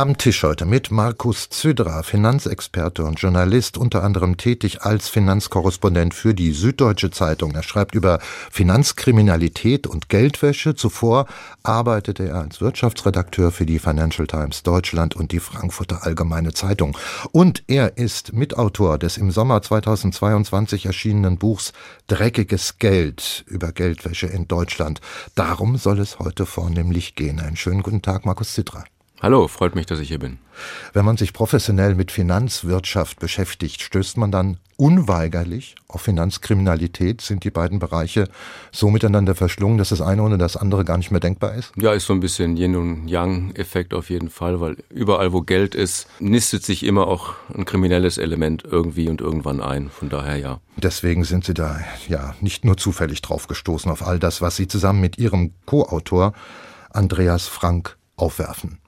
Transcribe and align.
am 0.00 0.16
Tisch 0.16 0.44
heute 0.44 0.64
mit 0.64 0.90
Markus 0.90 1.50
Zydra, 1.50 2.02
Finanzexperte 2.02 3.04
und 3.04 3.20
Journalist, 3.20 3.76
unter 3.76 4.02
anderem 4.02 4.38
tätig 4.38 4.80
als 4.80 5.10
Finanzkorrespondent 5.10 6.14
für 6.14 6.32
die 6.32 6.52
Süddeutsche 6.52 7.10
Zeitung. 7.10 7.54
Er 7.54 7.62
schreibt 7.62 7.94
über 7.94 8.18
Finanzkriminalität 8.50 9.86
und 9.86 10.08
Geldwäsche. 10.08 10.74
Zuvor 10.74 11.26
arbeitete 11.64 12.28
er 12.28 12.36
als 12.36 12.62
Wirtschaftsredakteur 12.62 13.52
für 13.52 13.66
die 13.66 13.78
Financial 13.78 14.26
Times 14.26 14.62
Deutschland 14.62 15.16
und 15.16 15.32
die 15.32 15.40
Frankfurter 15.40 16.06
Allgemeine 16.06 16.54
Zeitung. 16.54 16.96
Und 17.32 17.62
er 17.66 17.98
ist 17.98 18.32
Mitautor 18.32 18.96
des 18.96 19.18
im 19.18 19.30
Sommer 19.30 19.60
2022 19.60 20.86
erschienenen 20.86 21.36
Buchs 21.36 21.74
Dreckiges 22.06 22.78
Geld 22.78 23.44
über 23.48 23.72
Geldwäsche 23.72 24.28
in 24.28 24.48
Deutschland. 24.48 25.02
Darum 25.34 25.76
soll 25.76 25.98
es 25.98 26.18
heute 26.18 26.46
vornehmlich 26.46 27.16
gehen. 27.16 27.38
Einen 27.38 27.56
schönen 27.56 27.82
guten 27.82 28.00
Tag, 28.00 28.24
Markus 28.24 28.54
Zydra. 28.54 28.84
Hallo, 29.22 29.48
freut 29.48 29.74
mich, 29.74 29.84
dass 29.84 29.98
ich 29.98 30.08
hier 30.08 30.18
bin. 30.18 30.38
Wenn 30.94 31.04
man 31.04 31.18
sich 31.18 31.34
professionell 31.34 31.94
mit 31.94 32.10
Finanzwirtschaft 32.10 33.20
beschäftigt, 33.20 33.82
stößt 33.82 34.16
man 34.16 34.32
dann 34.32 34.56
unweigerlich 34.78 35.74
auf 35.88 36.00
Finanzkriminalität. 36.00 37.20
Sind 37.20 37.44
die 37.44 37.50
beiden 37.50 37.80
Bereiche 37.80 38.28
so 38.72 38.88
miteinander 38.88 39.34
verschlungen, 39.34 39.76
dass 39.76 39.90
das 39.90 40.00
eine 40.00 40.22
ohne 40.22 40.38
das 40.38 40.56
andere 40.56 40.86
gar 40.86 40.96
nicht 40.96 41.10
mehr 41.10 41.20
denkbar 41.20 41.52
ist? 41.54 41.70
Ja, 41.76 41.92
ist 41.92 42.06
so 42.06 42.14
ein 42.14 42.20
bisschen 42.20 42.56
Yin 42.56 42.76
und 42.76 43.08
Yang-Effekt 43.08 43.92
auf 43.92 44.08
jeden 44.08 44.30
Fall, 44.30 44.58
weil 44.62 44.78
überall, 44.88 45.34
wo 45.34 45.42
Geld 45.42 45.74
ist, 45.74 46.06
nistet 46.18 46.64
sich 46.64 46.82
immer 46.82 47.06
auch 47.06 47.34
ein 47.54 47.66
kriminelles 47.66 48.16
Element 48.16 48.64
irgendwie 48.64 49.10
und 49.10 49.20
irgendwann 49.20 49.60
ein. 49.60 49.90
Von 49.90 50.08
daher 50.08 50.38
ja. 50.38 50.60
Deswegen 50.78 51.24
sind 51.24 51.44
Sie 51.44 51.52
da 51.52 51.78
ja 52.08 52.34
nicht 52.40 52.64
nur 52.64 52.78
zufällig 52.78 53.20
drauf 53.20 53.48
gestoßen 53.48 53.92
auf 53.92 54.02
all 54.02 54.18
das, 54.18 54.40
was 54.40 54.56
Sie 54.56 54.66
zusammen 54.66 55.02
mit 55.02 55.18
Ihrem 55.18 55.52
Co-Autor 55.66 56.32
Andreas 56.88 57.48
Frank 57.48 57.98
aufwerfen. 58.16 58.78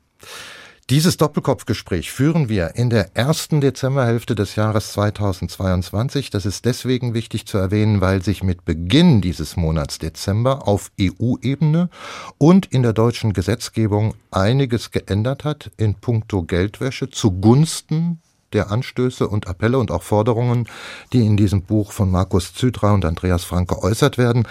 Dieses 0.90 1.16
Doppelkopfgespräch 1.16 2.10
führen 2.10 2.48
wir 2.48 2.74
in 2.74 2.90
der 2.90 3.16
ersten 3.16 3.60
Dezemberhälfte 3.60 4.34
des 4.34 4.56
Jahres 4.56 4.92
2022. 4.92 6.30
Das 6.30 6.44
ist 6.44 6.64
deswegen 6.64 7.14
wichtig 7.14 7.46
zu 7.46 7.56
erwähnen, 7.56 8.00
weil 8.00 8.22
sich 8.22 8.42
mit 8.42 8.64
Beginn 8.64 9.20
dieses 9.20 9.56
Monats 9.56 9.98
Dezember 9.98 10.66
auf 10.66 10.90
EU-Ebene 11.00 11.88
und 12.36 12.66
in 12.66 12.82
der 12.82 12.92
deutschen 12.92 13.32
Gesetzgebung 13.32 14.14
einiges 14.32 14.90
geändert 14.90 15.44
hat 15.44 15.70
in 15.76 15.94
puncto 15.94 16.42
Geldwäsche 16.42 17.08
zugunsten 17.08 18.20
der 18.54 18.70
Anstöße 18.70 19.28
und 19.28 19.46
Appelle 19.46 19.78
und 19.78 19.90
auch 19.90 20.02
Forderungen, 20.02 20.68
die 21.12 21.24
in 21.24 21.36
diesem 21.36 21.62
Buch 21.62 21.92
von 21.92 22.10
Markus 22.10 22.54
Zydra 22.54 22.92
und 22.92 23.04
Andreas 23.04 23.44
Frank 23.44 23.68
geäußert 23.68 24.18
werden, 24.18 24.46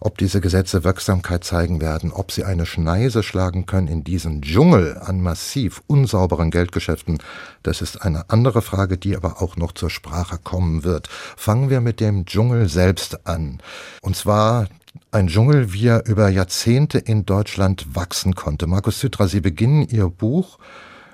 ob 0.00 0.18
diese 0.18 0.40
Gesetze 0.40 0.84
Wirksamkeit 0.84 1.44
zeigen 1.44 1.80
werden, 1.80 2.12
ob 2.12 2.30
sie 2.32 2.44
eine 2.44 2.66
Schneise 2.66 3.22
schlagen 3.22 3.66
können 3.66 3.88
in 3.88 4.04
diesen 4.04 4.42
Dschungel 4.42 4.98
an 4.98 5.20
massiv 5.20 5.82
unsauberen 5.86 6.50
Geldgeschäften, 6.50 7.18
das 7.62 7.80
ist 7.80 8.02
eine 8.02 8.30
andere 8.30 8.62
Frage, 8.62 8.98
die 8.98 9.16
aber 9.16 9.42
auch 9.42 9.56
noch 9.56 9.72
zur 9.72 9.90
Sprache 9.90 10.38
kommen 10.42 10.84
wird. 10.84 11.08
Fangen 11.08 11.70
wir 11.70 11.80
mit 11.80 12.00
dem 12.00 12.26
Dschungel 12.26 12.68
selbst 12.68 13.26
an. 13.26 13.58
Und 14.02 14.16
zwar 14.16 14.68
ein 15.10 15.28
Dschungel, 15.28 15.72
wie 15.72 15.86
er 15.86 16.06
über 16.06 16.28
Jahrzehnte 16.28 16.98
in 16.98 17.26
Deutschland 17.26 17.94
wachsen 17.94 18.34
konnte. 18.34 18.66
Markus 18.66 18.98
Zydra, 18.98 19.28
Sie 19.28 19.40
beginnen 19.40 19.82
Ihr 19.88 20.08
Buch 20.08 20.58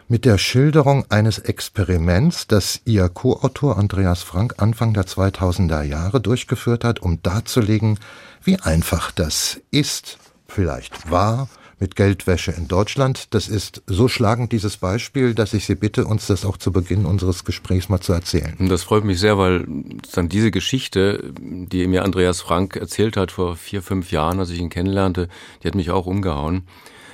mit 0.09 0.25
der 0.25 0.39
Schilderung 0.39 1.05
eines 1.11 1.39
Experiments, 1.39 2.47
das 2.47 2.81
Ihr 2.85 3.09
Co-Autor 3.09 3.79
Andreas 3.79 4.23
Frank 4.23 4.55
Anfang 4.59 4.95
der 4.95 5.05
2000er 5.05 5.83
Jahre 5.83 6.21
durchgeführt 6.21 6.85
hat, 6.85 7.01
um 7.01 7.23
darzulegen, 7.23 7.99
wie 8.43 8.59
einfach 8.59 9.11
das 9.11 9.61
ist, 9.71 10.19
vielleicht 10.47 11.11
war, 11.11 11.49
mit 11.83 11.97
Geldwäsche 11.97 12.53
in 12.53 12.69
Deutschland. 12.69 13.35
Das 13.35 13.49
ist 13.49 13.83
so 13.89 14.07
schlagend 14.07 14.53
dieses 14.53 14.77
Beispiel, 14.77 15.35
dass 15.35 15.53
ich 15.53 15.67
Sie 15.67 15.75
bitte, 15.75 16.07
uns 16.07 16.29
das 16.29 16.45
auch 16.45 16.57
zu 16.57 16.71
Beginn 16.71 17.07
unseres 17.07 17.45
Gesprächs 17.45 17.89
mal 17.89 18.01
zu 18.01 18.13
erzählen. 18.13 18.55
Das 18.69 18.85
freut 18.85 19.05
mich 19.05 19.19
sehr, 19.19 19.37
weil 19.37 19.67
dann 20.15 20.29
diese 20.29 20.53
Geschichte, 20.53 21.33
die 21.41 21.87
mir 21.89 22.05
Andreas 22.05 22.41
Frank 22.41 22.77
erzählt 22.77 23.17
hat 23.17 23.33
vor 23.33 23.57
vier, 23.57 23.83
fünf 23.83 24.13
Jahren, 24.13 24.39
als 24.39 24.51
ich 24.51 24.61
ihn 24.61 24.71
kennenlernte, 24.71 25.29
die 25.63 25.67
hat 25.67 25.75
mich 25.75 25.91
auch 25.91 26.07
umgehauen. 26.07 26.69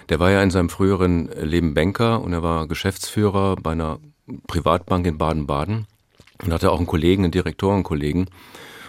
Der 0.09 0.19
war 0.19 0.31
ja 0.31 0.43
in 0.43 0.51
seinem 0.51 0.71
früheren 0.71 1.29
Leben 1.29 1.75
Banker 1.75 2.23
und 2.23 2.33
er 2.33 2.43
war 2.43 2.67
Geschäftsführer 2.67 3.57
bei 3.57 3.73
einer 3.73 3.99
Privatbank 4.47 5.07
in 5.07 5.19
Baden-Baden 5.19 5.87
und 6.43 6.53
hatte 6.53 6.71
auch 6.71 6.79
einen 6.79 6.87
Kollegen, 6.87 7.25
einen 7.25 7.33
Direktorenkollegen. 7.33 8.31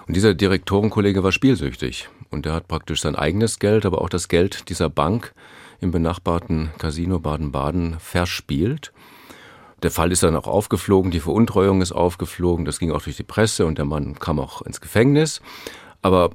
Und 0.07 0.16
dieser 0.16 0.34
Direktorenkollege 0.34 1.24
war 1.24 1.31
spielsüchtig 1.31 2.09
und 2.30 2.46
er 2.46 2.53
hat 2.53 2.68
praktisch 2.68 3.02
sein 3.02 3.16
eigenes 3.16 3.59
Geld, 3.59 3.85
aber 3.85 4.02
auch 4.02 4.09
das 4.09 4.28
Geld 4.28 4.69
dieser 4.69 4.90
Bank 4.90 5.34
im 5.81 5.91
benachbarten 5.91 6.72
Casino 6.78 7.19
Baden-Baden 7.19 8.00
verspielt. 8.00 8.94
Der 9.84 9.91
Fall 9.91 10.12
ist 10.12 10.24
dann 10.24 10.36
auch 10.36 10.47
aufgeflogen, 10.47 11.12
die 11.12 11.19
Veruntreuung 11.19 11.81
ist 11.81 11.91
aufgeflogen, 11.91 12.66
das 12.66 12.80
ging 12.80 12.91
auch 12.91 13.01
durch 13.01 13.18
die 13.18 13.24
Presse 13.24 13.66
und 13.66 13.78
der 13.78 13.86
Mann 13.86 14.19
kam 14.19 14.40
auch 14.40 14.62
ins 14.62 14.81
Gefängnis. 14.81 15.41
Aber 16.01 16.31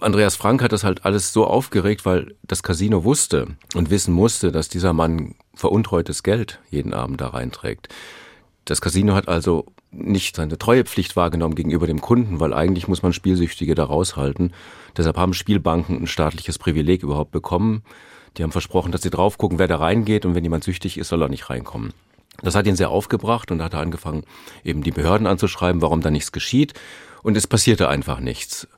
Andreas 0.00 0.36
Frank 0.36 0.62
hat 0.62 0.72
das 0.72 0.84
halt 0.84 1.04
alles 1.04 1.32
so 1.32 1.46
aufgeregt, 1.46 2.04
weil 2.04 2.34
das 2.42 2.62
Casino 2.62 3.04
wusste 3.04 3.48
und 3.74 3.90
wissen 3.90 4.14
musste, 4.14 4.52
dass 4.52 4.68
dieser 4.68 4.92
Mann 4.92 5.34
veruntreutes 5.54 6.22
Geld 6.22 6.60
jeden 6.70 6.94
Abend 6.94 7.20
da 7.20 7.28
reinträgt. 7.28 7.88
Das 8.64 8.80
Casino 8.80 9.14
hat 9.14 9.28
also 9.28 9.66
nicht 9.90 10.36
seine 10.36 10.58
Treuepflicht 10.58 11.16
wahrgenommen 11.16 11.54
gegenüber 11.54 11.86
dem 11.86 12.00
Kunden, 12.00 12.40
weil 12.40 12.52
eigentlich 12.52 12.88
muss 12.88 13.02
man 13.02 13.12
Spielsüchtige 13.12 13.74
da 13.74 13.84
raushalten. 13.84 14.52
Deshalb 14.96 15.16
haben 15.16 15.34
Spielbanken 15.34 16.02
ein 16.02 16.06
staatliches 16.06 16.58
Privileg 16.58 17.02
überhaupt 17.02 17.30
bekommen. 17.30 17.82
Die 18.36 18.42
haben 18.42 18.52
versprochen, 18.52 18.92
dass 18.92 19.02
sie 19.02 19.10
drauf 19.10 19.38
gucken, 19.38 19.58
wer 19.58 19.68
da 19.68 19.76
reingeht 19.76 20.26
und 20.26 20.34
wenn 20.34 20.44
jemand 20.44 20.64
süchtig 20.64 20.98
ist, 20.98 21.08
soll 21.08 21.22
er 21.22 21.28
nicht 21.28 21.48
reinkommen. 21.48 21.92
Das 22.42 22.54
hat 22.54 22.66
ihn 22.66 22.76
sehr 22.76 22.90
aufgebracht 22.90 23.50
und 23.50 23.62
hat 23.62 23.74
angefangen, 23.74 24.24
eben 24.62 24.82
die 24.82 24.92
Behörden 24.92 25.26
anzuschreiben, 25.26 25.82
warum 25.82 26.02
da 26.02 26.10
nichts 26.10 26.30
geschieht. 26.30 26.74
Und 27.22 27.36
es 27.36 27.46
passierte 27.46 27.88
einfach 27.88 28.20
nichts. 28.20 28.68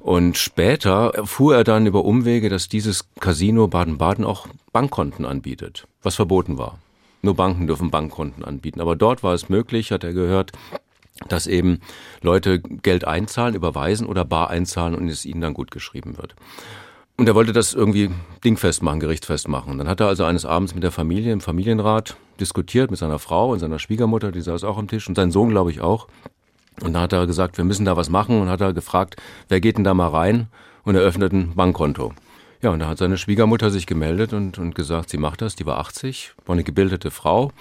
Und 0.00 0.38
später 0.38 1.12
erfuhr 1.14 1.56
er 1.56 1.64
dann 1.64 1.86
über 1.86 2.04
Umwege, 2.04 2.48
dass 2.48 2.68
dieses 2.68 3.04
Casino 3.20 3.68
Baden-Baden 3.68 4.24
auch 4.24 4.48
Bankkonten 4.72 5.26
anbietet, 5.26 5.86
was 6.02 6.16
verboten 6.16 6.58
war. 6.58 6.78
Nur 7.22 7.34
Banken 7.34 7.66
dürfen 7.66 7.90
Bankkonten 7.90 8.44
anbieten. 8.44 8.80
Aber 8.80 8.96
dort 8.96 9.22
war 9.22 9.34
es 9.34 9.50
möglich, 9.50 9.92
hat 9.92 10.04
er 10.04 10.14
gehört, 10.14 10.52
dass 11.28 11.46
eben 11.46 11.80
Leute 12.22 12.60
Geld 12.60 13.04
einzahlen, 13.04 13.54
überweisen 13.54 14.06
oder 14.06 14.24
bar 14.24 14.48
einzahlen 14.48 14.94
und 14.94 15.08
es 15.08 15.26
ihnen 15.26 15.42
dann 15.42 15.54
gut 15.54 15.70
geschrieben 15.70 16.16
wird. 16.16 16.34
Und 17.18 17.28
er 17.28 17.34
wollte 17.34 17.52
das 17.52 17.74
irgendwie 17.74 18.10
dingfest 18.42 18.82
machen, 18.82 19.00
gerichtfest 19.00 19.48
machen. 19.48 19.76
Dann 19.76 19.88
hat 19.88 20.00
er 20.00 20.06
also 20.06 20.24
eines 20.24 20.46
Abends 20.46 20.74
mit 20.74 20.82
der 20.82 20.90
Familie 20.90 21.34
im 21.34 21.42
Familienrat 21.42 22.16
diskutiert, 22.40 22.90
mit 22.90 22.98
seiner 22.98 23.18
Frau 23.18 23.50
und 23.50 23.58
seiner 23.58 23.78
Schwiegermutter, 23.78 24.32
die 24.32 24.40
saß 24.40 24.64
auch 24.64 24.78
am 24.78 24.88
Tisch 24.88 25.06
und 25.06 25.16
sein 25.16 25.30
Sohn, 25.30 25.50
glaube 25.50 25.70
ich, 25.70 25.82
auch. 25.82 26.08
Und 26.82 26.94
da 26.94 27.02
hat 27.02 27.12
er 27.12 27.26
gesagt, 27.26 27.58
wir 27.58 27.64
müssen 27.64 27.84
da 27.84 27.96
was 27.96 28.08
machen 28.08 28.40
und 28.40 28.48
hat 28.48 28.60
er 28.60 28.72
gefragt, 28.72 29.16
wer 29.48 29.60
geht 29.60 29.76
denn 29.76 29.84
da 29.84 29.94
mal 29.94 30.08
rein 30.08 30.48
und 30.84 30.94
eröffnet 30.94 31.32
ein 31.32 31.54
Bankkonto. 31.54 32.12
Ja, 32.62 32.70
und 32.70 32.78
da 32.80 32.88
hat 32.88 32.98
seine 32.98 33.16
Schwiegermutter 33.16 33.70
sich 33.70 33.86
gemeldet 33.86 34.32
und, 34.32 34.58
und 34.58 34.74
gesagt, 34.74 35.10
sie 35.10 35.16
macht 35.16 35.40
das, 35.40 35.56
die 35.56 35.66
war 35.66 35.78
80, 35.78 36.34
war 36.44 36.54
eine 36.54 36.64
gebildete 36.64 37.10
Frau, 37.10 37.52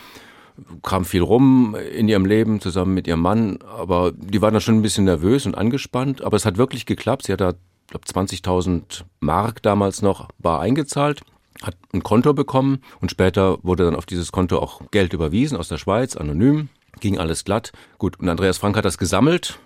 kam 0.83 1.05
viel 1.05 1.21
rum 1.21 1.75
in 1.75 2.09
ihrem 2.09 2.25
Leben 2.25 2.59
zusammen 2.59 2.93
mit 2.93 3.07
ihrem 3.07 3.21
Mann, 3.21 3.59
aber 3.77 4.11
die 4.11 4.41
war 4.41 4.51
dann 4.51 4.59
schon 4.59 4.75
ein 4.75 4.81
bisschen 4.81 5.05
nervös 5.05 5.45
und 5.45 5.55
angespannt, 5.55 6.21
aber 6.21 6.35
es 6.35 6.45
hat 6.45 6.57
wirklich 6.57 6.85
geklappt. 6.85 7.27
Sie 7.27 7.33
hat 7.33 7.39
da, 7.39 7.53
glaube 7.87 8.05
20.000 8.05 9.03
Mark 9.21 9.61
damals 9.61 10.01
noch 10.01 10.27
bar 10.37 10.59
eingezahlt, 10.59 11.21
hat 11.61 11.77
ein 11.93 12.03
Konto 12.03 12.33
bekommen 12.33 12.81
und 12.99 13.09
später 13.09 13.57
wurde 13.63 13.85
dann 13.85 13.95
auf 13.95 14.05
dieses 14.05 14.33
Konto 14.33 14.59
auch 14.59 14.81
Geld 14.91 15.13
überwiesen 15.13 15.57
aus 15.57 15.69
der 15.69 15.77
Schweiz, 15.77 16.17
anonym 16.17 16.67
ging 16.99 17.17
alles 17.17 17.43
glatt. 17.43 17.71
Gut, 17.97 18.19
und 18.19 18.29
Andreas 18.29 18.57
Frank 18.57 18.77
hat 18.77 18.85
das 18.85 18.97
gesammelt, 18.97 19.59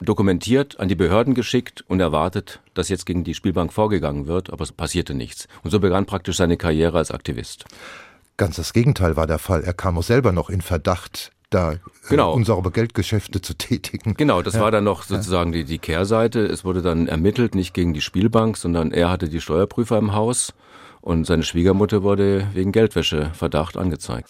dokumentiert, 0.00 0.78
an 0.78 0.88
die 0.88 0.94
Behörden 0.94 1.34
geschickt 1.34 1.84
und 1.88 2.00
erwartet, 2.00 2.60
dass 2.74 2.88
jetzt 2.88 3.06
gegen 3.06 3.24
die 3.24 3.34
Spielbank 3.34 3.72
vorgegangen 3.72 4.26
wird, 4.26 4.52
aber 4.52 4.62
es 4.62 4.72
passierte 4.72 5.14
nichts. 5.14 5.48
Und 5.62 5.70
so 5.70 5.80
begann 5.80 6.06
praktisch 6.06 6.36
seine 6.36 6.56
Karriere 6.56 6.98
als 6.98 7.10
Aktivist. 7.10 7.64
Ganz 8.36 8.56
das 8.56 8.72
Gegenteil 8.72 9.16
war 9.16 9.26
der 9.26 9.38
Fall. 9.38 9.64
Er 9.64 9.74
kam 9.74 9.98
auch 9.98 10.02
selber 10.02 10.32
noch 10.32 10.48
in 10.48 10.60
Verdacht, 10.60 11.32
da 11.50 11.72
äh, 11.72 11.78
genau. 12.08 12.32
unsaubere 12.32 12.72
Geldgeschäfte 12.72 13.40
zu 13.40 13.54
tätigen. 13.54 14.14
Genau, 14.14 14.42
das 14.42 14.54
ja. 14.54 14.60
war 14.60 14.70
dann 14.70 14.84
noch 14.84 15.02
sozusagen 15.02 15.50
die, 15.50 15.64
die 15.64 15.78
Kehrseite. 15.78 16.46
Es 16.46 16.64
wurde 16.64 16.82
dann 16.82 17.08
ermittelt, 17.08 17.54
nicht 17.54 17.74
gegen 17.74 17.94
die 17.94 18.00
Spielbank, 18.00 18.56
sondern 18.56 18.92
er 18.92 19.10
hatte 19.10 19.28
die 19.28 19.40
Steuerprüfer 19.40 19.98
im 19.98 20.14
Haus 20.14 20.54
und 21.00 21.24
seine 21.26 21.42
Schwiegermutter 21.42 22.02
wurde 22.02 22.48
wegen 22.54 22.70
Geldwäscheverdacht 22.70 23.76
angezeigt. 23.76 24.28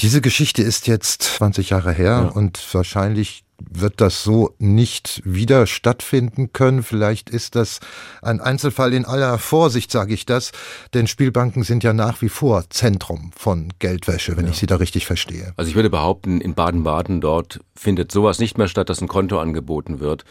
Diese 0.00 0.20
Geschichte 0.22 0.62
ist 0.62 0.86
jetzt 0.86 1.22
20 1.22 1.70
Jahre 1.70 1.92
her 1.92 2.10
ja. 2.10 2.28
und 2.28 2.58
wahrscheinlich 2.72 3.44
wird 3.70 4.00
das 4.00 4.22
so 4.22 4.54
nicht 4.58 5.20
wieder 5.24 5.66
stattfinden 5.66 6.54
können. 6.54 6.82
Vielleicht 6.82 7.28
ist 7.28 7.54
das 7.54 7.80
ein 8.22 8.40
Einzelfall 8.40 8.94
in 8.94 9.04
aller 9.04 9.38
Vorsicht, 9.38 9.90
sage 9.92 10.14
ich 10.14 10.24
das, 10.24 10.52
denn 10.94 11.06
Spielbanken 11.06 11.62
sind 11.62 11.84
ja 11.84 11.92
nach 11.92 12.22
wie 12.22 12.30
vor 12.30 12.64
Zentrum 12.70 13.32
von 13.36 13.72
Geldwäsche, 13.78 14.38
wenn 14.38 14.46
ja. 14.46 14.52
ich 14.52 14.58
Sie 14.58 14.66
da 14.66 14.76
richtig 14.76 15.04
verstehe. 15.04 15.52
Also 15.56 15.68
ich 15.68 15.74
würde 15.74 15.90
behaupten, 15.90 16.40
in 16.40 16.54
Baden-Baden 16.54 17.20
dort 17.20 17.60
findet 17.74 18.10
sowas 18.10 18.38
nicht 18.38 18.56
mehr 18.56 18.68
statt, 18.68 18.88
dass 18.88 19.02
ein 19.02 19.08
Konto 19.08 19.38
angeboten 19.38 20.00
wird. 20.00 20.24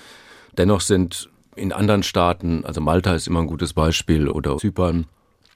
Dennoch 0.58 0.82
sind 0.82 1.30
in 1.56 1.74
anderen 1.74 2.02
Staaten, 2.04 2.66
also 2.66 2.82
Malta 2.82 3.14
ist 3.14 3.28
immer 3.28 3.42
ein 3.42 3.48
gutes 3.48 3.74
Beispiel 3.74 4.30
oder 4.30 4.58
Zypern, 4.58 5.06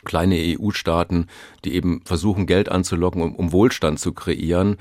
kleine 0.04 0.36
EU-Staaten, 0.38 1.28
die 1.66 1.74
eben 1.76 2.02
versuchen, 2.06 2.46
Geld 2.46 2.70
anzulocken, 2.70 3.22
um, 3.22 3.36
um 3.36 3.52
Wohlstand 3.52 4.00
zu 4.00 4.14
kreieren, 4.14 4.78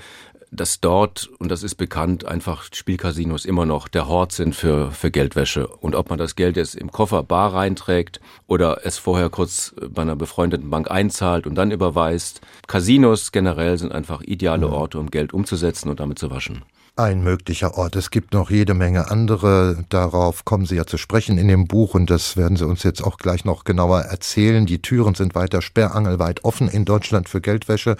dass 0.52 0.80
dort, 0.80 1.30
und 1.38 1.50
das 1.50 1.62
ist 1.62 1.76
bekannt, 1.76 2.26
einfach 2.26 2.64
Spielcasinos 2.72 3.46
immer 3.46 3.64
noch 3.64 3.88
der 3.88 4.06
Hort 4.06 4.32
sind 4.32 4.54
für, 4.54 4.90
für 4.90 5.10
Geldwäsche. 5.10 5.66
Und 5.66 5.94
ob 5.96 6.10
man 6.10 6.18
das 6.18 6.36
Geld 6.36 6.56
jetzt 6.58 6.74
im 6.74 6.92
Koffer 6.92 7.22
bar 7.22 7.54
reinträgt 7.54 8.20
oder 8.46 8.84
es 8.84 8.98
vorher 8.98 9.30
kurz 9.30 9.74
bei 9.88 10.02
einer 10.02 10.14
befreundeten 10.14 10.68
Bank 10.68 10.90
einzahlt 10.90 11.46
und 11.46 11.54
dann 11.54 11.70
überweist. 11.70 12.42
Casinos 12.66 13.32
generell 13.32 13.78
sind 13.78 13.92
einfach 13.92 14.20
ideale. 14.20 14.68
Orte, 14.68 14.98
um 14.98 15.10
Geld 15.10 15.32
umzusetzen 15.32 15.88
und 15.88 16.00
damit 16.00 16.18
zu 16.18 16.30
waschen 16.30 16.62
ein 16.96 17.22
möglicher 17.22 17.76
Ort. 17.78 17.96
Es 17.96 18.10
gibt 18.10 18.34
noch 18.34 18.50
jede 18.50 18.74
Menge 18.74 19.10
andere. 19.10 19.84
Darauf 19.88 20.44
kommen 20.44 20.66
Sie 20.66 20.76
ja 20.76 20.86
zu 20.86 20.98
sprechen 20.98 21.38
in 21.38 21.48
dem 21.48 21.66
Buch 21.66 21.94
und 21.94 22.10
das 22.10 22.36
werden 22.36 22.56
Sie 22.56 22.66
uns 22.66 22.82
jetzt 22.82 23.02
auch 23.02 23.16
gleich 23.16 23.44
noch 23.44 23.64
genauer 23.64 24.00
erzählen. 24.02 24.66
Die 24.66 24.82
Türen 24.82 25.14
sind 25.14 25.34
weiter 25.34 25.62
sperrangelweit 25.62 26.44
offen 26.44 26.68
in 26.68 26.84
Deutschland 26.84 27.28
für 27.28 27.40
Geldwäsche. 27.40 27.96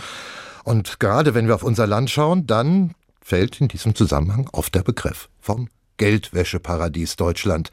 Und 0.65 1.01
gerade 1.01 1.35
wenn 1.35 1.47
wir 1.49 1.55
auf 1.55 1.63
unser 1.63 1.87
Land 1.87 2.11
schauen, 2.11 2.47
dann 2.47 2.95
fällt 3.21 3.61
in 3.61 3.69
diesem 3.69 3.95
Zusammenhang 3.95 4.49
oft 4.53 4.75
der 4.75 4.83
Begriff 4.83 5.29
vom 5.41 5.69
Geldwäscheparadies 5.97 7.17
Deutschland. 7.17 7.71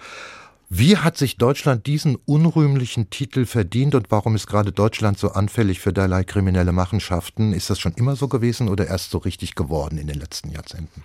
Wie 0.71 0.97
hat 0.97 1.17
sich 1.17 1.37
Deutschland 1.37 1.87
diesen 1.87 2.15
unrühmlichen 2.27 3.09
Titel 3.09 3.47
verdient 3.47 3.95
und 3.95 4.11
warum 4.11 4.35
ist 4.35 4.45
gerade 4.45 4.71
Deutschland 4.71 5.17
so 5.17 5.29
anfällig 5.29 5.79
für 5.79 5.91
derlei 5.91 6.23
kriminelle 6.23 6.71
Machenschaften? 6.71 7.53
Ist 7.53 7.71
das 7.71 7.79
schon 7.79 7.93
immer 7.93 8.15
so 8.15 8.27
gewesen 8.27 8.69
oder 8.69 8.85
erst 8.85 9.09
so 9.09 9.17
richtig 9.17 9.55
geworden 9.55 9.97
in 9.97 10.05
den 10.05 10.19
letzten 10.19 10.51
Jahrzehnten? 10.51 11.03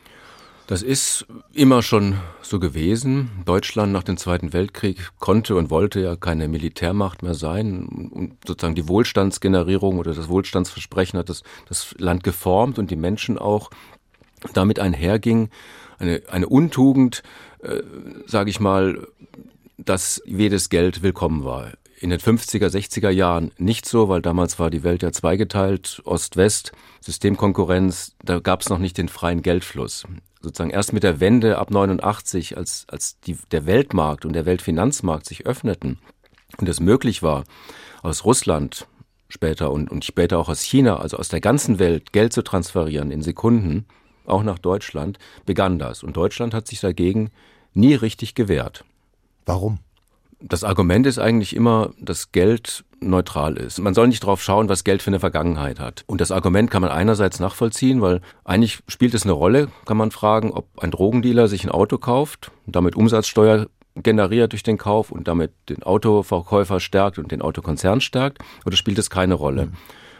Das 0.66 0.82
ist 0.82 1.26
immer 1.54 1.82
schon 1.82 2.18
so 2.42 2.60
gewesen. 2.60 3.30
Deutschland 3.46 3.90
nach 3.90 4.02
dem 4.02 4.18
Zweiten 4.18 4.52
Weltkrieg 4.52 5.12
konnte 5.18 5.56
und 5.56 5.70
wollte 5.70 5.98
ja 5.98 6.14
keine 6.16 6.46
Militärmacht 6.46 7.22
mehr 7.22 7.34
sein. 7.34 7.86
Und 7.86 8.36
sozusagen 8.46 8.74
die 8.74 8.86
Wohlstandsgenerierung 8.86 9.98
oder 9.98 10.12
das 10.12 10.28
Wohlstandsversprechen 10.28 11.18
hat 11.18 11.30
das, 11.30 11.42
das 11.70 11.94
Land 11.96 12.22
geformt 12.22 12.78
und 12.78 12.90
die 12.90 12.96
Menschen 12.96 13.38
auch. 13.38 13.70
Damit 14.52 14.78
einherging 14.78 15.48
eine, 15.98 16.20
eine 16.30 16.48
Untugend, 16.48 17.22
äh, 17.62 17.82
sage 18.26 18.50
ich 18.50 18.60
mal, 18.60 19.06
dass 19.76 20.22
jedes 20.24 20.68
Geld 20.68 21.02
willkommen 21.02 21.44
war. 21.44 21.72
In 21.98 22.10
den 22.10 22.20
50er, 22.20 22.68
60er 22.68 23.10
Jahren 23.10 23.52
nicht 23.56 23.86
so, 23.86 24.08
weil 24.08 24.20
damals 24.20 24.58
war 24.58 24.70
die 24.70 24.82
Welt 24.82 25.02
ja 25.02 25.12
zweigeteilt, 25.12 26.02
Ost-West, 26.04 26.72
Systemkonkurrenz, 27.00 28.14
da 28.22 28.40
gab 28.40 28.60
es 28.60 28.68
noch 28.68 28.78
nicht 28.78 28.98
den 28.98 29.08
freien 29.08 29.42
Geldfluss. 29.42 30.04
Sozusagen 30.42 30.70
erst 30.70 30.92
mit 30.92 31.02
der 31.02 31.20
Wende 31.20 31.58
ab 31.58 31.70
89, 31.70 32.56
als, 32.56 32.84
als 32.88 33.18
die, 33.20 33.38
der 33.50 33.64
Weltmarkt 33.64 34.26
und 34.26 34.34
der 34.34 34.44
Weltfinanzmarkt 34.44 35.24
sich 35.26 35.46
öffneten 35.46 35.98
und 36.58 36.68
es 36.68 36.80
möglich 36.80 37.22
war, 37.22 37.44
aus 38.02 38.24
Russland 38.24 38.86
später 39.28 39.72
und, 39.72 39.90
und 39.90 40.04
später 40.04 40.38
auch 40.38 40.48
aus 40.48 40.60
China, 40.60 40.98
also 40.98 41.16
aus 41.16 41.28
der 41.28 41.40
ganzen 41.40 41.78
Welt 41.78 42.12
Geld 42.12 42.32
zu 42.32 42.42
transferieren 42.42 43.10
in 43.10 43.22
Sekunden, 43.22 43.86
auch 44.26 44.42
nach 44.42 44.58
Deutschland, 44.58 45.18
begann 45.46 45.78
das. 45.78 46.02
Und 46.02 46.16
Deutschland 46.16 46.54
hat 46.54 46.68
sich 46.68 46.80
dagegen 46.80 47.30
nie 47.72 47.94
richtig 47.94 48.34
gewehrt. 48.34 48.84
Warum? 49.46 49.78
Das 50.40 50.64
Argument 50.64 51.06
ist 51.06 51.18
eigentlich 51.18 51.56
immer, 51.56 51.90
dass 51.98 52.32
Geld 52.32 52.84
neutral 53.00 53.56
ist. 53.56 53.78
Man 53.78 53.94
soll 53.94 54.08
nicht 54.08 54.24
drauf 54.24 54.42
schauen, 54.42 54.68
was 54.68 54.84
Geld 54.84 55.02
für 55.02 55.08
eine 55.08 55.20
Vergangenheit 55.20 55.80
hat. 55.80 56.04
Und 56.06 56.20
das 56.20 56.32
Argument 56.32 56.70
kann 56.70 56.82
man 56.82 56.90
einerseits 56.90 57.40
nachvollziehen, 57.40 58.00
weil 58.02 58.20
eigentlich 58.44 58.80
spielt 58.88 59.14
es 59.14 59.24
eine 59.24 59.32
Rolle, 59.32 59.68
kann 59.86 59.96
man 59.96 60.10
fragen, 60.10 60.50
ob 60.50 60.66
ein 60.82 60.90
Drogendealer 60.90 61.48
sich 61.48 61.64
ein 61.64 61.70
Auto 61.70 61.98
kauft, 61.98 62.50
damit 62.66 62.96
Umsatzsteuer 62.96 63.68
generiert 63.96 64.52
durch 64.52 64.62
den 64.62 64.78
Kauf 64.78 65.12
und 65.12 65.28
damit 65.28 65.52
den 65.68 65.82
Autoverkäufer 65.82 66.80
stärkt 66.80 67.18
und 67.18 67.30
den 67.30 67.42
Autokonzern 67.42 68.00
stärkt, 68.00 68.38
oder 68.66 68.76
spielt 68.76 68.98
es 68.98 69.10
keine 69.10 69.34
Rolle? 69.34 69.66
Mhm. 69.66 69.72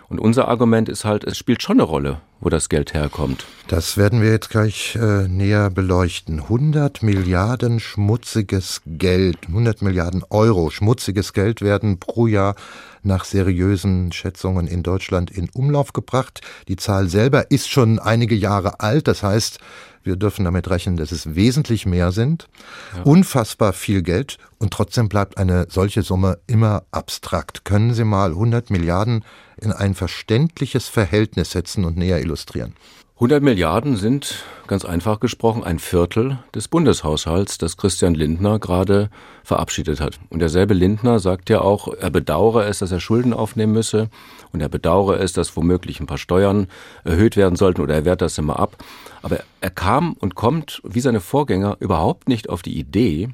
Und 0.08 0.18
unser 0.18 0.48
Argument 0.48 0.88
ist 0.88 1.04
halt, 1.04 1.24
es 1.24 1.38
spielt 1.38 1.62
schon 1.62 1.76
eine 1.80 1.84
Rolle, 1.84 2.20
wo 2.40 2.48
das 2.48 2.68
Geld 2.68 2.94
herkommt. 2.94 3.46
Das 3.68 3.96
werden 3.96 4.20
wir 4.20 4.30
jetzt 4.30 4.50
gleich 4.50 4.96
äh, 4.96 5.28
näher 5.28 5.70
beleuchten. 5.70 6.40
100 6.40 7.02
Milliarden 7.02 7.80
schmutziges 7.80 8.82
Geld, 8.86 9.38
100 9.48 9.82
Milliarden 9.82 10.22
Euro 10.30 10.70
schmutziges 10.70 11.32
Geld 11.32 11.62
werden 11.62 11.98
pro 11.98 12.26
Jahr 12.26 12.54
nach 13.02 13.24
seriösen 13.24 14.12
Schätzungen 14.12 14.66
in 14.66 14.82
Deutschland 14.82 15.30
in 15.30 15.48
Umlauf 15.50 15.92
gebracht. 15.92 16.40
Die 16.68 16.76
Zahl 16.76 17.08
selber 17.08 17.50
ist 17.50 17.70
schon 17.70 17.98
einige 17.98 18.34
Jahre 18.34 18.80
alt, 18.80 19.08
das 19.08 19.22
heißt, 19.22 19.58
wir 20.04 20.16
dürfen 20.16 20.44
damit 20.44 20.68
rechnen, 20.68 20.96
dass 20.96 21.12
es 21.12 21.34
wesentlich 21.34 21.86
mehr 21.86 22.12
sind. 22.12 22.48
Ja. 22.94 23.02
Unfassbar 23.04 23.72
viel 23.72 24.02
Geld 24.02 24.36
und 24.58 24.72
trotzdem 24.72 25.08
bleibt 25.08 25.38
eine 25.38 25.66
solche 25.70 26.02
Summe 26.02 26.38
immer 26.46 26.84
abstrakt. 26.90 27.64
Können 27.64 27.94
Sie 27.94 28.04
mal 28.04 28.30
100 28.30 28.70
Milliarden 28.70 29.24
in 29.60 29.72
ein 29.72 29.94
verständliches 29.94 30.88
Verhältnis 30.88 31.50
setzen 31.52 31.84
und 31.84 31.96
näher 31.96 32.20
illustrieren? 32.20 32.74
100 33.16 33.44
Milliarden 33.44 33.94
sind, 33.94 34.42
ganz 34.66 34.84
einfach 34.84 35.20
gesprochen, 35.20 35.62
ein 35.62 35.78
Viertel 35.78 36.40
des 36.52 36.66
Bundeshaushalts, 36.66 37.58
das 37.58 37.76
Christian 37.76 38.12
Lindner 38.12 38.58
gerade 38.58 39.08
verabschiedet 39.44 40.00
hat. 40.00 40.18
Und 40.30 40.40
derselbe 40.40 40.74
Lindner 40.74 41.20
sagt 41.20 41.48
ja 41.48 41.60
auch, 41.60 41.86
er 41.94 42.10
bedauere 42.10 42.66
es, 42.66 42.80
dass 42.80 42.90
er 42.90 42.98
Schulden 42.98 43.32
aufnehmen 43.32 43.72
müsse 43.72 44.10
und 44.52 44.60
er 44.60 44.68
bedauere 44.68 45.20
es, 45.20 45.32
dass 45.32 45.56
womöglich 45.56 46.00
ein 46.00 46.06
paar 46.06 46.18
Steuern 46.18 46.66
erhöht 47.04 47.36
werden 47.36 47.54
sollten 47.54 47.82
oder 47.82 47.94
er 47.94 48.04
wehrt 48.04 48.20
das 48.20 48.36
immer 48.36 48.58
ab. 48.58 48.82
Aber 49.22 49.38
er 49.60 49.70
kam 49.70 50.14
und 50.14 50.34
kommt, 50.34 50.82
wie 50.82 51.00
seine 51.00 51.20
Vorgänger, 51.20 51.76
überhaupt 51.78 52.28
nicht 52.28 52.50
auf 52.50 52.62
die 52.62 52.76
Idee, 52.76 53.28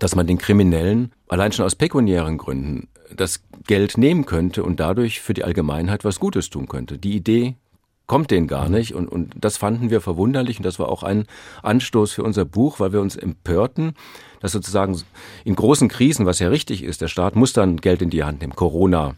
dass 0.00 0.16
man 0.16 0.26
den 0.26 0.38
Kriminellen 0.38 1.12
allein 1.28 1.52
schon 1.52 1.64
aus 1.64 1.76
pekuniären 1.76 2.36
Gründen 2.36 2.88
das 3.16 3.42
Geld 3.66 3.96
nehmen 3.98 4.26
könnte 4.26 4.62
und 4.62 4.80
dadurch 4.80 5.20
für 5.20 5.34
die 5.34 5.44
Allgemeinheit 5.44 6.04
was 6.04 6.20
Gutes 6.20 6.50
tun 6.50 6.68
könnte. 6.68 6.98
Die 6.98 7.14
Idee 7.14 7.54
kommt 8.06 8.30
denen 8.30 8.46
gar 8.46 8.68
nicht 8.68 8.94
und, 8.94 9.08
und 9.08 9.32
das 9.36 9.56
fanden 9.56 9.90
wir 9.90 10.00
verwunderlich 10.00 10.58
und 10.58 10.66
das 10.66 10.78
war 10.78 10.88
auch 10.88 11.02
ein 11.02 11.26
Anstoß 11.62 12.12
für 12.12 12.22
unser 12.22 12.44
Buch, 12.44 12.80
weil 12.80 12.92
wir 12.92 13.00
uns 13.00 13.16
empörten, 13.16 13.94
dass 14.40 14.52
sozusagen 14.52 15.00
in 15.44 15.54
großen 15.54 15.88
Krisen, 15.88 16.26
was 16.26 16.38
ja 16.38 16.48
richtig 16.48 16.82
ist, 16.82 17.00
der 17.00 17.08
Staat 17.08 17.34
muss 17.36 17.52
dann 17.52 17.78
Geld 17.78 18.02
in 18.02 18.10
die 18.10 18.24
Hand 18.24 18.40
nehmen, 18.40 18.54
Corona 18.54 19.14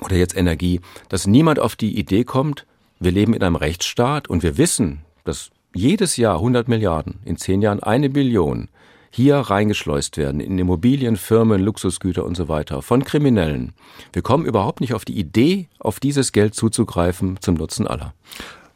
oder 0.00 0.16
jetzt 0.16 0.36
Energie, 0.36 0.80
dass 1.08 1.26
niemand 1.26 1.58
auf 1.58 1.74
die 1.74 1.98
Idee 1.98 2.24
kommt, 2.24 2.66
wir 3.00 3.10
leben 3.10 3.34
in 3.34 3.42
einem 3.42 3.56
Rechtsstaat 3.56 4.28
und 4.28 4.42
wir 4.42 4.58
wissen, 4.58 5.00
dass 5.24 5.50
jedes 5.74 6.16
Jahr 6.16 6.36
100 6.36 6.68
Milliarden, 6.68 7.20
in 7.24 7.36
zehn 7.36 7.62
Jahren 7.62 7.82
eine 7.82 8.10
Billion 8.10 8.68
hier 9.10 9.36
reingeschleust 9.36 10.16
werden 10.16 10.40
in 10.40 10.58
Immobilien, 10.58 11.16
Firmen, 11.16 11.60
Luxusgüter 11.60 12.24
und 12.24 12.36
so 12.36 12.48
weiter 12.48 12.80
von 12.80 13.04
Kriminellen. 13.04 13.72
Wir 14.12 14.22
kommen 14.22 14.46
überhaupt 14.46 14.80
nicht 14.80 14.94
auf 14.94 15.04
die 15.04 15.18
Idee, 15.18 15.68
auf 15.78 16.00
dieses 16.00 16.32
Geld 16.32 16.54
zuzugreifen 16.54 17.38
zum 17.40 17.56
Nutzen 17.56 17.86
aller. 17.86 18.14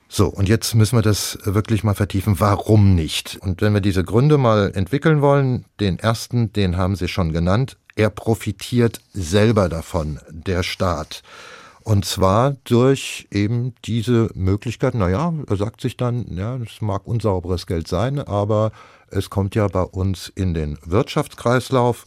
So, 0.09 0.29
und 0.29 0.49
jetzt 0.49 0.75
müssen 0.75 0.97
wir 0.97 1.03
das 1.03 1.39
wirklich 1.45 1.83
mal 1.83 1.95
vertiefen. 1.95 2.39
Warum 2.39 2.95
nicht? 2.95 3.39
Und 3.41 3.63
wenn 3.63 3.75
wir 3.75 3.81
diese 3.81 4.05
Gründe 4.05 4.39
mal 4.39 4.71
entwickeln 4.75 5.23
wollen, 5.23 5.65
den 5.81 5.99
ersten, 5.99 6.53
den 6.53 6.77
haben 6.77 6.95
Sie 6.95 7.09
schon 7.09 7.33
genannt. 7.33 7.77
Er 7.97 8.11
profitiert 8.11 9.01
selber 9.13 9.69
davon, 9.69 10.21
der 10.31 10.63
Staat. 10.63 11.23
Und 11.83 12.05
zwar 12.07 12.57
durch 12.65 13.29
eben 13.31 13.75
diese 13.85 14.31
Möglichkeit, 14.35 14.95
naja, 14.95 15.35
er 15.47 15.57
sagt 15.57 15.81
sich 15.81 15.97
dann, 15.97 16.27
ja, 16.31 16.57
es 16.57 16.81
mag 16.81 17.07
unsauberes 17.07 17.67
Geld 17.67 17.89
sein, 17.89 18.19
aber 18.19 18.73
es 19.15 19.31
kommt 19.31 19.55
ja 19.55 19.69
bei 19.69 19.83
uns 19.83 20.31
in 20.35 20.55
den 20.55 20.79
Wirtschaftskreislauf 20.85 22.05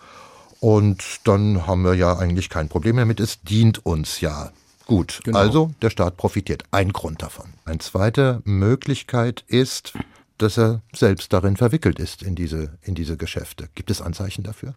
und 0.59 1.03
dann 1.23 1.67
haben 1.67 1.83
wir 1.83 1.93
ja 1.93 2.17
eigentlich 2.17 2.49
kein 2.49 2.69
Problem 2.69 2.95
mehr 2.95 3.05
mit. 3.05 3.19
Es 3.19 3.41
dient 3.41 3.85
uns 3.85 4.21
ja. 4.21 4.51
Gut, 4.85 5.19
genau. 5.23 5.37
also 5.37 5.71
der 5.81 5.89
Staat 5.89 6.17
profitiert. 6.17 6.63
Ein 6.71 6.93
Grund 6.93 7.21
davon. 7.21 7.47
Eine 7.65 7.79
zweite 7.79 8.41
Möglichkeit 8.45 9.43
ist, 9.47 9.93
dass 10.37 10.57
er 10.57 10.81
selbst 10.93 11.33
darin 11.33 11.57
verwickelt 11.57 11.99
ist 11.99 12.23
in 12.23 12.35
diese, 12.35 12.77
in 12.83 12.95
diese 12.95 13.17
Geschäfte. 13.17 13.69
Gibt 13.75 13.91
es 13.91 14.01
Anzeichen 14.01 14.43
dafür? 14.43 14.75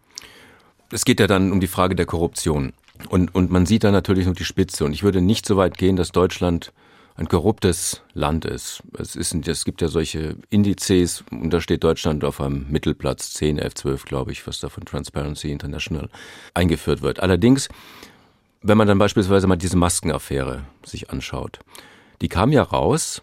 Es 0.90 1.04
geht 1.04 1.20
ja 1.20 1.28
dann 1.28 1.52
um 1.52 1.60
die 1.60 1.68
Frage 1.68 1.94
der 1.94 2.06
Korruption. 2.06 2.72
Und, 3.08 3.34
und 3.34 3.50
man 3.50 3.66
sieht 3.66 3.84
da 3.84 3.92
natürlich 3.92 4.26
nur 4.26 4.34
die 4.34 4.44
Spitze. 4.44 4.84
Und 4.84 4.92
ich 4.92 5.04
würde 5.04 5.20
nicht 5.20 5.46
so 5.46 5.56
weit 5.56 5.78
gehen, 5.78 5.96
dass 5.96 6.10
Deutschland 6.10 6.72
ein 7.16 7.28
korruptes 7.28 8.02
Land 8.14 8.44
ist. 8.44 8.82
Es, 8.98 9.16
ist, 9.16 9.34
es 9.34 9.64
gibt 9.64 9.82
ja 9.82 9.88
solche 9.88 10.36
Indizes, 10.48 11.24
und 11.30 11.50
da 11.50 11.60
steht 11.60 11.84
Deutschland 11.84 12.24
auf 12.24 12.40
einem 12.40 12.66
Mittelplatz 12.70 13.34
10, 13.34 13.58
11, 13.58 13.74
12, 13.74 14.04
glaube 14.04 14.32
ich, 14.32 14.46
was 14.46 14.60
da 14.60 14.68
von 14.68 14.84
Transparency 14.84 15.50
International 15.50 16.08
eingeführt 16.54 17.02
wird. 17.02 17.20
Allerdings, 17.20 17.68
wenn 18.62 18.78
man 18.78 18.88
dann 18.88 18.98
beispielsweise 18.98 19.46
mal 19.46 19.56
diese 19.56 19.76
Maskenaffäre 19.76 20.64
sich 20.84 21.10
anschaut, 21.10 21.60
die 22.22 22.28
kam 22.28 22.52
ja 22.52 22.62
raus, 22.62 23.22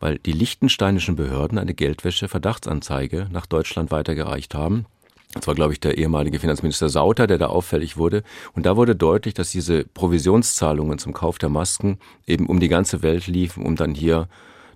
weil 0.00 0.18
die 0.18 0.32
liechtensteinischen 0.32 1.14
Behörden 1.14 1.58
eine 1.58 1.74
Geldwäsche-Verdachtsanzeige 1.74 3.28
nach 3.30 3.46
Deutschland 3.46 3.90
weitergereicht 3.90 4.54
haben. 4.54 4.86
Das 5.32 5.46
war, 5.46 5.54
glaube 5.54 5.72
ich, 5.72 5.80
der 5.80 5.96
ehemalige 5.96 6.38
Finanzminister 6.38 6.88
Sauter, 6.88 7.26
der 7.26 7.38
da 7.38 7.46
auffällig 7.46 7.96
wurde. 7.96 8.22
Und 8.54 8.66
da 8.66 8.76
wurde 8.76 8.94
deutlich, 8.94 9.34
dass 9.34 9.50
diese 9.50 9.84
Provisionszahlungen 9.84 10.98
zum 10.98 11.14
Kauf 11.14 11.38
der 11.38 11.48
Masken 11.48 11.98
eben 12.26 12.46
um 12.46 12.60
die 12.60 12.68
ganze 12.68 13.02
Welt 13.02 13.26
liefen, 13.26 13.64
um 13.64 13.76
dann 13.76 13.94
hier 13.94 14.28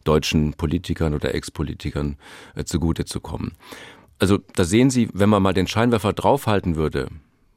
deutschen 0.05 0.55
Politikern 0.55 1.15
oder 1.15 1.35
Ex-Politikern 1.35 2.17
äh, 2.55 2.65
zugute 2.65 3.05
zu 3.05 3.21
kommen. 3.21 3.53
Also 4.19 4.39
da 4.55 4.65
sehen 4.65 4.89
Sie, 4.89 5.11
wenn 5.13 5.29
man 5.29 5.43
mal 5.43 5.53
den 5.53 5.67
Scheinwerfer 5.67 6.13
draufhalten 6.13 6.77
würde, 6.77 7.09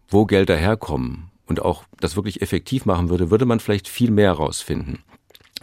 wo 0.09 0.25
Gelder 0.25 0.57
herkommen 0.57 1.29
und 1.45 1.61
auch 1.61 1.83
das 2.01 2.15
wirklich 2.15 2.41
effektiv 2.41 2.85
machen 2.85 3.09
würde, 3.09 3.31
würde 3.31 3.45
man 3.45 3.61
vielleicht 3.61 3.87
viel 3.87 4.11
mehr 4.11 4.33
rausfinden. 4.33 4.99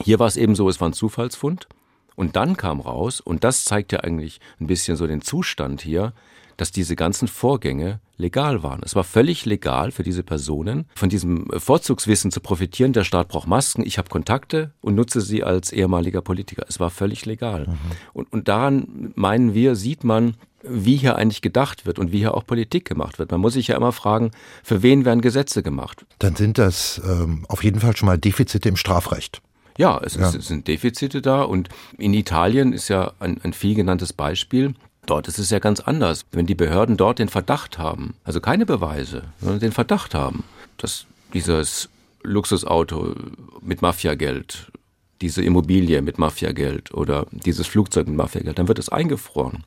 Hier 0.01 0.19
war 0.19 0.27
es 0.27 0.37
eben 0.37 0.55
so, 0.55 0.69
es 0.69 0.81
war 0.81 0.89
ein 0.89 0.95
Zufallsfund. 0.95 1.69
Und 2.15 2.35
dann 2.35 2.57
kam 2.57 2.81
raus, 2.81 3.21
und 3.21 3.45
das 3.45 3.65
zeigt 3.65 3.93
ja 3.93 4.01
eigentlich 4.01 4.41
ein 4.59 4.67
bisschen 4.67 4.97
so 4.97 5.07
den 5.07 5.21
Zustand 5.21 5.83
hier, 5.83 6.15
dass 6.57 6.71
diese 6.71 6.97
ganzen 6.97 7.29
Vorgänge 7.29 8.01
legal 8.17 8.63
waren. 8.63 8.81
Es 8.83 8.95
war 8.95 9.05
völlig 9.05 9.45
legal 9.45 9.91
für 9.91 10.03
diese 10.03 10.23
Personen, 10.23 10.87
von 10.95 11.09
diesem 11.09 11.47
Vorzugswissen 11.57 12.31
zu 12.31 12.41
profitieren. 12.41 12.93
Der 12.93 13.05
Staat 13.05 13.29
braucht 13.29 13.47
Masken, 13.47 13.85
ich 13.85 13.99
habe 13.99 14.09
Kontakte 14.09 14.73
und 14.81 14.95
nutze 14.95 15.21
sie 15.21 15.45
als 15.45 15.73
ehemaliger 15.73 16.23
Politiker. 16.23 16.65
Es 16.69 16.81
war 16.81 16.91
völlig 16.91 17.27
legal. 17.27 17.67
Mhm. 17.67 17.77
Und, 18.15 18.33
und 18.33 18.49
daran 18.49 19.13
meinen 19.15 19.55
wir, 19.55 19.77
sieht 19.77 20.03
man, 20.03 20.35
wie 20.69 20.97
hier 20.97 21.17
eigentlich 21.17 21.43
gedacht 21.43 21.87
wird 21.87 21.99
und 21.99 22.13
wie 22.13 22.19
hier 22.19 22.35
auch 22.35 22.45
Politik 22.45 22.87
gemacht 22.87 23.19
wird. 23.19 23.31
Man 23.31 23.41
muss 23.41 23.53
sich 23.53 23.69
ja 23.69 23.77
immer 23.77 23.93
fragen, 23.93 24.31
für 24.63 24.83
wen 24.83 25.05
werden 25.05 25.21
Gesetze 25.21 25.63
gemacht? 25.63 26.05
Dann 26.19 26.37
sind 26.37 26.59
das 26.59 27.01
ähm, 27.07 27.45
auf 27.49 27.63
jeden 27.63 27.81
Fall 27.81 27.97
schon 27.97 28.07
mal 28.07 28.19
Defizite 28.19 28.69
im 28.69 28.77
Strafrecht. 28.77 29.43
Ja, 29.79 30.01
es, 30.03 30.17
ja. 30.17 30.29
es, 30.29 30.47
sind 30.47 30.69
Defizite 30.69 31.21
da 31.21 31.43
und 31.43 31.69
in 31.99 32.15
Italien 32.15 32.73
ist 32.73 32.89
ja 32.89 33.13
ein, 33.21 33.39
ein 33.43 33.53
viel 33.53 33.75
genanntes 33.75 34.13
Beispiel. 34.13 34.75
Dort 35.07 35.29
ist 35.29 35.39
es 35.39 35.51
ja 35.51 35.61
ganz 35.61 35.81
anders. 35.81 36.27
Wenn 36.33 36.47
die 36.47 36.55
Behörden 36.55 36.97
dort 36.97 37.21
den 37.21 37.29
Verdacht 37.29 37.79
haben, 37.79 38.15
also 38.25 38.41
keine 38.41 38.67
Beweise, 38.67 39.23
sondern 39.41 39.61
den 39.61 39.73
Verdacht 39.73 40.15
haben, 40.15 40.45
dass 40.79 41.07
dieses 41.33 41.89
Luxusauto 42.23 43.15
mit 43.63 43.83
Mafiageld, 43.83 44.71
diese 45.21 45.43
Immobilie 45.43 46.03
mit 46.03 46.19
Mafiageld 46.19 46.93
oder 46.93 47.27
dieses 47.31 47.67
Flugzeug 47.69 48.09
mit 48.09 48.17
Mafiageld, 48.17 48.59
dann 48.59 48.69
wird 48.69 48.81
es 48.81 48.89
eingefroren. 48.89 49.65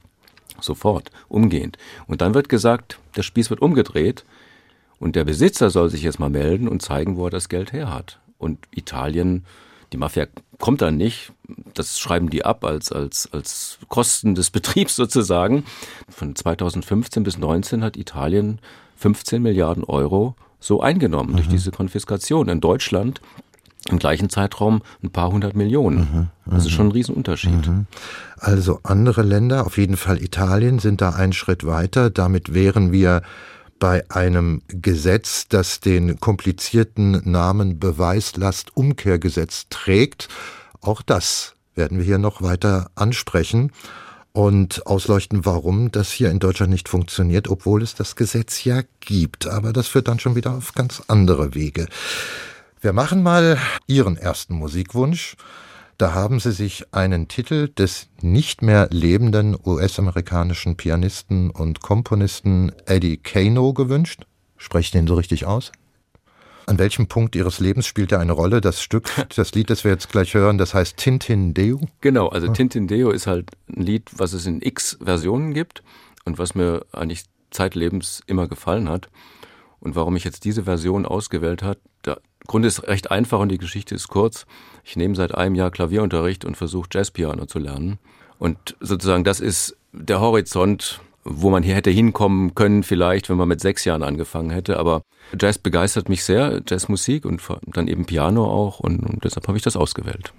Sofort, 0.60 1.10
umgehend. 1.30 1.78
Und 2.06 2.20
dann 2.22 2.34
wird 2.34 2.50
gesagt, 2.50 3.00
der 3.16 3.24
Spieß 3.24 3.50
wird 3.50 3.62
umgedreht 3.62 4.26
und 5.00 5.16
der 5.16 5.24
Besitzer 5.24 5.70
soll 5.70 5.90
sich 5.90 6.04
jetzt 6.04 6.20
mal 6.20 6.30
melden 6.30 6.68
und 6.68 6.82
zeigen, 6.82 7.16
wo 7.16 7.26
er 7.26 7.32
das 7.32 7.48
Geld 7.48 7.72
her 7.72 7.94
hat. 7.94 8.20
Und 8.38 8.60
Italien 8.72 9.46
die 9.94 9.98
Mafia 9.98 10.28
kommt 10.60 10.82
dann 10.82 10.98
nicht. 10.98 11.32
Das 11.74 12.00
schreiben 12.00 12.30
die 12.30 12.46
ab 12.46 12.64
als, 12.64 12.92
als, 12.92 13.30
als 13.32 13.80
Kosten 13.88 14.36
des 14.36 14.50
Betriebs 14.52 14.96
sozusagen. 14.96 15.64
Von 16.10 16.36
2015 16.36 17.24
bis 17.24 17.36
2019 17.36 17.84
hat 17.84 17.98
Italien 17.98 18.60
15 18.98 19.42
Milliarden 19.42 19.84
Euro 19.84 20.36
so 20.60 20.82
eingenommen 20.82 21.32
mhm. 21.32 21.36
durch 21.38 21.48
diese 21.48 21.72
Konfiskation. 21.72 22.50
In 22.50 22.60
Deutschland 22.60 23.22
im 23.90 23.98
gleichen 23.98 24.30
Zeitraum 24.30 24.82
ein 25.02 25.10
paar 25.10 25.32
hundert 25.32 25.56
Millionen. 25.56 26.00
Mhm, 26.00 26.28
das 26.46 26.66
ist 26.66 26.72
mhm. 26.72 26.76
schon 26.76 26.88
ein 26.88 26.92
Riesenunterschied. 26.92 27.68
Mhm. 27.68 27.88
Also 28.38 28.80
andere 28.84 29.24
Länder, 29.24 29.66
auf 29.66 29.78
jeden 29.78 29.98
Fall 29.98 30.22
Italien, 30.22 30.80
sind 30.80 31.02
da 31.02 31.12
einen 31.12 31.34
Schritt 31.34 31.66
weiter. 31.66 32.10
Damit 32.10 32.54
wären 32.54 32.92
wir 32.92 33.22
bei 33.80 34.04
einem 34.10 34.62
Gesetz, 34.68 35.48
das 35.48 35.80
den 35.80 36.20
komplizierten 36.20 37.22
Namen 37.30 37.80
Beweislastumkehrgesetz 37.80 39.68
trägt. 39.70 40.28
Auch 40.82 41.02
das 41.02 41.56
werden 41.76 41.98
wir 41.98 42.06
hier 42.06 42.18
noch 42.18 42.42
weiter 42.42 42.92
ansprechen 42.96 43.72
und 44.32 44.86
ausleuchten, 44.86 45.46
warum 45.46 45.92
das 45.92 46.12
hier 46.12 46.30
in 46.30 46.40
Deutschland 46.40 46.72
nicht 46.72 46.90
funktioniert, 46.90 47.48
obwohl 47.48 47.82
es 47.82 47.96
das 47.96 48.16
Gesetz 48.16 48.64
ja 48.64 48.84
gibt. 49.00 49.48
Aber 49.48 49.74
das 49.74 49.88
führt 49.88 50.08
dann 50.08 50.20
schon 50.20 50.36
wieder 50.36 50.54
auf 50.54 50.74
ganz 50.74 51.02
andere 51.08 51.56
Wege. 51.56 51.88
Wir 52.82 52.94
machen 52.94 53.24
mal 53.24 53.58
Ihren 53.88 54.18
ersten 54.18 54.54
Musikwunsch. 54.54 55.36
Da 56.00 56.14
haben 56.14 56.40
sie 56.40 56.54
sich 56.54 56.94
einen 56.94 57.28
Titel 57.28 57.68
des 57.68 58.08
nicht 58.22 58.62
mehr 58.62 58.88
lebenden 58.90 59.58
US-amerikanischen 59.66 60.78
Pianisten 60.78 61.50
und 61.50 61.82
Komponisten 61.82 62.72
Eddie 62.86 63.18
Kano 63.18 63.74
gewünscht. 63.74 64.26
Spreche 64.56 64.94
den 64.94 65.08
so 65.08 65.16
richtig 65.16 65.46
aus? 65.46 65.74
An 66.68 66.80
welchem 66.80 67.08
Punkt 67.08 67.36
Ihres 67.36 67.60
Lebens 67.60 67.86
spielt 67.86 68.14
er 68.14 68.22
eine 68.22 68.32
Rolle? 68.32 68.62
Das 68.62 68.82
Stück, 68.82 69.12
das 69.36 69.54
Lied, 69.54 69.70
das 69.70 69.84
wir 69.84 69.92
jetzt 69.92 70.10
gleich 70.10 70.34
hören, 70.36 70.58
das 70.58 70.74
heißt 70.74 70.96
Tintin 70.96 71.54
Deo? 71.54 71.82
Genau, 72.00 72.30
also 72.30 72.48
Tintin 72.48 72.88
Deo 72.88 73.10
ist 73.10 73.28
halt 73.28 73.52
ein 73.68 73.84
Lied, 73.84 74.10
was 74.16 74.32
es 74.32 74.46
in 74.46 74.62
x 74.62 74.98
Versionen 75.04 75.54
gibt 75.54 75.84
und 76.24 76.40
was 76.40 76.56
mir 76.56 76.86
eigentlich 76.94 77.26
zeitlebens 77.52 78.22
immer 78.26 78.48
gefallen 78.48 78.88
hat. 78.88 79.10
Und 79.82 79.98
warum 79.98 80.16
ich 80.16 80.24
jetzt 80.24 80.46
diese 80.46 80.64
Version 80.64 81.06
ausgewählt 81.06 81.62
habe, 81.62 81.80
der 82.06 82.22
Grund 82.48 82.66
ist 82.66 82.88
recht 82.88 83.12
einfach 83.12 83.40
und 83.40 83.50
die 83.50 83.58
Geschichte 83.58 83.96
ist 83.96 84.08
kurz. 84.08 84.46
Ich 84.90 84.96
nehme 84.96 85.14
seit 85.14 85.36
einem 85.36 85.54
Jahr 85.54 85.70
Klavierunterricht 85.70 86.46
und 86.46 86.58
versuche 86.58 86.90
Jazzpiano 86.92 87.46
zu 87.46 87.60
lernen. 87.60 88.00
Und 88.40 88.76
sozusagen 88.80 89.24
das 89.24 89.40
ist 89.40 89.78
der 89.94 90.20
Horizont, 90.20 91.00
wo 91.24 91.52
man 91.52 91.62
hier 91.62 91.76
hätte 91.76 91.92
hinkommen 91.92 92.56
können, 92.56 92.82
vielleicht, 92.82 93.30
wenn 93.30 93.38
man 93.38 93.48
mit 93.48 93.62
sechs 93.62 93.86
Jahren 93.86 94.02
angefangen 94.02 94.50
hätte. 94.50 94.80
Aber 94.80 95.04
Jazz 95.40 95.60
begeistert 95.60 96.10
mich 96.10 96.24
sehr, 96.24 96.64
Jazzmusik 96.68 97.26
und 97.26 97.40
dann 97.68 97.88
eben 97.88 98.06
Piano 98.06 98.46
auch. 98.46 98.80
Und, 98.80 99.24
deshalb 99.24 99.48
habe 99.48 99.60
ich 99.60 99.64
das 99.64 99.78
ausgewählt. 99.78 100.34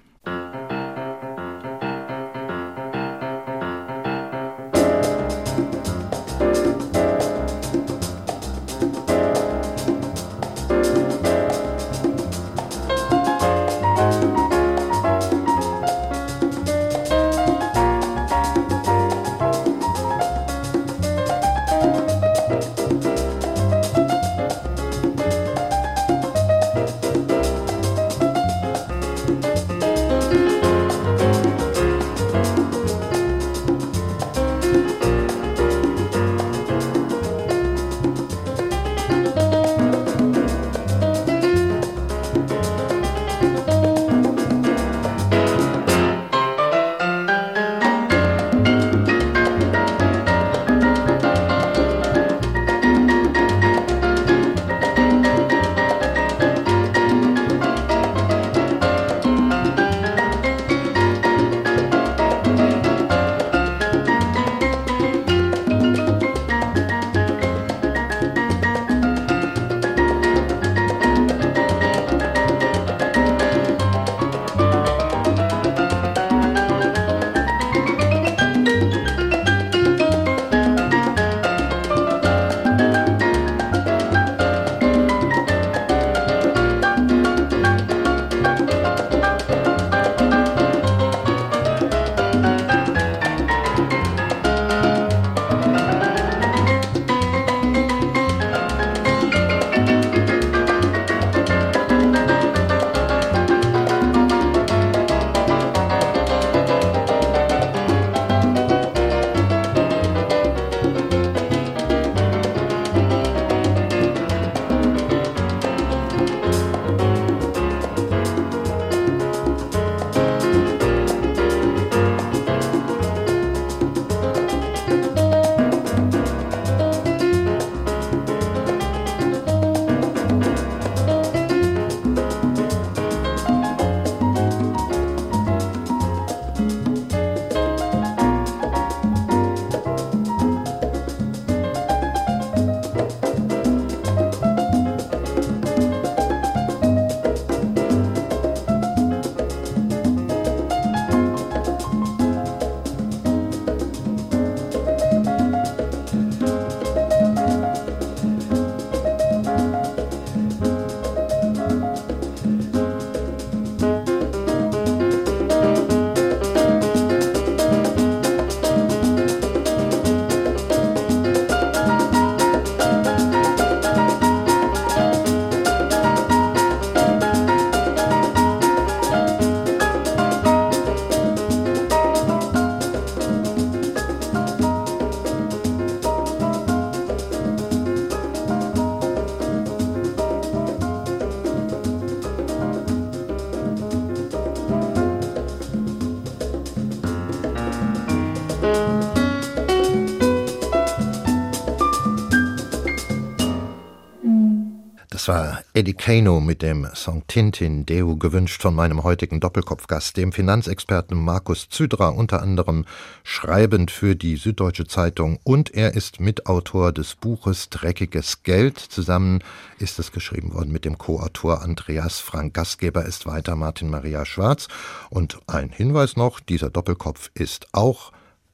War 205.31 205.63
Eddie 205.73 205.93
Kano 205.93 206.41
mit 206.41 206.61
dem 206.61 206.85
Song 206.93 207.23
Tintin, 207.25 207.85
Deo 207.85 208.17
gewünscht 208.17 208.61
von 208.61 208.75
meinem 208.75 209.03
heutigen 209.03 209.39
Doppelkopfgast, 209.39 210.17
dem 210.17 210.33
Finanzexperten 210.33 211.17
Markus 211.17 211.69
Zydra, 211.69 212.09
unter 212.09 212.41
anderem 212.41 212.83
schreibend 213.23 213.91
für 213.91 214.17
die 214.17 214.35
Süddeutsche 214.35 214.87
Zeitung 214.87 215.39
und 215.45 215.73
er 215.73 215.93
ist 215.93 216.19
Mitautor 216.19 216.91
des 216.91 217.15
Buches 217.15 217.69
Dreckiges 217.69 218.43
Geld. 218.43 218.77
Zusammen 218.77 219.41
ist 219.79 219.99
es 219.99 220.11
geschrieben 220.11 220.53
worden 220.53 220.73
mit 220.73 220.83
dem 220.83 220.97
Co-Autor 220.97 221.61
Andreas 221.61 222.19
Frank. 222.19 222.53
Gastgeber 222.53 223.05
ist 223.05 223.25
weiter 223.25 223.55
Martin 223.55 223.89
Maria 223.89 224.25
Schwarz. 224.25 224.67
Und 225.09 225.39
ein 225.47 225.69
Hinweis 225.69 226.17
noch, 226.17 226.41
dieser 226.41 226.69
Doppelkopf 226.69 227.31
ist 227.35 227.67
auch 227.71 228.11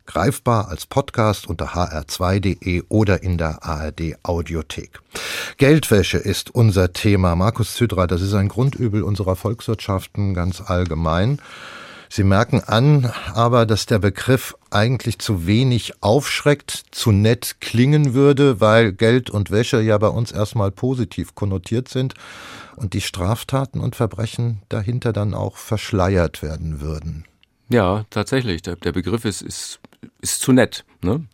greifbar 0.07 0.69
als 0.69 0.87
Podcast 0.87 1.47
unter 1.47 1.75
hr2.de 1.75 2.83
oder 2.89 3.21
in 3.21 3.37
der 3.37 3.63
ARD 3.63 4.15
Audiothek. 4.23 4.99
Geldwäsche 5.57 6.17
ist 6.17 6.55
unser 6.55 6.93
Thema. 6.93 7.35
Markus 7.35 7.75
Zydra, 7.75 8.07
das 8.07 8.21
ist 8.21 8.33
ein 8.33 8.47
Grundübel 8.47 9.03
unserer 9.03 9.35
Volkswirtschaften 9.35 10.33
ganz 10.33 10.61
allgemein. 10.61 11.39
Sie 12.09 12.23
merken 12.23 12.61
an, 12.61 13.11
aber 13.33 13.65
dass 13.65 13.85
der 13.85 13.99
Begriff 13.99 14.55
eigentlich 14.71 15.19
zu 15.19 15.45
wenig 15.45 16.01
aufschreckt, 16.01 16.85
zu 16.91 17.11
nett 17.11 17.57
klingen 17.59 18.13
würde, 18.13 18.61
weil 18.61 18.93
Geld 18.93 19.29
und 19.29 19.51
Wäsche 19.51 19.81
ja 19.81 19.97
bei 19.97 20.07
uns 20.07 20.31
erstmal 20.31 20.71
positiv 20.71 21.35
konnotiert 21.35 21.89
sind 21.89 22.13
und 22.77 22.93
die 22.93 23.01
Straftaten 23.01 23.81
und 23.81 23.95
Verbrechen 23.95 24.61
dahinter 24.69 25.11
dann 25.11 25.33
auch 25.33 25.57
verschleiert 25.57 26.41
werden 26.41 26.79
würden. 26.79 27.25
Ja, 27.69 28.05
tatsächlich. 28.09 28.61
Der, 28.61 28.75
der 28.75 28.91
Begriff 28.91 29.25
ist, 29.25 29.41
ist, 29.41 29.79
ist 30.21 30.41
zu 30.41 30.51
nett. 30.51 30.85
Ne? 31.01 31.25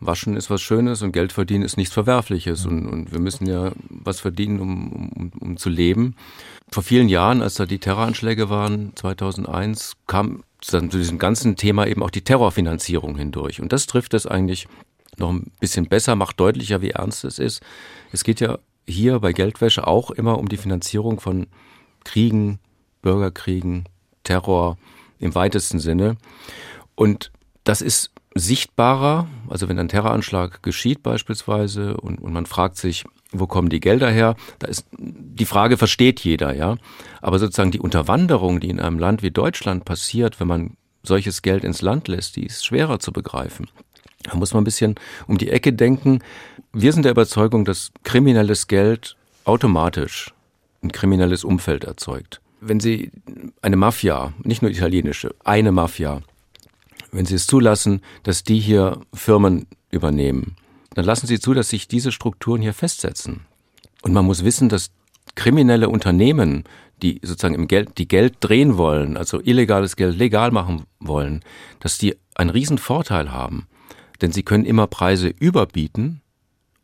Waschen 0.00 0.36
ist 0.36 0.50
was 0.50 0.60
Schönes 0.60 1.02
und 1.02 1.12
Geld 1.12 1.32
verdienen 1.32 1.64
ist 1.64 1.76
nichts 1.76 1.94
Verwerfliches. 1.94 2.66
Und, 2.66 2.86
und 2.86 3.12
wir 3.12 3.20
müssen 3.20 3.46
ja 3.46 3.72
was 3.88 4.20
verdienen, 4.20 4.60
um, 4.60 5.10
um, 5.12 5.32
um 5.40 5.56
zu 5.56 5.70
leben. 5.70 6.16
Vor 6.70 6.82
vielen 6.82 7.08
Jahren, 7.08 7.42
als 7.42 7.54
da 7.54 7.66
die 7.66 7.78
Terroranschläge 7.78 8.50
waren, 8.50 8.92
2001, 8.96 9.94
kam 10.06 10.42
dann 10.70 10.90
zu 10.90 10.98
diesem 10.98 11.18
ganzen 11.18 11.56
Thema 11.56 11.86
eben 11.86 12.02
auch 12.02 12.10
die 12.10 12.22
Terrorfinanzierung 12.22 13.16
hindurch. 13.16 13.60
Und 13.60 13.72
das 13.72 13.86
trifft 13.86 14.14
es 14.14 14.26
eigentlich 14.26 14.68
noch 15.18 15.30
ein 15.30 15.50
bisschen 15.60 15.88
besser, 15.88 16.16
macht 16.16 16.38
deutlicher, 16.40 16.82
wie 16.82 16.90
ernst 16.90 17.24
es 17.24 17.38
ist. 17.38 17.62
Es 18.12 18.24
geht 18.24 18.40
ja 18.40 18.58
hier 18.86 19.18
bei 19.20 19.32
Geldwäsche 19.32 19.86
auch 19.86 20.10
immer 20.10 20.38
um 20.38 20.48
die 20.48 20.56
Finanzierung 20.56 21.20
von 21.20 21.46
Kriegen, 22.04 22.58
Bürgerkriegen, 23.02 23.84
Terror, 24.24 24.78
im 25.22 25.34
weitesten 25.34 25.78
Sinne. 25.78 26.16
Und 26.94 27.30
das 27.64 27.80
ist 27.80 28.10
sichtbarer, 28.34 29.28
also 29.48 29.68
wenn 29.68 29.78
ein 29.78 29.88
Terroranschlag 29.88 30.62
geschieht 30.62 31.02
beispielsweise 31.02 31.96
und, 31.96 32.20
und 32.20 32.32
man 32.32 32.46
fragt 32.46 32.76
sich, 32.76 33.04
wo 33.30 33.46
kommen 33.46 33.68
die 33.68 33.80
Gelder 33.80 34.10
her? 34.10 34.36
Da 34.58 34.68
ist 34.68 34.86
die 34.98 35.46
Frage 35.46 35.76
versteht 35.76 36.20
jeder, 36.20 36.54
ja. 36.54 36.76
Aber 37.20 37.38
sozusagen 37.38 37.70
die 37.70 37.80
Unterwanderung, 37.80 38.60
die 38.60 38.68
in 38.68 38.80
einem 38.80 38.98
Land 38.98 39.22
wie 39.22 39.30
Deutschland 39.30 39.84
passiert, 39.84 40.40
wenn 40.40 40.48
man 40.48 40.76
solches 41.02 41.42
Geld 41.42 41.64
ins 41.64 41.82
Land 41.82 42.08
lässt, 42.08 42.36
die 42.36 42.44
ist 42.44 42.64
schwerer 42.64 42.98
zu 42.98 43.12
begreifen. 43.12 43.68
Da 44.24 44.36
muss 44.36 44.52
man 44.52 44.62
ein 44.62 44.64
bisschen 44.64 44.94
um 45.26 45.38
die 45.38 45.50
Ecke 45.50 45.72
denken. 45.72 46.20
Wir 46.72 46.92
sind 46.92 47.04
der 47.04 47.12
Überzeugung, 47.12 47.64
dass 47.64 47.90
kriminelles 48.02 48.68
Geld 48.68 49.16
automatisch 49.44 50.32
ein 50.82 50.92
kriminelles 50.92 51.42
Umfeld 51.42 51.84
erzeugt 51.84 52.41
wenn 52.62 52.80
Sie 52.80 53.10
eine 53.60 53.76
Mafia, 53.76 54.32
nicht 54.44 54.62
nur 54.62 54.70
italienische, 54.70 55.34
eine 55.44 55.72
Mafia, 55.72 56.22
wenn 57.10 57.26
Sie 57.26 57.34
es 57.34 57.46
zulassen, 57.46 58.00
dass 58.22 58.44
die 58.44 58.60
hier 58.60 59.00
Firmen 59.12 59.66
übernehmen, 59.90 60.56
dann 60.94 61.04
lassen 61.04 61.26
Sie 61.26 61.40
zu, 61.40 61.54
dass 61.54 61.70
sich 61.70 61.88
diese 61.88 62.12
Strukturen 62.12 62.62
hier 62.62 62.72
festsetzen. 62.72 63.40
Und 64.02 64.12
man 64.12 64.24
muss 64.24 64.44
wissen, 64.44 64.68
dass 64.68 64.92
kriminelle 65.34 65.88
Unternehmen, 65.88 66.64
die 67.02 67.20
sozusagen 67.22 67.54
im 67.56 67.66
Geld, 67.66 67.98
die 67.98 68.06
Geld 68.06 68.36
drehen 68.40 68.76
wollen, 68.76 69.16
also 69.16 69.40
illegales 69.40 69.96
Geld 69.96 70.16
legal 70.16 70.52
machen 70.52 70.84
wollen, 71.00 71.42
dass 71.80 71.98
die 71.98 72.16
einen 72.34 72.50
riesen 72.50 72.78
Vorteil 72.78 73.32
haben. 73.32 73.66
Denn 74.20 74.30
sie 74.30 74.44
können 74.44 74.64
immer 74.64 74.86
Preise 74.86 75.28
überbieten 75.28 76.21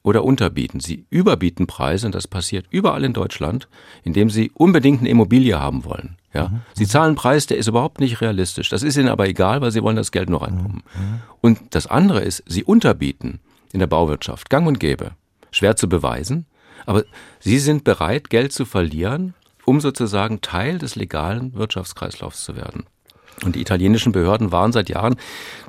oder 0.02 0.24
unterbieten. 0.24 0.80
Sie 0.80 1.06
überbieten 1.10 1.66
Preise, 1.66 2.06
und 2.06 2.14
das 2.14 2.28
passiert 2.28 2.66
überall 2.70 3.04
in 3.04 3.12
Deutschland, 3.12 3.68
indem 4.04 4.30
sie 4.30 4.50
unbedingt 4.54 5.00
eine 5.00 5.08
Immobilie 5.08 5.58
haben 5.58 5.84
wollen. 5.84 6.16
Ja? 6.32 6.48
Mhm. 6.48 6.60
Sie 6.74 6.86
zahlen 6.86 7.08
einen 7.08 7.16
Preis, 7.16 7.46
der 7.46 7.58
ist 7.58 7.68
überhaupt 7.68 8.00
nicht 8.00 8.20
realistisch. 8.20 8.68
Das 8.68 8.82
ist 8.82 8.96
ihnen 8.96 9.08
aber 9.08 9.28
egal, 9.28 9.60
weil 9.60 9.70
sie 9.70 9.82
wollen 9.82 9.96
das 9.96 10.12
Geld 10.12 10.30
nur 10.30 10.42
reinpumpen. 10.42 10.82
Mhm. 10.94 11.20
Und 11.40 11.58
das 11.70 11.86
andere 11.86 12.20
ist, 12.20 12.42
sie 12.46 12.64
unterbieten 12.64 13.40
in 13.72 13.80
der 13.80 13.86
Bauwirtschaft, 13.86 14.50
gang 14.50 14.66
und 14.66 14.80
gäbe. 14.80 15.12
Schwer 15.50 15.76
zu 15.76 15.88
beweisen, 15.88 16.46
aber 16.86 17.04
sie 17.40 17.58
sind 17.58 17.84
bereit, 17.84 18.30
Geld 18.30 18.52
zu 18.52 18.64
verlieren, 18.64 19.34
um 19.64 19.80
sozusagen 19.80 20.40
Teil 20.40 20.78
des 20.78 20.96
legalen 20.96 21.54
Wirtschaftskreislaufs 21.54 22.44
zu 22.44 22.56
werden. 22.56 22.84
Und 23.44 23.54
die 23.54 23.60
italienischen 23.60 24.12
Behörden 24.12 24.52
waren 24.52 24.72
seit 24.72 24.88
Jahren 24.88 25.16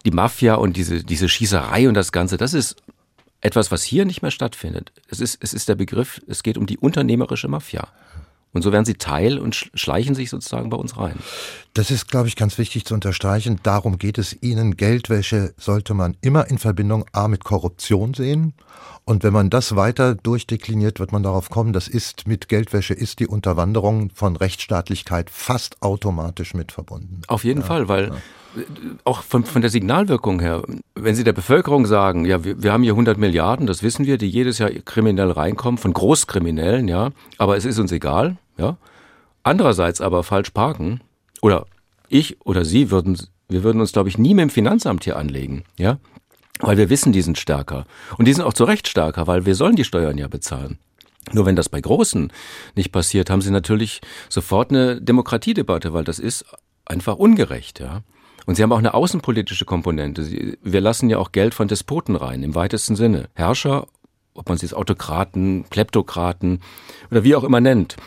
die 0.06 0.12
Mafia 0.12 0.56
und 0.56 0.76
diese, 0.76 1.04
diese 1.04 1.30
Schießerei 1.30 1.88
und 1.88 1.94
das 1.94 2.12
Ganze, 2.12 2.38
das 2.38 2.54
ist 2.54 2.78
etwas, 3.42 3.72
was 3.72 3.84
hier 3.84 4.06
nicht 4.06 4.22
mehr 4.22 4.32
stattfindet. 4.32 4.92
Es 5.10 5.20
ist, 5.20 5.38
es 5.42 5.54
ist 5.54 5.70
der 5.70 5.76
Begriff, 5.76 6.22
es 6.28 6.44
geht 6.44 6.58
um 6.58 6.66
die 6.66 6.78
unternehmerische 6.78 7.48
Mafia. 7.48 7.88
Und 8.52 8.64
so 8.64 8.72
werden 8.72 8.86
sie 8.86 8.96
Teil 8.96 9.38
und 9.38 9.70
schleichen 9.76 10.16
sich 10.16 10.32
sozusagen 10.32 10.72
bei 10.72 10.78
uns 10.78 10.98
rein. 10.98 11.20
Das 11.76 11.92
ist, 11.92 12.08
glaube 12.08 12.28
ich, 12.28 12.36
ganz 12.36 12.58
wichtig 12.58 12.84
zu 12.84 12.96
unterstreichen. 12.96 13.60
Darum 13.62 14.00
geht 14.00 14.18
es 14.18 14.42
Ihnen. 14.42 14.76
Geldwäsche 14.76 15.54
sollte 15.58 15.94
man 15.94 16.18
immer 16.22 16.50
in 16.50 16.58
Verbindung 16.58 17.06
A 17.12 17.28
mit 17.28 17.44
Korruption 17.44 18.16
sehen. 18.16 18.54
Und 19.06 19.24
wenn 19.24 19.34
man 19.34 19.52
das 19.52 19.76
weiter 19.76 20.16
durchdekliniert, 20.16 21.00
wird 21.00 21.12
man 21.12 21.22
darauf 21.22 21.50
kommen, 21.50 21.74
das 21.74 21.88
ist 21.88 22.28
mit 22.28 22.48
Geldwäsche 22.50 22.96
ist 22.96 23.20
die 23.20 23.28
Unterwanderung 23.28 24.10
von 24.16 24.36
Rechtsstaatlichkeit 24.36 25.30
fast 25.30 25.82
automatisch 25.84 26.56
mit 26.56 26.72
verbunden. 26.72 27.22
Auf 27.28 27.44
jeden 27.44 27.62
ja, 27.62 27.68
Fall, 27.68 27.88
weil 27.88 28.08
ja 28.08 28.18
auch 29.04 29.24
von, 29.24 29.44
von 29.44 29.62
der 29.62 29.70
Signalwirkung 29.70 30.40
her, 30.40 30.64
wenn 30.96 31.16
Sie 31.16 31.24
der 31.24 31.34
Bevölkerung 31.34 31.86
sagen, 31.86 32.26
ja, 32.26 32.44
wir, 32.44 32.62
wir 32.62 32.74
haben 32.74 32.84
hier 32.84 32.94
100 32.94 33.18
Milliarden, 33.18 33.68
das 33.68 33.84
wissen 33.84 34.06
wir, 34.06 34.18
die 34.18 34.28
jedes 34.28 34.58
Jahr 34.58 34.70
kriminell 34.70 35.32
reinkommen, 35.32 35.78
von 35.78 35.94
Großkriminellen, 35.94 36.88
ja, 36.88 37.12
aber 37.38 37.58
es 37.58 37.66
ist 37.66 37.80
uns 37.80 37.92
egal, 37.92 38.38
ja. 38.58 38.78
Andererseits 39.44 40.02
aber 40.02 40.24
falsch 40.24 40.50
parken, 40.52 41.02
oder 41.42 41.66
ich 42.10 42.38
oder 42.46 42.66
Sie 42.66 42.92
würden, 42.92 43.18
wir 43.48 43.64
würden 43.64 43.82
uns, 43.82 43.94
glaube 43.94 44.10
ich, 44.10 44.18
nie 44.18 44.34
mit 44.34 44.44
dem 44.44 44.50
Finanzamt 44.50 45.04
hier 45.04 45.18
anlegen, 45.18 45.64
ja, 45.78 45.98
weil 46.60 46.78
wir 46.78 46.90
wissen, 46.90 47.14
die 47.14 47.22
sind 47.22 47.38
stärker. 47.38 47.86
Und 48.18 48.28
die 48.28 48.34
sind 48.34 48.44
auch 48.44 48.54
zu 48.54 48.66
Recht 48.66 48.88
stärker, 48.88 49.28
weil 49.28 49.46
wir 49.46 49.56
sollen 49.56 49.76
die 49.76 49.86
Steuern 49.86 50.18
ja 50.18 50.28
bezahlen. 50.28 50.78
Nur 51.32 51.46
wenn 51.46 51.56
das 51.56 51.70
bei 51.70 51.80
Großen 51.80 52.32
nicht 52.76 52.92
passiert, 52.92 53.30
haben 53.30 53.42
sie 53.42 53.52
natürlich 53.52 54.02
sofort 54.30 54.72
eine 54.72 55.02
Demokratiedebatte, 55.02 55.94
weil 55.94 56.04
das 56.04 56.20
ist 56.20 56.46
einfach 56.86 57.16
ungerecht, 57.16 57.80
ja. 57.80 58.02
Und 58.46 58.56
sie 58.56 58.64
haben 58.64 58.72
auch 58.72 58.80
eine 58.80 58.94
außenpolitische 58.94 59.66
Komponente. 59.66 60.58
wir 60.62 60.82
lassen 60.82 61.10
ja 61.10 61.18
auch 61.18 61.32
Geld 61.32 61.54
von 61.54 61.68
Despoten 61.68 62.16
rein, 62.16 62.44
im 62.44 62.56
weitesten 62.56 62.96
Sinne. 62.96 63.30
Herrscher, 63.34 63.88
ob 64.34 64.50
man 64.50 64.58
sie 64.58 64.66
jetzt 64.66 64.74
Autokraten, 64.74 65.66
Kleptokraten 65.70 66.62
oder 67.12 67.24
wie 67.24 67.36
auch 67.36 67.44
immer 67.44 67.62
nennt. 67.62 67.98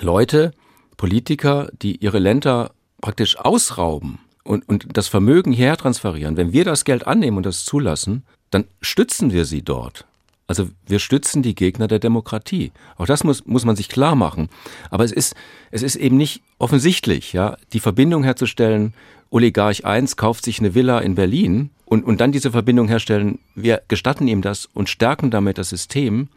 Leute, 0.00 0.52
Politiker, 0.96 1.68
die 1.82 1.96
ihre 1.96 2.18
Länder 2.18 2.72
praktisch 3.00 3.38
ausrauben 3.38 4.18
und, 4.42 4.68
und 4.68 4.96
das 4.96 5.08
Vermögen 5.08 5.52
hierher 5.52 5.76
transferieren. 5.76 6.36
Wenn 6.36 6.52
wir 6.52 6.64
das 6.64 6.84
Geld 6.84 7.06
annehmen 7.06 7.36
und 7.36 7.46
das 7.46 7.64
zulassen, 7.64 8.24
dann 8.50 8.64
stützen 8.80 9.32
wir 9.32 9.44
sie 9.44 9.62
dort. 9.62 10.06
Also 10.48 10.68
wir 10.86 11.00
stützen 11.00 11.42
die 11.42 11.54
Gegner 11.54 11.88
der 11.88 11.98
Demokratie. 11.98 12.70
Auch 12.96 13.06
das 13.06 13.24
muss, 13.24 13.46
muss 13.46 13.64
man 13.64 13.74
sich 13.74 13.88
klar 13.88 14.14
machen. 14.14 14.48
Aber 14.90 15.04
es 15.04 15.12
ist, 15.12 15.34
es 15.70 15.82
ist 15.82 15.96
eben 15.96 16.16
nicht 16.16 16.42
offensichtlich, 16.58 17.32
ja, 17.32 17.56
die 17.72 17.80
Verbindung 17.80 18.22
herzustellen 18.22 18.94
Oligarch 19.30 19.84
1 19.84 20.16
kauft 20.16 20.44
sich 20.44 20.60
eine 20.60 20.74
Villa 20.74 21.00
in 21.00 21.14
Berlin 21.14 21.70
und, 21.84 22.04
und 22.04 22.20
dann 22.20 22.32
diese 22.32 22.52
Verbindung 22.52 22.88
herstellen, 22.88 23.38
wir 23.54 23.82
gestatten 23.88 24.28
ihm 24.28 24.40
das 24.40 24.68
und 24.72 24.88
stärken 24.88 25.30
damit 25.30 25.58
das 25.58 25.70
System, 25.70 26.28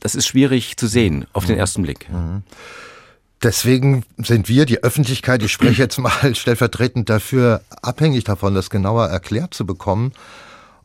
das 0.00 0.14
ist 0.14 0.26
schwierig 0.26 0.76
zu 0.76 0.86
sehen 0.86 1.26
auf 1.32 1.46
den 1.46 1.56
ersten 1.56 1.82
Blick. 1.82 2.08
Mhm. 2.10 2.42
Deswegen 3.42 4.04
sind 4.18 4.48
wir, 4.48 4.64
die 4.64 4.82
Öffentlichkeit, 4.82 5.42
ich 5.42 5.52
spreche 5.52 5.82
jetzt 5.82 5.98
mal 5.98 6.34
stellvertretend 6.34 7.08
dafür, 7.10 7.62
abhängig 7.82 8.24
davon, 8.24 8.54
das 8.54 8.70
genauer 8.70 9.06
erklärt 9.06 9.54
zu 9.54 9.66
bekommen, 9.66 10.12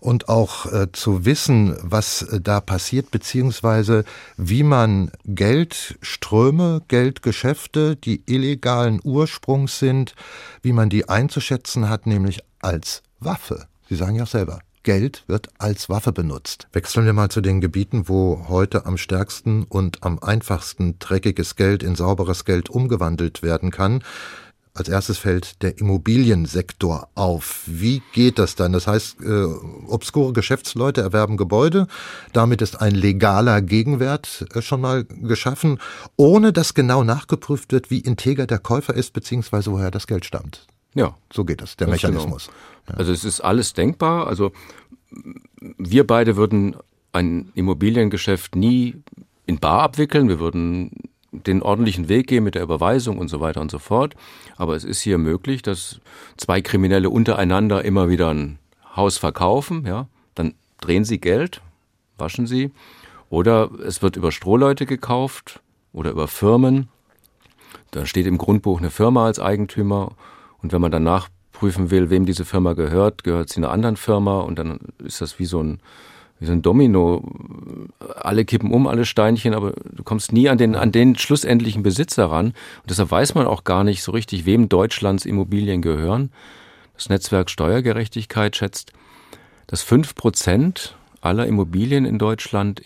und 0.02 0.28
auch 0.28 0.66
äh, 0.66 0.92
zu 0.92 1.26
wissen, 1.26 1.78
was 1.82 2.24
äh, 2.24 2.42
da 2.42 2.60
passiert, 2.60 3.12
beziehungsweise 3.12 4.04
wie 4.36 4.64
man 4.64 5.12
Geldströme, 5.26 6.82
Geldgeschäfte, 6.90 7.96
die 7.96 8.24
illegalen 8.26 9.00
Ursprungs 9.04 9.80
sind, 9.80 10.16
wie 10.62 10.74
man 10.74 10.90
die 10.90 11.08
einzuschätzen 11.08 11.88
hat, 11.88 12.08
nämlich 12.08 12.40
als 12.60 13.04
Waffe. 13.20 13.68
Sie 13.88 13.96
sagen 13.96 14.16
ja 14.16 14.26
selber, 14.26 14.60
Geld 14.84 15.24
wird 15.28 15.50
als 15.60 15.90
Waffe 15.90 16.12
benutzt. 16.12 16.68
Wechseln 16.74 17.06
wir 17.06 17.14
mal 17.14 17.30
zu 17.30 17.42
den 17.42 17.62
Gebieten, 17.62 18.10
wo 18.10 18.48
heute 18.48 18.88
am 18.88 18.98
stärksten 18.98 19.64
und 19.64 20.02
am 20.02 20.18
einfachsten 20.20 20.98
dreckiges 20.98 21.56
Geld 21.56 21.84
in 21.84 21.96
sauberes 21.96 22.46
Geld 22.46 22.70
umgewandelt 22.70 23.44
werden 23.44 23.70
kann. 23.70 24.04
Als 24.74 24.88
erstes 24.88 25.18
fällt 25.18 25.62
der 25.64 25.78
Immobiliensektor 25.80 27.10
auf. 27.16 27.64
Wie 27.66 28.02
geht 28.14 28.40
das 28.40 28.56
dann? 28.56 28.72
Das 28.72 28.88
heißt, 28.88 29.18
äh, 29.22 29.44
obskure 29.88 30.32
Geschäftsleute 30.32 31.02
erwerben 31.02 31.36
Gebäude, 31.36 31.88
damit 32.32 32.62
ist 32.62 32.80
ein 32.82 32.96
legaler 32.96 33.62
Gegenwert 33.62 34.46
äh, 34.54 34.62
schon 34.62 34.80
mal 34.80 35.04
geschaffen, 35.04 35.80
ohne 36.16 36.54
dass 36.54 36.74
genau 36.74 37.04
nachgeprüft 37.04 37.74
wird, 37.74 37.92
wie 37.92 38.00
integer 38.00 38.48
der 38.48 38.60
Käufer 38.60 38.94
ist, 38.94 39.12
beziehungsweise 39.12 39.74
woher 39.74 39.92
das 39.92 40.08
Geld 40.08 40.24
stammt. 40.24 40.68
Ja. 40.94 41.16
So 41.34 41.44
geht 41.44 41.62
es, 41.62 41.76
der 41.76 41.88
Ganz 41.88 42.04
Mechanismus. 42.04 42.50
Genau. 42.86 43.00
Also 43.00 43.12
es 43.12 43.26
ist 43.26 43.42
alles 43.42 43.74
denkbar. 43.74 44.28
Also 44.28 44.54
wir 45.78 46.08
beide 46.08 46.38
würden 46.38 46.78
ein 47.12 47.52
Immobiliengeschäft 47.56 48.56
nie 48.56 49.04
in 49.46 49.60
Bar 49.60 49.82
abwickeln. 49.82 50.30
Wir 50.30 50.40
würden 50.40 50.92
den 51.32 51.62
ordentlichen 51.62 52.10
Weg 52.10 52.28
gehen 52.28 52.44
mit 52.44 52.56
der 52.56 52.63
Überweisung 52.63 53.17
und 53.17 53.30
so 53.30 53.39
weiter 53.39 53.62
und 53.62 53.72
so 53.72 53.80
fort. 53.80 54.15
Aber 54.58 54.76
es 54.76 54.84
ist 54.84 55.02
hier 55.02 55.17
möglich, 55.17 55.62
dass 55.62 56.02
zwei 56.38 56.62
Kriminelle 56.62 57.10
untereinander 57.10 57.84
immer 57.86 58.10
wieder 58.10 58.34
ein 58.34 58.60
Haus 58.96 59.17
verkaufen, 59.17 59.86
ja, 59.86 60.08
dann 60.36 60.54
drehen 60.82 61.06
sie 61.06 61.20
Geld, 61.20 61.62
waschen 62.17 62.46
sie, 62.46 62.72
oder 63.30 63.72
es 63.86 64.02
wird 64.02 64.17
über 64.17 64.34
Strohleute 64.34 64.86
gekauft 64.86 65.62
oder 65.94 66.12
über 66.12 66.28
Firmen. 66.28 66.89
Da 67.91 68.06
steht 68.06 68.26
im 68.26 68.38
Grundbuch 68.38 68.80
eine 68.80 68.89
Firma 68.89 69.26
als 69.26 69.39
Eigentümer 69.39 70.12
und 70.62 70.74
wenn 70.74 70.82
man 70.82 70.91
dann 70.91 71.04
nachprüfen 71.04 71.91
will, 71.91 72.10
wem 72.10 72.26
diese 72.26 72.44
Firma 72.44 72.74
gehört, 72.74 73.24
gehört 73.24 73.48
sie 73.48 73.58
einer 73.58 73.72
anderen 73.72 73.96
Firma 73.96 74.41
und 74.41 74.60
dann 74.60 74.80
ist 75.02 75.22
das 75.22 75.39
wie 75.39 75.46
so 75.46 75.63
ein 75.63 75.80
wie 76.42 76.48
so 76.48 76.52
ein 76.52 76.64
Domino. 76.64 77.24
Alle 78.16 78.46
kippen 78.46 78.72
um, 78.72 78.88
alle 78.88 79.06
Steinchen, 79.06 79.54
aber 79.54 79.74
du 79.74 80.04
kommst 80.04 80.34
nie 80.34 80.50
an 80.50 80.58
den, 80.58 80.76
an 80.76 80.92
den 80.92 81.16
schlussendlichen 81.16 81.84
Besitzer 81.84 82.26
ran. 82.26 82.48
Und 82.48 82.90
deshalb 82.90 83.12
weiß 83.12 83.36
man 83.36 83.46
auch 83.46 83.64
gar 83.64 83.84
nicht 83.84 84.02
so 84.02 84.12
richtig, 84.12 84.46
wem 84.46 84.68
Deutschlands 84.68 85.26
Immobilien 85.26 85.84
gehören. 85.84 86.32
Das 86.96 87.10
Netzwerk 87.10 87.52
Steuergerechtigkeit 87.52 88.56
schätzt, 88.56 88.92
dass 89.68 89.84
fünf 89.84 90.16
Prozent 90.16 90.96
aller 91.22 91.46
Immobilien 91.46 92.06
in 92.06 92.18
Deutschland 92.18 92.82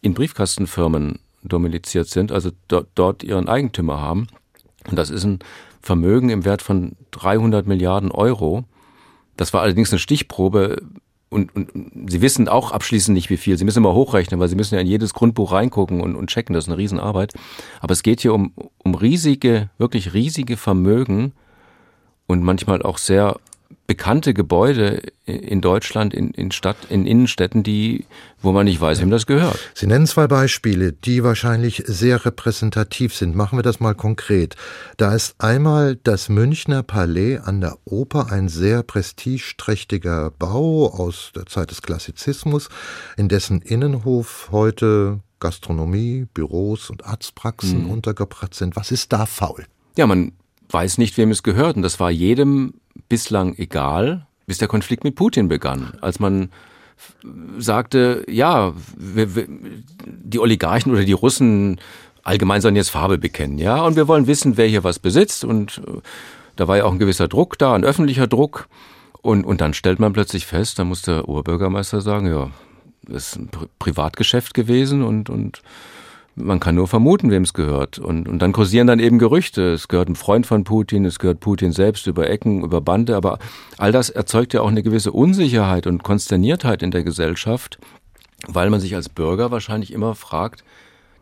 in 0.00 0.14
Briefkastenfirmen 0.14 1.20
dominiziert 1.44 2.08
sind, 2.08 2.32
also 2.32 2.50
dort, 2.66 2.88
dort 2.96 3.22
ihren 3.22 3.48
Eigentümer 3.48 4.00
haben. 4.00 4.26
Und 4.90 4.96
das 4.96 5.10
ist 5.10 5.22
ein 5.22 5.38
Vermögen 5.82 6.30
im 6.30 6.44
Wert 6.44 6.62
von 6.62 6.96
300 7.12 7.64
Milliarden 7.68 8.10
Euro. 8.10 8.64
Das 9.36 9.52
war 9.52 9.62
allerdings 9.62 9.92
eine 9.92 10.00
Stichprobe 10.00 10.82
und, 11.30 11.54
und 11.54 12.10
Sie 12.10 12.22
wissen 12.22 12.48
auch 12.48 12.72
abschließend 12.72 13.14
nicht, 13.14 13.30
wie 13.30 13.36
viel. 13.36 13.58
Sie 13.58 13.64
müssen 13.64 13.78
immer 13.78 13.94
hochrechnen, 13.94 14.40
weil 14.40 14.48
Sie 14.48 14.56
müssen 14.56 14.74
ja 14.74 14.80
in 14.80 14.86
jedes 14.86 15.14
Grundbuch 15.14 15.52
reingucken 15.52 16.00
und, 16.00 16.16
und 16.16 16.28
checken. 16.28 16.54
Das 16.54 16.64
ist 16.64 16.68
eine 16.68 16.78
Riesenarbeit. 16.78 17.34
Aber 17.80 17.92
es 17.92 18.02
geht 18.02 18.20
hier 18.20 18.34
um, 18.34 18.52
um 18.78 18.94
riesige, 18.94 19.70
wirklich 19.78 20.14
riesige 20.14 20.56
Vermögen 20.56 21.32
und 22.26 22.42
manchmal 22.42 22.82
auch 22.82 22.98
sehr 22.98 23.36
bekannte 23.86 24.34
Gebäude 24.34 25.00
in 25.24 25.62
Deutschland, 25.62 26.12
in, 26.12 26.30
in 26.32 26.50
Stadt, 26.50 26.76
in 26.90 27.06
Innenstädten, 27.06 27.62
die, 27.62 28.04
wo 28.42 28.52
man 28.52 28.66
nicht 28.66 28.80
weiß, 28.80 29.00
wem 29.00 29.10
das 29.10 29.26
gehört. 29.26 29.58
Sie 29.74 29.86
nennen 29.86 30.06
zwei 30.06 30.26
Beispiele, 30.26 30.92
die 30.92 31.24
wahrscheinlich 31.24 31.84
sehr 31.86 32.24
repräsentativ 32.24 33.14
sind. 33.14 33.34
Machen 33.34 33.58
wir 33.58 33.62
das 33.62 33.80
mal 33.80 33.94
konkret. 33.94 34.56
Da 34.98 35.14
ist 35.14 35.36
einmal 35.38 35.96
das 35.96 36.28
Münchner 36.28 36.82
Palais 36.82 37.38
an 37.38 37.62
der 37.62 37.78
Oper, 37.86 38.30
ein 38.30 38.48
sehr 38.48 38.82
prestigeträchtiger 38.82 40.32
Bau 40.32 40.92
aus 40.92 41.32
der 41.34 41.46
Zeit 41.46 41.70
des 41.70 41.80
Klassizismus, 41.80 42.68
in 43.16 43.28
dessen 43.28 43.62
Innenhof 43.62 44.48
heute 44.52 45.20
Gastronomie, 45.40 46.26
Büros 46.34 46.90
und 46.90 47.06
Arztpraxen 47.06 47.84
mhm. 47.84 47.90
untergebracht 47.90 48.54
sind. 48.54 48.76
Was 48.76 48.90
ist 48.90 49.14
da 49.14 49.24
faul? 49.24 49.64
Ja, 49.96 50.06
man 50.06 50.32
weiß 50.70 50.98
nicht, 50.98 51.16
wem 51.16 51.30
es 51.30 51.42
gehört. 51.42 51.76
Und 51.76 51.82
das 51.82 51.98
war 52.00 52.10
jedem 52.10 52.74
bislang 53.08 53.54
egal, 53.56 54.26
bis 54.46 54.58
der 54.58 54.68
Konflikt 54.68 55.04
mit 55.04 55.14
Putin 55.14 55.48
begann. 55.48 55.92
Als 56.00 56.20
man 56.20 56.50
sagte, 57.58 58.24
ja, 58.28 58.72
wir, 58.96 59.34
wir, 59.34 59.46
die 60.06 60.40
Oligarchen 60.40 60.92
oder 60.92 61.04
die 61.04 61.12
Russen 61.12 61.80
allgemein 62.22 62.60
sollen 62.60 62.76
jetzt 62.76 62.90
Farbe 62.90 63.18
bekennen, 63.18 63.58
ja, 63.58 63.82
und 63.82 63.96
wir 63.96 64.08
wollen 64.08 64.26
wissen, 64.26 64.56
wer 64.56 64.66
hier 64.66 64.84
was 64.84 64.98
besitzt. 64.98 65.44
Und 65.44 65.80
äh, 65.86 66.00
da 66.56 66.68
war 66.68 66.76
ja 66.76 66.84
auch 66.84 66.92
ein 66.92 66.98
gewisser 66.98 67.28
Druck 67.28 67.58
da, 67.58 67.74
ein 67.74 67.84
öffentlicher 67.84 68.26
Druck. 68.26 68.68
Und, 69.22 69.44
und 69.44 69.60
dann 69.60 69.74
stellt 69.74 69.98
man 69.98 70.12
plötzlich 70.12 70.46
fest, 70.46 70.78
da 70.78 70.84
muss 70.84 71.02
der 71.02 71.28
Oberbürgermeister 71.28 72.00
sagen, 72.00 72.26
ja, 72.26 72.50
das 73.02 73.28
ist 73.28 73.36
ein 73.36 73.50
Privatgeschäft 73.78 74.54
gewesen 74.54 75.02
und, 75.02 75.30
und 75.30 75.62
man 76.40 76.60
kann 76.60 76.74
nur 76.74 76.88
vermuten, 76.88 77.30
wem 77.30 77.42
es 77.42 77.52
gehört. 77.52 77.98
Und, 77.98 78.28
und 78.28 78.40
dann 78.40 78.52
kursieren 78.52 78.86
dann 78.86 78.98
eben 78.98 79.18
Gerüchte. 79.18 79.72
Es 79.72 79.88
gehört 79.88 80.08
ein 80.08 80.16
Freund 80.16 80.46
von 80.46 80.64
Putin, 80.64 81.04
es 81.04 81.18
gehört 81.18 81.40
Putin 81.40 81.72
selbst 81.72 82.06
über 82.06 82.28
Ecken, 82.28 82.62
über 82.64 82.80
Bande. 82.80 83.16
Aber 83.16 83.38
all 83.76 83.92
das 83.92 84.10
erzeugt 84.10 84.54
ja 84.54 84.62
auch 84.62 84.68
eine 84.68 84.82
gewisse 84.82 85.12
Unsicherheit 85.12 85.86
und 85.86 86.02
Konsterniertheit 86.02 86.82
in 86.82 86.90
der 86.90 87.04
Gesellschaft, 87.04 87.78
weil 88.46 88.70
man 88.70 88.80
sich 88.80 88.94
als 88.94 89.08
Bürger 89.08 89.50
wahrscheinlich 89.50 89.92
immer 89.92 90.14
fragt, 90.14 90.64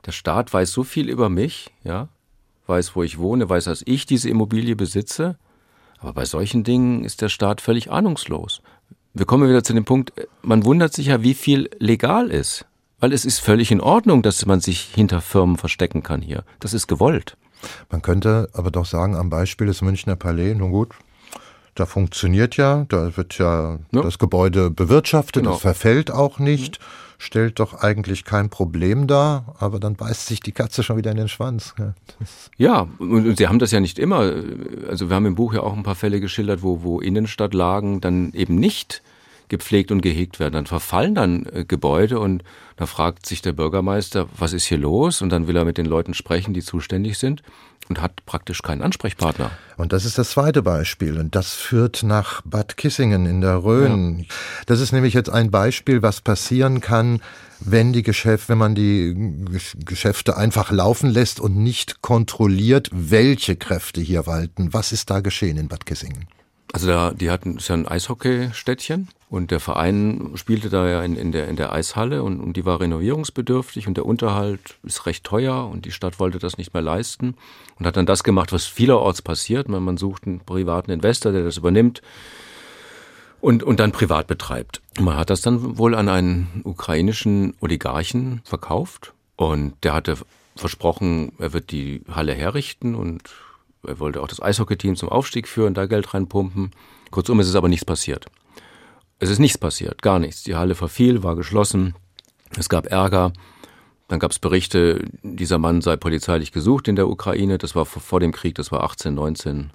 der 0.05 0.13
Staat 0.13 0.53
weiß 0.53 0.71
so 0.71 0.85
viel 0.85 1.09
über 1.09 1.29
mich, 1.29 1.71
ja, 1.83 2.09
weiß, 2.67 2.95
wo 2.95 3.03
ich 3.03 3.19
wohne, 3.19 3.49
weiß, 3.49 3.65
dass 3.65 3.83
ich 3.87 4.07
diese 4.07 4.29
Immobilie 4.29 4.77
besitze. 4.77 5.37
Aber 5.99 6.13
bei 6.13 6.25
solchen 6.25 6.63
Dingen 6.63 7.05
ist 7.05 7.23
der 7.23 7.29
Staat 7.29 7.61
völlig 7.61 7.91
ahnungslos. 7.91 8.63
Wir 9.15 9.27
kommen 9.27 9.49
wieder 9.49 9.65
zu 9.65 9.73
dem 9.73 9.85
Punkt, 9.85 10.13
man 10.43 10.65
wundert 10.65 10.93
sich 10.93 11.07
ja, 11.07 11.23
wie 11.23 11.35
viel 11.35 11.71
legal 11.79 12.31
ist. 12.31 12.67
Weil 12.99 13.13
es 13.13 13.25
ist 13.25 13.41
völlig 13.41 13.71
in 13.71 13.81
Ordnung, 13.81 14.23
dass 14.23 14.47
man 14.47 14.61
sich 14.61 14.81
hinter 14.81 15.21
Firmen 15.21 15.57
verstecken 15.57 16.03
kann 16.03 16.23
hier. 16.23 16.45
Das 16.61 16.73
ist 16.73 16.87
gewollt. 16.87 17.37
Man 17.91 18.03
könnte 18.03 18.49
aber 18.53 18.71
doch 18.71 18.87
sagen, 18.87 19.17
am 19.17 19.31
Beispiel 19.31 19.67
des 19.67 19.83
Münchner 19.83 20.17
Palais, 20.17 20.55
nun 20.55 20.71
gut, 20.71 20.95
da 21.75 21.87
funktioniert 21.87 22.57
ja, 22.57 22.87
da 22.89 23.17
wird 23.17 23.39
ja, 23.39 23.79
ja. 23.93 24.03
das 24.03 24.19
Gebäude 24.19 24.71
bewirtschaftet, 24.71 25.43
genau. 25.43 25.57
es 25.57 25.61
verfällt 25.61 26.11
auch 26.11 26.39
nicht, 26.39 26.81
stellt 27.19 27.61
doch 27.61 27.75
eigentlich 27.75 28.25
kein 28.25 28.49
Problem 28.49 29.07
dar, 29.07 29.57
aber 29.59 29.79
dann 29.79 29.95
beißt 29.95 30.27
sich 30.27 30.41
die 30.41 30.53
Katze 30.53 30.83
schon 30.83 30.97
wieder 30.97 31.11
in 31.11 31.17
den 31.19 31.29
Schwanz. 31.29 31.75
Ja, 31.79 31.95
ja 32.57 32.89
und 32.99 33.37
Sie 33.37 33.47
haben 33.47 33.59
das 33.59 33.73
ja 33.73 33.81
nicht 33.81 33.99
immer. 33.99 34.33
Also 34.89 35.09
wir 35.09 35.17
haben 35.17 35.27
im 35.27 35.35
Buch 35.35 35.55
ja 35.55 35.61
auch 35.61 35.75
ein 35.75 35.83
paar 35.83 35.95
Fälle 35.95 36.21
geschildert, 36.21 36.63
wo, 36.63 36.83
wo 36.83 37.01
Innenstadtlagen 37.01 38.01
dann 38.01 38.33
eben 38.33 38.57
nicht 38.57 39.03
gepflegt 39.49 39.91
und 39.91 40.01
gehegt 40.01 40.41
werden. 40.41 40.55
Dann 40.55 40.67
verfallen 40.67 41.15
dann 41.15 41.47
äh, 41.47 41.65
Gebäude 41.65 42.19
und 42.19 42.43
da 42.77 42.87
fragt 42.87 43.27
sich 43.27 43.43
der 43.43 43.53
Bürgermeister, 43.53 44.29
was 44.37 44.53
ist 44.53 44.67
hier 44.67 44.79
los? 44.79 45.23
Und 45.23 45.31
dann 45.31 45.47
will 45.47 45.57
er 45.57 45.65
mit 45.65 45.79
den 45.79 45.87
Leuten 45.87 46.15
sprechen, 46.15 46.53
die 46.53 46.63
zuständig 46.63 47.19
sind 47.19 47.43
und 47.89 48.01
hat 48.03 48.27
praktisch 48.27 48.63
keinen 48.63 48.83
Ansprechpartner. 48.83 49.51
Und 49.77 49.93
das 49.93 50.05
ist 50.05 50.19
das 50.19 50.31
zweite 50.31 50.63
Beispiel. 50.63 51.19
Und 51.19 51.35
das 51.35 51.55
führt 51.55 52.03
nach 52.03 52.43
Bad 52.45 52.77
Kissingen 52.77 53.27
in 53.27 53.41
der 53.41 53.65
Rhön. 53.65 54.21
Ja. 54.21 54.25
Das 54.67 54.81
ist 54.81 54.93
nämlich 54.93 55.15
jetzt 55.15 55.31
ein 55.31 55.51
Beispiel, 55.51 56.03
was 56.03 56.21
passieren 56.21 56.81
kann, 56.81 57.23
wenn 57.61 57.93
die 57.93 58.03
Geschäfte, 58.03 58.51
wenn 58.51 58.59
man 58.59 58.75
die 58.75 59.15
Geschäfte 59.85 60.37
einfach 60.37 60.71
laufen 60.71 61.09
lässt 61.09 61.41
und 61.41 61.57
nicht 61.57 62.03
kontrolliert, 62.03 62.91
welche 62.93 63.57
Kräfte 63.57 64.01
hier 64.01 64.27
walten. 64.27 64.75
Was 64.75 64.93
ist 64.93 65.09
da 65.11 65.21
geschehen 65.21 65.57
in 65.57 65.69
Bad 65.69 65.87
Kissingen? 65.87 66.27
Also 66.73 66.89
da, 66.89 67.13
die 67.13 67.31
hatten 67.31 67.57
ist 67.57 67.69
ja 67.69 67.77
ein 67.77 67.89
Eishockeystädtchen 67.89 69.09
und 69.37 69.51
der 69.51 69.61
Verein 69.61 70.33
spielte 70.35 70.71
da 70.71 70.89
ja 70.89 71.03
in, 71.03 71.15
in, 71.15 71.31
der, 71.31 71.47
in 71.49 71.57
der 71.57 71.71
Eishalle 71.73 72.23
und, 72.23 72.41
und 72.41 72.57
die 72.57 72.65
war 72.65 72.81
renovierungsbedürftig 72.81 73.87
und 73.87 73.99
der 73.99 74.07
Unterhalt 74.07 74.79
ist 74.83 75.05
recht 75.05 75.25
teuer 75.25 75.69
und 75.69 75.85
die 75.85 75.93
Stadt 75.93 76.19
wollte 76.19 76.39
das 76.39 76.57
nicht 76.57 76.73
mehr 76.73 76.83
leisten 76.83 77.35
und 77.79 77.87
hat 77.87 77.99
dann 77.99 78.07
das 78.07 78.25
gemacht, 78.25 78.53
was 78.53 78.65
vielerorts 78.65 79.21
passiert. 79.21 79.69
Man, 79.69 79.83
man 79.85 79.99
sucht 79.99 80.27
einen 80.27 80.41
privaten 80.41 80.91
Investor, 80.91 81.33
der 81.33 81.45
das 81.45 81.59
übernimmt 81.59 82.01
und, 83.43 83.63
und 83.63 83.79
dann 83.79 83.93
privat 83.93 84.27
betreibt. 84.27 84.81
Man 84.99 85.17
hat 85.19 85.29
das 85.29 85.43
dann 85.43 85.77
wohl 85.77 85.95
an 85.95 86.09
einen 86.09 86.63
ukrainischen 86.65 87.55
Oligarchen 87.61 88.41
verkauft 88.45 89.13
und 89.37 89.75
der 89.83 89.93
hatte 89.93 90.17
versprochen, 90.57 91.33
er 91.39 91.53
wird 91.53 91.71
die 91.73 92.01
Halle 92.11 92.33
herrichten 92.33 92.95
und 92.95 93.23
er 93.87 94.01
wollte 94.01 94.23
auch 94.23 94.29
das 94.29 94.41
Eishockeyteam 94.41 94.97
zum 94.97 95.11
Aufstieg 95.11 95.47
führen, 95.47 95.75
da 95.75 95.85
Geld 95.85 96.15
reinpumpen. 96.15 96.71
Kurzum 97.11 97.39
ist 97.39 97.49
es 97.49 97.55
aber 97.55 97.69
nichts 97.69 97.85
passiert. 97.85 98.27
Es 99.19 99.31
ist 99.31 99.39
nichts 99.39 99.59
passiert, 99.59 100.03
gar 100.03 100.19
nichts. 100.19 100.43
Die 100.43 100.57
Halle 100.57 100.75
verfiel, 100.75 101.23
war 101.23 101.37
geschlossen. 101.37 101.95
Es 102.57 102.69
gab 102.69 102.87
Ärger. 102.87 103.33
Dann 104.09 104.21
gab 104.21 104.31
es 104.31 104.39
Berichte, 104.39 105.05
dieser 105.23 105.59
Mann 105.59 105.81
sei 105.81 105.97
polizeilich 105.97 106.53
gesucht 106.53 106.87
in 106.87 106.97
der 106.97 107.09
Ukraine. 107.09 107.59
Das 107.59 107.75
war 107.75 107.85
vor 107.87 108.21
dem 108.21 108.33
Krieg, 108.33 108.55
das 108.55 108.71
war 108.71 108.85
18, 108.85 109.15
19, 109.15 109.71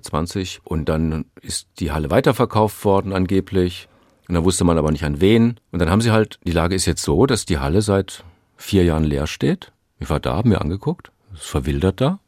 20. 0.00 0.60
Und 0.64 0.88
dann 0.88 1.26
ist 1.42 1.68
die 1.78 1.92
Halle 1.92 2.10
weiterverkauft 2.10 2.84
worden 2.84 3.12
angeblich. 3.12 3.88
Und 4.28 4.34
dann 4.34 4.44
wusste 4.44 4.64
man 4.64 4.78
aber 4.78 4.92
nicht 4.92 5.04
an 5.04 5.20
wen. 5.20 5.60
Und 5.72 5.80
dann 5.80 5.90
haben 5.90 6.00
sie 6.00 6.10
halt, 6.10 6.38
die 6.44 6.52
Lage 6.52 6.74
ist 6.74 6.86
jetzt 6.86 7.02
so, 7.02 7.26
dass 7.26 7.44
die 7.44 7.58
Halle 7.58 7.82
seit 7.82 8.24
vier 8.56 8.84
Jahren 8.84 9.04
leer 9.04 9.26
steht. 9.26 9.72
Ich 9.98 10.08
war 10.08 10.20
da, 10.20 10.36
haben 10.36 10.48
mir 10.48 10.60
angeguckt. 10.60 11.12
Es 11.34 11.40
ist 11.40 11.48
verwildert 11.48 12.00
da. 12.00 12.20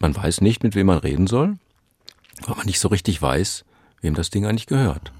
Man 0.00 0.16
weiß 0.16 0.40
nicht, 0.40 0.64
mit 0.64 0.74
wem 0.74 0.88
man 0.88 0.98
reden 0.98 1.28
soll, 1.28 1.56
weil 2.44 2.56
man 2.56 2.66
nicht 2.66 2.80
so 2.80 2.88
richtig 2.88 3.22
weiß, 3.22 3.64
wem 4.00 4.14
das 4.14 4.28
Ding 4.28 4.44
eigentlich 4.44 4.66
gehört. 4.66 5.12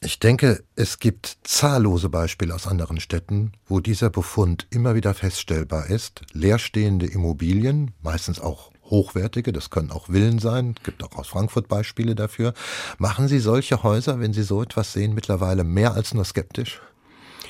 Ich 0.00 0.18
denke, 0.18 0.64
es 0.74 0.98
gibt 0.98 1.38
zahllose 1.44 2.08
Beispiele 2.08 2.54
aus 2.54 2.66
anderen 2.66 3.00
Städten, 3.00 3.52
wo 3.66 3.80
dieser 3.80 4.10
Befund 4.10 4.66
immer 4.70 4.94
wieder 4.94 5.14
feststellbar 5.14 5.86
ist. 5.86 6.22
Leerstehende 6.32 7.06
Immobilien, 7.06 7.92
meistens 8.02 8.40
auch 8.40 8.70
hochwertige, 8.84 9.52
das 9.52 9.70
können 9.70 9.90
auch 9.90 10.06
Villen 10.06 10.38
sein, 10.38 10.74
gibt 10.82 11.02
auch 11.02 11.16
aus 11.16 11.28
Frankfurt 11.28 11.68
Beispiele 11.68 12.14
dafür. 12.14 12.52
Machen 12.98 13.28
Sie 13.28 13.38
solche 13.38 13.82
Häuser, 13.82 14.20
wenn 14.20 14.32
Sie 14.32 14.42
so 14.42 14.62
etwas 14.62 14.92
sehen, 14.92 15.14
mittlerweile 15.14 15.64
mehr 15.64 15.94
als 15.94 16.14
nur 16.14 16.24
skeptisch? 16.24 16.80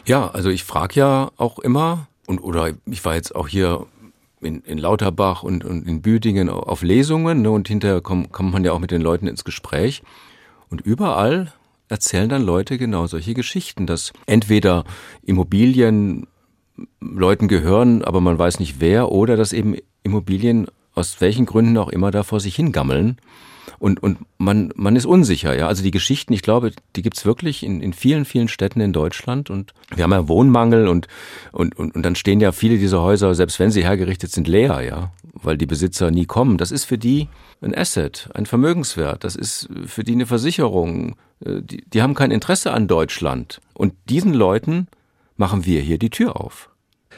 Ja, 0.05 0.31
also 0.31 0.51
ich 0.51 0.65
frage 0.65 1.01
ja 1.01 1.31
auch 1.37 1.59
immer, 1.59 2.09
und 2.27 2.41
oder 2.41 2.73
ich 2.87 3.05
war 3.05 3.15
jetzt 3.15 3.35
auch 3.35 3.49
hier 3.49 3.87
in, 4.41 4.63
in 4.63 4.79
Lauterbach 4.79 5.43
und, 5.43 5.65
und 5.65 5.87
in 5.87 6.03
Büdingen 6.03 6.49
auf 6.49 6.83
Lesungen 6.83 7.43
ne, 7.43 7.51
und 7.51 7.69
hinterher 7.69 8.01
kommt, 8.01 8.33
kommt 8.33 8.53
man 8.53 8.65
ja 8.65 8.73
auch 8.73 8.79
mit 8.79 8.91
den 8.91 9.03
Leuten 9.03 9.27
ins 9.27 9.45
Gespräch. 9.45 10.03
Und 10.69 10.81
überall 10.81 11.53
erzählen 11.93 12.29
dann 12.29 12.43
Leute 12.43 12.79
genau 12.79 13.07
solche 13.07 13.35
Geschichten, 13.35 13.87
dass 13.87 14.13
entweder 14.27 14.85
Immobilien 15.23 16.27
Leuten 17.01 17.49
gehören, 17.49 18.03
aber 18.03 18.21
man 18.21 18.39
weiß 18.39 18.59
nicht 18.59 18.81
wer, 18.81 19.13
oder 19.13 19.37
dass 19.37 19.53
eben 19.53 19.77
Immobilien 20.03 20.67
aus 20.95 21.21
welchen 21.21 21.47
Gründen 21.47 21.77
auch 21.79 21.91
immer 21.91 22.11
da 22.11 22.23
vor 22.23 22.41
sich 22.41 22.57
hingammeln. 22.57 23.19
Und, 23.79 24.03
und 24.03 24.19
man, 24.39 24.73
man 24.75 24.97
ist 24.97 25.07
unsicher, 25.07 25.57
ja. 25.57 25.69
Also 25.69 25.83
die 25.83 25.91
Geschichten, 25.91 26.33
ich 26.33 26.43
glaube, 26.43 26.73
die 26.97 27.03
gibt's 27.03 27.25
wirklich 27.25 27.63
in, 27.63 27.81
in 27.81 27.93
vielen, 27.93 28.25
vielen 28.25 28.49
Städten 28.49 28.81
in 28.81 28.93
Deutschland. 28.93 29.51
Und 29.51 29.73
wir 29.95 30.05
haben 30.05 30.13
ja 30.13 30.29
Wohnmangel 30.29 30.89
und, 30.89 31.09
und, 31.53 31.77
und, 31.77 31.95
und 31.95 32.03
dann 32.03 32.15
stehen 32.15 32.41
ja 32.41 32.53
viele 32.53 32.79
dieser 32.79 33.03
Häuser, 33.03 33.35
selbst 33.35 33.59
wenn 33.59 33.71
sie 33.71 33.85
hergerichtet 33.85 34.31
sind, 34.31 34.49
leer, 34.49 34.81
ja, 34.83 35.13
weil 35.33 35.57
die 35.57 35.67
Besitzer 35.67 36.11
nie 36.11 36.27
kommen. 36.27 36.59
Das 36.59 36.71
ist 36.71 36.85
für 36.85 36.99
die 36.99 37.29
ein 37.61 37.77
Asset, 37.77 38.29
ein 38.35 38.47
Vermögenswert. 38.47 39.25
Das 39.25 39.37
ist 39.37 39.69
für 39.87 40.05
die 40.05 40.13
eine 40.13 40.27
Versicherung. 40.27 41.17
Äh, 41.45 41.63
die, 41.63 41.85
die 41.87 42.03
haben 42.03 42.15
kein 42.15 42.31
Interesse 42.31 42.73
an 42.73 42.89
Deutschland. 42.89 43.61
Und 43.75 43.95
diesen 44.09 44.35
Leuten 44.35 44.89
machen 45.37 45.65
wir 45.65 45.81
hier 45.81 45.99
die 45.99 46.11
Tür 46.11 46.41
auf. 46.41 46.69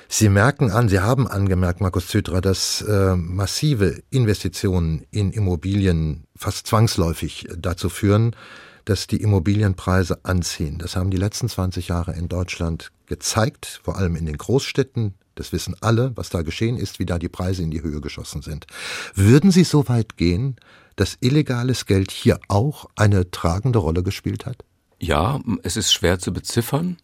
Sie 0.09 0.29
merken 0.29 0.71
an, 0.71 0.89
Sie 0.89 1.01
haben 1.01 1.27
angemerkt, 1.27 1.81
Markus 1.81 2.09
Zütrer, 2.09 2.41
dass 2.41 2.83
äh, 2.83 3.17
massive 3.17 4.03
Investitionen 4.11 5.05
in 5.11 5.33
Immobilien 5.33 6.25
fast 6.37 6.67
zwangsläufig 6.67 7.49
dazu 7.57 7.89
führen, 7.89 8.37
dass 8.85 9.07
die 9.07 9.23
Immobilienpreise 9.23 10.25
anziehen. 10.25 10.79
Das 10.79 10.97
haben 10.97 11.11
die 11.11 11.17
letzten 11.17 11.49
20 11.49 11.89
Jahre 11.89 12.15
in 12.15 12.29
Deutschland 12.29 12.93
gezeigt, 13.07 13.81
vor 13.83 13.97
allem 13.97 14.17
in 14.17 14.27
den 14.27 14.37
Großstädten. 14.37 15.15
Das 15.35 15.53
wissen 15.53 15.77
alle, 15.81 16.13
was 16.17 16.31
da 16.31 16.43
geschehen 16.43 16.77
ist, 16.77 16.99
wie 16.99 17.07
da 17.07 17.19
die 17.19 17.29
Preise 17.29 17.63
in 17.63 17.71
die 17.71 17.83
Höhe 17.83 18.01
geschossen 18.01 18.43
sind. 18.43 18.67
Würden 19.15 19.51
Sie 19.51 19.65
so 19.65 19.89
weit 19.89 20.17
gehen, 20.17 20.57
dass 20.97 21.19
illegales 21.21 21.87
Geld 21.87 22.11
hier 22.11 22.39
auch 22.49 22.87
eine 22.97 23.31
tragende 23.31 23.81
Rolle 23.81 24.03
gespielt 24.03 24.47
hat? 24.47 24.65
Ja, 25.01 25.41
es 25.63 25.77
ist 25.77 25.93
schwer 25.93 26.19
zu 26.19 26.33
beziffern. 26.33 26.97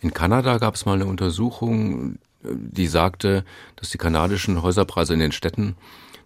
In 0.00 0.12
Kanada 0.12 0.58
gab 0.58 0.74
es 0.74 0.86
mal 0.86 0.94
eine 0.94 1.06
Untersuchung, 1.06 2.18
die 2.42 2.86
sagte, 2.86 3.44
dass 3.76 3.90
die 3.90 3.98
kanadischen 3.98 4.62
Häuserpreise 4.62 5.14
in 5.14 5.20
den 5.20 5.32
Städten 5.32 5.76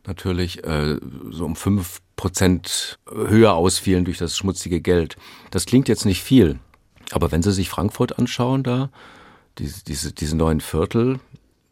natürlich 0.06 0.64
äh, 0.64 0.98
so 1.30 1.44
um 1.44 1.56
fünf 1.56 2.00
Prozent 2.16 2.98
höher 3.10 3.54
ausfielen 3.54 4.04
durch 4.04 4.18
das 4.18 4.36
schmutzige 4.36 4.80
Geld. 4.80 5.16
Das 5.50 5.64
klingt 5.66 5.88
jetzt 5.88 6.04
nicht 6.04 6.22
viel, 6.22 6.58
aber 7.12 7.32
wenn 7.32 7.42
Sie 7.42 7.52
sich 7.52 7.68
Frankfurt 7.68 8.18
anschauen, 8.18 8.62
da 8.62 8.90
diese, 9.58 9.84
diese, 9.84 10.12
diese 10.12 10.36
neuen 10.36 10.60
Viertel, 10.60 11.20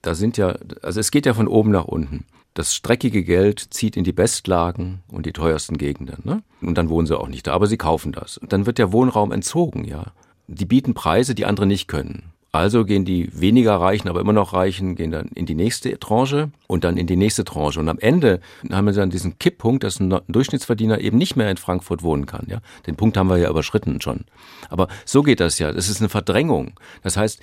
da 0.02 0.14
sind 0.14 0.36
ja, 0.36 0.56
also 0.82 1.00
es 1.00 1.10
geht 1.10 1.26
ja 1.26 1.34
von 1.34 1.48
oben 1.48 1.70
nach 1.70 1.84
unten. 1.84 2.24
Das 2.54 2.74
streckige 2.74 3.22
Geld 3.22 3.60
zieht 3.70 3.96
in 3.96 4.04
die 4.04 4.12
Bestlagen 4.12 5.02
und 5.08 5.26
die 5.26 5.32
teuersten 5.32 5.78
Gegenden. 5.78 6.22
Ne? 6.24 6.42
Und 6.60 6.76
dann 6.76 6.88
wohnen 6.88 7.06
sie 7.06 7.18
auch 7.18 7.28
nicht 7.28 7.46
da, 7.46 7.52
aber 7.52 7.66
sie 7.66 7.76
kaufen 7.76 8.12
das. 8.12 8.38
Und 8.38 8.52
dann 8.52 8.66
wird 8.66 8.78
der 8.78 8.92
Wohnraum 8.92 9.32
entzogen, 9.32 9.84
ja. 9.84 10.06
Die 10.48 10.66
bieten 10.66 10.94
Preise, 10.94 11.36
die 11.36 11.46
andere 11.46 11.66
nicht 11.66 11.86
können. 11.86 12.32
Also 12.52 12.84
gehen 12.84 13.04
die 13.04 13.30
weniger 13.32 13.76
Reichen, 13.76 14.08
aber 14.08 14.20
immer 14.20 14.32
noch 14.32 14.52
Reichen, 14.52 14.96
gehen 14.96 15.12
dann 15.12 15.28
in 15.28 15.46
die 15.46 15.54
nächste 15.54 15.96
Tranche 16.00 16.50
und 16.66 16.82
dann 16.82 16.96
in 16.96 17.06
die 17.06 17.16
nächste 17.16 17.44
Tranche. 17.44 17.78
Und 17.78 17.88
am 17.88 18.00
Ende 18.00 18.40
haben 18.72 18.86
wir 18.86 18.92
dann 18.92 19.10
diesen 19.10 19.38
Kipppunkt, 19.38 19.84
dass 19.84 20.00
ein 20.00 20.18
Durchschnittsverdiener 20.26 21.00
eben 21.00 21.16
nicht 21.16 21.36
mehr 21.36 21.48
in 21.48 21.58
Frankfurt 21.58 22.02
wohnen 22.02 22.26
kann. 22.26 22.46
Ja? 22.48 22.58
Den 22.88 22.96
Punkt 22.96 23.16
haben 23.16 23.28
wir 23.28 23.36
ja 23.36 23.48
überschritten 23.48 24.00
schon. 24.00 24.24
Aber 24.68 24.88
so 25.04 25.22
geht 25.22 25.38
das 25.38 25.60
ja. 25.60 25.70
Das 25.70 25.88
ist 25.88 26.00
eine 26.00 26.08
Verdrängung. 26.08 26.72
Das 27.04 27.16
heißt, 27.16 27.40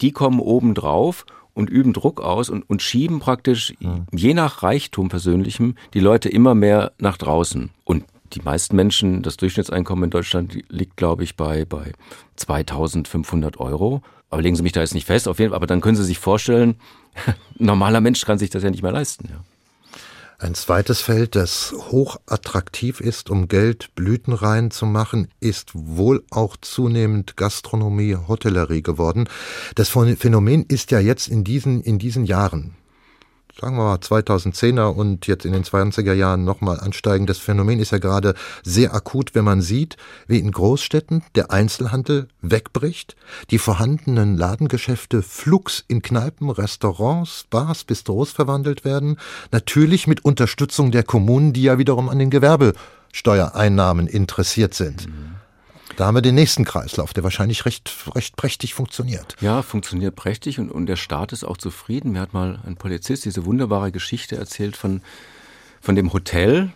die 0.00 0.12
kommen 0.12 0.40
oben 0.40 0.74
drauf 0.74 1.26
und 1.56 1.70
üben 1.70 1.94
Druck 1.94 2.20
aus 2.20 2.50
und, 2.50 2.68
und 2.68 2.82
schieben 2.82 3.18
praktisch, 3.18 3.74
mhm. 3.80 4.06
je 4.12 4.34
nach 4.34 4.62
Reichtum 4.62 5.08
persönlichem, 5.08 5.74
die 5.94 6.00
Leute 6.00 6.28
immer 6.28 6.54
mehr 6.54 6.92
nach 6.98 7.16
draußen. 7.16 7.70
Und 7.84 8.04
die 8.34 8.42
meisten 8.42 8.76
Menschen, 8.76 9.22
das 9.22 9.38
Durchschnittseinkommen 9.38 10.04
in 10.04 10.10
Deutschland 10.10 10.58
liegt, 10.68 10.96
glaube 10.96 11.24
ich, 11.24 11.34
bei, 11.34 11.64
bei 11.64 11.92
2500 12.36 13.58
Euro. 13.58 14.02
Aber 14.28 14.42
legen 14.42 14.54
Sie 14.54 14.62
mich 14.62 14.72
da 14.72 14.80
jetzt 14.80 14.92
nicht 14.92 15.06
fest, 15.06 15.28
auf 15.28 15.38
jeden 15.38 15.50
Fall, 15.50 15.56
aber 15.56 15.66
dann 15.66 15.80
können 15.80 15.96
Sie 15.96 16.04
sich 16.04 16.18
vorstellen, 16.18 16.76
ein 17.26 17.34
normaler 17.66 18.02
Mensch 18.02 18.26
kann 18.26 18.38
sich 18.38 18.50
das 18.50 18.62
ja 18.62 18.70
nicht 18.70 18.82
mehr 18.82 18.92
leisten. 18.92 19.28
Ja. 19.30 19.40
Ein 20.38 20.54
zweites 20.54 21.00
Feld, 21.00 21.34
das 21.34 21.72
hoch 21.72 22.18
attraktiv 22.26 23.00
ist, 23.00 23.30
um 23.30 23.48
Geld 23.48 23.94
blütenrein 23.94 24.70
zu 24.70 24.84
machen, 24.84 25.28
ist 25.40 25.70
wohl 25.72 26.24
auch 26.30 26.58
zunehmend 26.58 27.38
Gastronomie, 27.38 28.16
Hotellerie 28.28 28.82
geworden. 28.82 29.30
Das 29.76 29.88
Phänomen 29.88 30.66
ist 30.68 30.90
ja 30.90 31.00
jetzt 31.00 31.28
in 31.28 31.42
diesen, 31.42 31.80
in 31.80 31.98
diesen 31.98 32.26
Jahren, 32.26 32.76
sagen 33.58 33.76
wir 33.76 33.84
mal 33.84 33.96
2010er 33.96 34.88
und 34.88 35.26
jetzt 35.26 35.46
in 35.46 35.52
den 35.52 35.64
20er 35.64 36.12
Jahren 36.12 36.44
nochmal 36.44 36.78
ansteigendes 36.78 37.38
Phänomen 37.38 37.80
ist 37.80 37.90
ja 37.90 37.98
gerade 37.98 38.34
sehr 38.62 38.94
akut, 38.94 39.34
wenn 39.34 39.44
man 39.44 39.62
sieht, 39.62 39.96
wie 40.26 40.38
in 40.38 40.50
Großstädten 40.50 41.22
der 41.34 41.50
Einzelhandel 41.50 42.28
wegbricht, 42.42 43.16
die 43.50 43.58
vorhandenen 43.58 44.36
Ladengeschäfte 44.36 45.22
flugs 45.22 45.84
in 45.88 46.02
Kneipen, 46.02 46.50
Restaurants, 46.50 47.46
Bars, 47.48 47.84
Bistros 47.84 48.30
verwandelt 48.30 48.84
werden, 48.84 49.16
natürlich 49.52 50.06
mit 50.06 50.24
Unterstützung 50.24 50.90
der 50.90 51.02
Kommunen, 51.02 51.54
die 51.54 51.62
ja 51.62 51.78
wiederum 51.78 52.10
an 52.10 52.18
den 52.18 52.30
Gewerbesteuereinnahmen 52.30 54.06
interessiert 54.06 54.74
sind. 54.74 55.06
Mhm. 55.06 55.35
Da 55.94 56.06
haben 56.06 56.16
wir 56.16 56.22
den 56.22 56.34
nächsten 56.34 56.64
Kreislauf, 56.64 57.14
der 57.14 57.22
wahrscheinlich 57.22 57.64
recht, 57.64 57.90
recht 58.14 58.36
prächtig 58.36 58.74
funktioniert. 58.74 59.36
Ja, 59.40 59.62
funktioniert 59.62 60.16
prächtig 60.16 60.58
und, 60.58 60.70
und 60.70 60.86
der 60.86 60.96
Staat 60.96 61.32
ist 61.32 61.44
auch 61.44 61.56
zufrieden. 61.56 62.12
Mir 62.12 62.20
hat 62.20 62.34
mal 62.34 62.58
ein 62.66 62.76
Polizist 62.76 63.24
diese 63.24 63.46
wunderbare 63.46 63.92
Geschichte 63.92 64.36
erzählt 64.36 64.76
von, 64.76 65.00
von 65.80 65.94
dem 65.94 66.12
Hotel, 66.12 66.70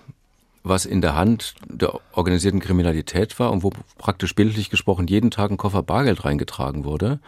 was 0.62 0.86
in 0.86 1.00
der 1.00 1.16
Hand 1.16 1.54
der 1.66 1.98
organisierten 2.12 2.60
Kriminalität 2.60 3.38
war 3.38 3.50
und 3.50 3.62
wo 3.62 3.72
praktisch 3.98 4.34
bildlich 4.34 4.70
gesprochen 4.70 5.06
jeden 5.06 5.30
Tag 5.30 5.50
ein 5.50 5.56
Koffer 5.56 5.82
Bargeld 5.82 6.24
reingetragen 6.24 6.84
wurde. 6.84 7.18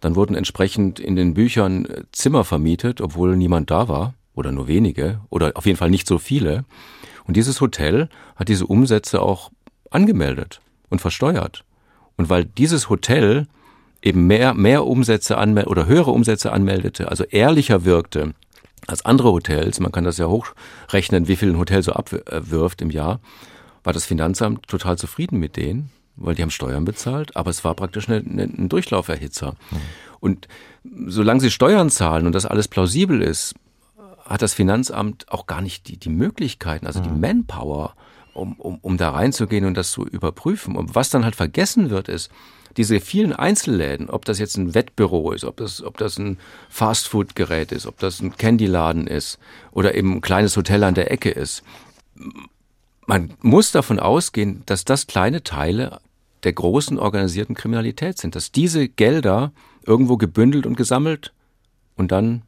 Dann 0.00 0.14
wurden 0.14 0.36
entsprechend 0.36 1.00
in 1.00 1.16
den 1.16 1.34
Büchern 1.34 1.88
Zimmer 2.12 2.44
vermietet, 2.44 3.00
obwohl 3.00 3.36
niemand 3.36 3.70
da 3.70 3.88
war 3.88 4.14
oder 4.34 4.52
nur 4.52 4.68
wenige 4.68 5.20
oder 5.28 5.52
auf 5.56 5.66
jeden 5.66 5.78
Fall 5.78 5.90
nicht 5.90 6.06
so 6.06 6.18
viele. 6.18 6.64
Und 7.26 7.36
dieses 7.36 7.60
Hotel 7.60 8.08
hat 8.36 8.48
diese 8.48 8.66
Umsätze 8.66 9.20
auch 9.20 9.50
angemeldet 9.90 10.60
und 10.90 11.00
versteuert. 11.00 11.64
Und 12.16 12.28
weil 12.28 12.44
dieses 12.44 12.88
Hotel 12.88 13.46
eben 14.02 14.26
mehr, 14.26 14.54
mehr 14.54 14.86
Umsätze 14.86 15.38
anmeldete 15.38 15.70
oder 15.70 15.86
höhere 15.86 16.10
Umsätze 16.10 16.52
anmeldete, 16.52 17.08
also 17.08 17.24
ehrlicher 17.24 17.84
wirkte 17.84 18.34
als 18.86 19.04
andere 19.04 19.32
Hotels, 19.32 19.80
man 19.80 19.92
kann 19.92 20.04
das 20.04 20.18
ja 20.18 20.26
hochrechnen, 20.26 21.28
wie 21.28 21.36
viel 21.36 21.50
ein 21.50 21.58
Hotel 21.58 21.82
so 21.82 21.92
abwirft 21.92 22.80
im 22.80 22.90
Jahr, 22.90 23.20
war 23.84 23.92
das 23.92 24.06
Finanzamt 24.06 24.66
total 24.68 24.98
zufrieden 24.98 25.38
mit 25.38 25.56
denen, 25.56 25.90
weil 26.16 26.34
die 26.34 26.42
haben 26.42 26.50
Steuern 26.50 26.84
bezahlt, 26.84 27.36
aber 27.36 27.50
es 27.50 27.64
war 27.64 27.74
praktisch 27.74 28.08
eine, 28.08 28.18
eine, 28.18 28.44
ein 28.44 28.68
Durchlauferhitzer. 28.68 29.54
Mhm. 29.70 29.76
Und 30.20 30.48
solange 31.06 31.40
sie 31.40 31.50
Steuern 31.50 31.90
zahlen 31.90 32.26
und 32.26 32.34
das 32.34 32.46
alles 32.46 32.68
plausibel 32.68 33.22
ist, 33.22 33.54
hat 34.24 34.42
das 34.42 34.54
Finanzamt 34.54 35.30
auch 35.30 35.46
gar 35.46 35.62
nicht 35.62 35.88
die, 35.88 35.96
die 35.96 36.10
Möglichkeiten, 36.10 36.86
also 36.86 37.00
mhm. 37.00 37.04
die 37.04 37.20
Manpower, 37.20 37.94
um, 38.34 38.54
um, 38.54 38.78
um 38.80 38.96
da 38.96 39.10
reinzugehen 39.10 39.64
und 39.64 39.74
das 39.74 39.90
zu 39.90 40.06
überprüfen. 40.06 40.76
Und 40.76 40.94
was 40.94 41.10
dann 41.10 41.24
halt 41.24 41.36
vergessen 41.36 41.90
wird, 41.90 42.08
ist, 42.08 42.30
diese 42.76 43.00
vielen 43.00 43.32
Einzelläden, 43.32 44.08
ob 44.08 44.24
das 44.24 44.38
jetzt 44.38 44.56
ein 44.56 44.74
Wettbüro 44.74 45.32
ist, 45.32 45.44
ob 45.44 45.56
das, 45.56 45.82
ob 45.82 45.96
das 45.96 46.18
ein 46.18 46.38
Fastfood-Gerät 46.68 47.72
ist, 47.72 47.86
ob 47.86 47.98
das 47.98 48.20
ein 48.20 48.36
Candyladen 48.36 49.06
ist 49.06 49.38
oder 49.72 49.94
eben 49.94 50.14
ein 50.14 50.20
kleines 50.20 50.56
Hotel 50.56 50.84
an 50.84 50.94
der 50.94 51.10
Ecke 51.10 51.30
ist. 51.30 51.62
Man 53.06 53.34
muss 53.40 53.72
davon 53.72 53.98
ausgehen, 53.98 54.62
dass 54.66 54.84
das 54.84 55.06
kleine 55.06 55.42
Teile 55.42 56.00
der 56.44 56.52
großen 56.52 56.98
organisierten 56.98 57.56
Kriminalität 57.56 58.18
sind, 58.18 58.36
dass 58.36 58.52
diese 58.52 58.88
Gelder 58.88 59.52
irgendwo 59.84 60.16
gebündelt 60.16 60.66
und 60.66 60.76
gesammelt 60.76 61.32
und 61.96 62.12
dann 62.12 62.42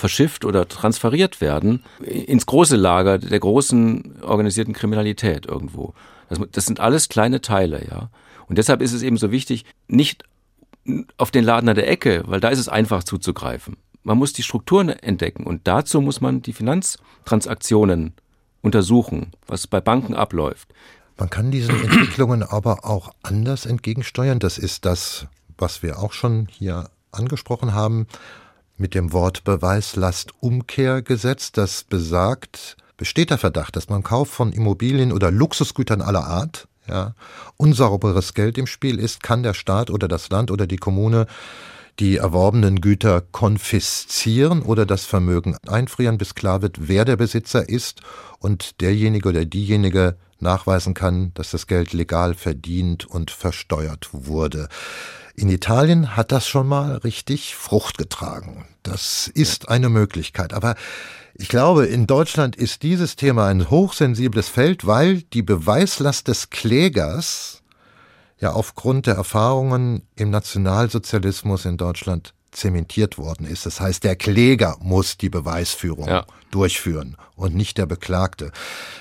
verschifft 0.00 0.44
oder 0.44 0.66
transferiert 0.66 1.40
werden 1.40 1.84
ins 2.04 2.46
große 2.46 2.76
Lager 2.76 3.18
der 3.18 3.38
großen 3.38 4.22
organisierten 4.22 4.74
Kriminalität 4.74 5.46
irgendwo. 5.46 5.94
Das, 6.28 6.40
das 6.50 6.66
sind 6.66 6.80
alles 6.80 7.08
kleine 7.08 7.40
Teile, 7.40 7.86
ja. 7.88 8.10
Und 8.48 8.58
deshalb 8.58 8.82
ist 8.82 8.92
es 8.92 9.02
eben 9.02 9.16
so 9.16 9.30
wichtig, 9.30 9.64
nicht 9.86 10.24
auf 11.18 11.30
den 11.30 11.44
Laden 11.44 11.68
an 11.68 11.76
der 11.76 11.88
Ecke, 11.88 12.24
weil 12.26 12.40
da 12.40 12.48
ist 12.48 12.58
es 12.58 12.68
einfach 12.68 13.04
zuzugreifen. 13.04 13.76
Man 14.02 14.18
muss 14.18 14.32
die 14.32 14.42
Strukturen 14.42 14.88
entdecken 14.88 15.44
und 15.44 15.68
dazu 15.68 16.00
muss 16.00 16.20
man 16.20 16.42
die 16.42 16.54
Finanztransaktionen 16.54 18.14
untersuchen, 18.62 19.32
was 19.46 19.66
bei 19.66 19.80
Banken 19.80 20.14
abläuft. 20.14 20.72
Man 21.18 21.30
kann 21.30 21.50
diesen 21.50 21.80
Entwicklungen 21.84 22.42
aber 22.42 22.84
auch 22.84 23.12
anders 23.22 23.66
entgegensteuern. 23.66 24.38
Das 24.38 24.58
ist 24.58 24.84
das, 24.86 25.26
was 25.58 25.82
wir 25.82 25.98
auch 25.98 26.12
schon 26.12 26.48
hier 26.50 26.90
angesprochen 27.12 27.74
haben 27.74 28.06
mit 28.80 28.94
dem 28.94 29.12
Wort 29.12 29.44
Beweislastumkehrgesetz, 29.44 31.52
das 31.52 31.84
besagt, 31.84 32.78
besteht 32.96 33.30
der 33.30 33.38
Verdacht, 33.38 33.76
dass 33.76 33.86
beim 33.86 34.02
Kauf 34.02 34.30
von 34.30 34.52
Immobilien 34.52 35.12
oder 35.12 35.30
Luxusgütern 35.30 36.00
aller 36.00 36.26
Art 36.26 36.66
ja, 36.88 37.14
unsauberes 37.58 38.34
Geld 38.34 38.58
im 38.58 38.66
Spiel 38.66 38.98
ist, 38.98 39.22
kann 39.22 39.42
der 39.42 39.54
Staat 39.54 39.90
oder 39.90 40.08
das 40.08 40.30
Land 40.30 40.50
oder 40.50 40.66
die 40.66 40.78
Kommune 40.78 41.26
die 41.98 42.16
erworbenen 42.16 42.80
Güter 42.80 43.20
konfiszieren 43.20 44.62
oder 44.62 44.86
das 44.86 45.04
Vermögen 45.04 45.56
einfrieren, 45.68 46.16
bis 46.16 46.34
klar 46.34 46.62
wird, 46.62 46.88
wer 46.88 47.04
der 47.04 47.16
Besitzer 47.16 47.68
ist 47.68 48.00
und 48.38 48.80
derjenige 48.80 49.28
oder 49.28 49.44
diejenige 49.44 50.16
nachweisen 50.38 50.94
kann, 50.94 51.32
dass 51.34 51.50
das 51.50 51.66
Geld 51.66 51.92
legal 51.92 52.32
verdient 52.32 53.04
und 53.04 53.30
versteuert 53.30 54.08
wurde. 54.12 54.70
In 55.34 55.48
Italien 55.48 56.16
hat 56.16 56.32
das 56.32 56.46
schon 56.46 56.66
mal 56.66 56.96
richtig 56.96 57.54
Frucht 57.54 57.98
getragen. 57.98 58.66
Das 58.82 59.28
ist 59.28 59.68
eine 59.68 59.88
Möglichkeit. 59.88 60.52
Aber 60.52 60.74
ich 61.34 61.48
glaube, 61.48 61.86
in 61.86 62.06
Deutschland 62.06 62.56
ist 62.56 62.82
dieses 62.82 63.16
Thema 63.16 63.46
ein 63.46 63.70
hochsensibles 63.70 64.48
Feld, 64.48 64.86
weil 64.86 65.22
die 65.22 65.42
Beweislast 65.42 66.28
des 66.28 66.50
Klägers 66.50 67.62
ja 68.38 68.52
aufgrund 68.52 69.06
der 69.06 69.14
Erfahrungen 69.14 70.02
im 70.16 70.30
Nationalsozialismus 70.30 71.64
in 71.64 71.76
Deutschland 71.76 72.34
zementiert 72.52 73.16
worden 73.16 73.46
ist. 73.46 73.66
Das 73.66 73.80
heißt, 73.80 74.02
der 74.04 74.16
Kläger 74.16 74.76
muss 74.80 75.16
die 75.16 75.28
Beweisführung 75.28 76.08
ja. 76.08 76.26
durchführen 76.50 77.16
und 77.36 77.54
nicht 77.54 77.78
der 77.78 77.86
Beklagte. 77.86 78.50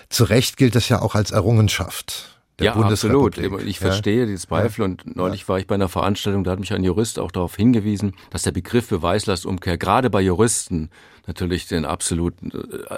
Zu 0.10 0.26
Recht 0.26 0.58
gilt 0.58 0.76
das 0.76 0.90
ja 0.90 1.02
auch 1.02 1.16
als 1.16 1.32
Errungenschaft. 1.32 2.39
Ja, 2.60 2.74
absolut. 2.74 3.38
Ich 3.38 3.80
verstehe 3.80 4.22
ja. 4.22 4.26
die 4.26 4.36
Zweifel 4.36 4.84
und 4.84 5.16
neulich 5.16 5.42
ja. 5.42 5.48
war 5.50 5.60
ich 5.60 5.68
bei 5.68 5.76
einer 5.76 5.90
Veranstaltung, 5.90 6.44
da 6.44 6.52
hat 6.52 6.60
mich 6.60 6.74
ein 6.74 6.84
Jurist 6.84 7.20
auch 7.20 7.32
darauf 7.32 7.56
hingewiesen, 7.56 8.14
dass 8.30 8.44
der 8.44 8.52
Begriff 8.52 8.90
Beweislastumkehr 8.90 9.78
gerade 9.78 10.10
bei 10.10 10.22
Juristen 10.22 10.90
natürlich 11.28 11.68
den 11.68 11.86
absoluten 11.86 12.52
äh, 12.52 12.96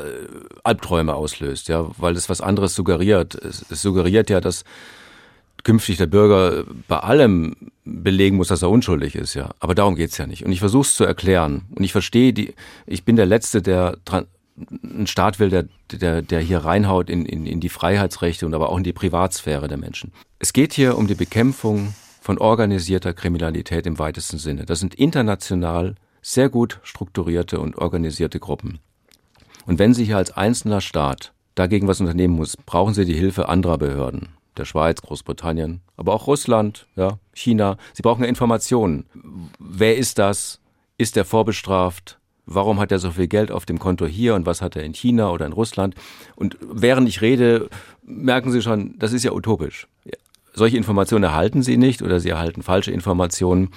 Albträume 0.63 1.13
auslöst, 1.13 1.67
ja, 1.67 1.85
weil 1.97 2.15
es 2.15 2.29
was 2.29 2.41
anderes 2.41 2.75
suggeriert. 2.75 3.35
Es, 3.35 3.65
es 3.69 3.81
suggeriert 3.81 4.29
ja, 4.29 4.39
dass 4.39 4.63
künftig 5.63 5.97
der 5.97 6.07
Bürger 6.07 6.63
bei 6.87 6.97
allem 6.97 7.55
belegen 7.83 8.37
muss, 8.37 8.47
dass 8.47 8.61
er 8.61 8.69
unschuldig 8.69 9.15
ist, 9.15 9.33
ja. 9.33 9.51
Aber 9.59 9.75
darum 9.75 9.95
geht's 9.95 10.17
ja 10.17 10.27
nicht. 10.27 10.45
Und 10.45 10.51
ich 10.51 10.59
versuche 10.59 10.83
es 10.83 10.95
zu 10.95 11.03
erklären. 11.03 11.63
Und 11.75 11.83
ich 11.83 11.91
verstehe 11.91 12.33
die, 12.33 12.53
ich 12.85 13.03
bin 13.03 13.15
der 13.15 13.25
Letzte, 13.25 13.61
der 13.61 13.97
einen 14.83 15.07
Staat 15.07 15.39
will, 15.39 15.49
der, 15.49 15.65
der, 15.91 16.21
der 16.21 16.39
hier 16.39 16.59
reinhaut 16.59 17.09
in, 17.09 17.25
in, 17.25 17.45
in 17.45 17.59
die 17.59 17.69
Freiheitsrechte 17.69 18.45
und 18.45 18.53
aber 18.53 18.69
auch 18.69 18.77
in 18.77 18.83
die 18.83 18.93
Privatsphäre 18.93 19.67
der 19.67 19.77
Menschen. 19.77 20.11
Es 20.39 20.53
geht 20.53 20.73
hier 20.73 20.97
um 20.97 21.07
die 21.07 21.15
Bekämpfung 21.15 21.93
von 22.21 22.37
organisierter 22.37 23.13
Kriminalität 23.13 23.85
im 23.87 23.97
weitesten 23.97 24.37
Sinne. 24.37 24.65
Das 24.65 24.79
sind 24.79 24.93
international 24.95 25.95
sehr 26.21 26.49
gut 26.49 26.79
strukturierte 26.83 27.59
und 27.59 27.77
organisierte 27.77 28.39
Gruppen. 28.39 28.79
Und 29.65 29.79
wenn 29.79 29.93
Sie 29.93 30.05
hier 30.05 30.17
als 30.17 30.31
einzelner 30.31 30.81
Staat 30.81 31.33
dagegen 31.55 31.87
was 31.87 31.99
unternehmen 31.99 32.35
muss, 32.35 32.57
brauchen 32.57 32.93
Sie 32.93 33.05
die 33.05 33.15
Hilfe 33.15 33.49
anderer 33.49 33.77
Behörden 33.77 34.29
der 34.57 34.65
Schweiz, 34.65 35.01
Großbritannien, 35.01 35.81
aber 35.97 36.13
auch 36.13 36.27
Russland, 36.27 36.87
ja, 36.95 37.19
China. 37.33 37.77
Sie 37.93 38.03
brauchen 38.03 38.23
Informationen. 38.23 39.05
Wer 39.59 39.97
ist 39.97 40.19
das? 40.19 40.59
Ist 40.97 41.17
er 41.17 41.25
vorbestraft? 41.25 42.19
Warum 42.45 42.79
hat 42.79 42.91
er 42.91 42.99
so 42.99 43.11
viel 43.11 43.27
Geld 43.27 43.51
auf 43.51 43.65
dem 43.65 43.79
Konto 43.79 44.05
hier 44.05 44.35
und 44.35 44.45
was 44.45 44.61
hat 44.61 44.75
er 44.75 44.83
in 44.83 44.93
China 44.93 45.29
oder 45.29 45.45
in 45.45 45.53
Russland? 45.53 45.95
Und 46.35 46.57
während 46.61 47.07
ich 47.07 47.21
rede, 47.21 47.69
merken 48.03 48.51
Sie 48.51 48.61
schon, 48.61 48.95
das 48.97 49.13
ist 49.13 49.23
ja 49.23 49.31
utopisch. 49.31 49.87
Solche 50.53 50.77
Informationen 50.77 51.23
erhalten 51.23 51.61
Sie 51.61 51.77
nicht 51.77 52.01
oder 52.01 52.19
Sie 52.19 52.29
erhalten 52.29 52.61
falsche 52.61 52.91
Informationen. 52.91 53.69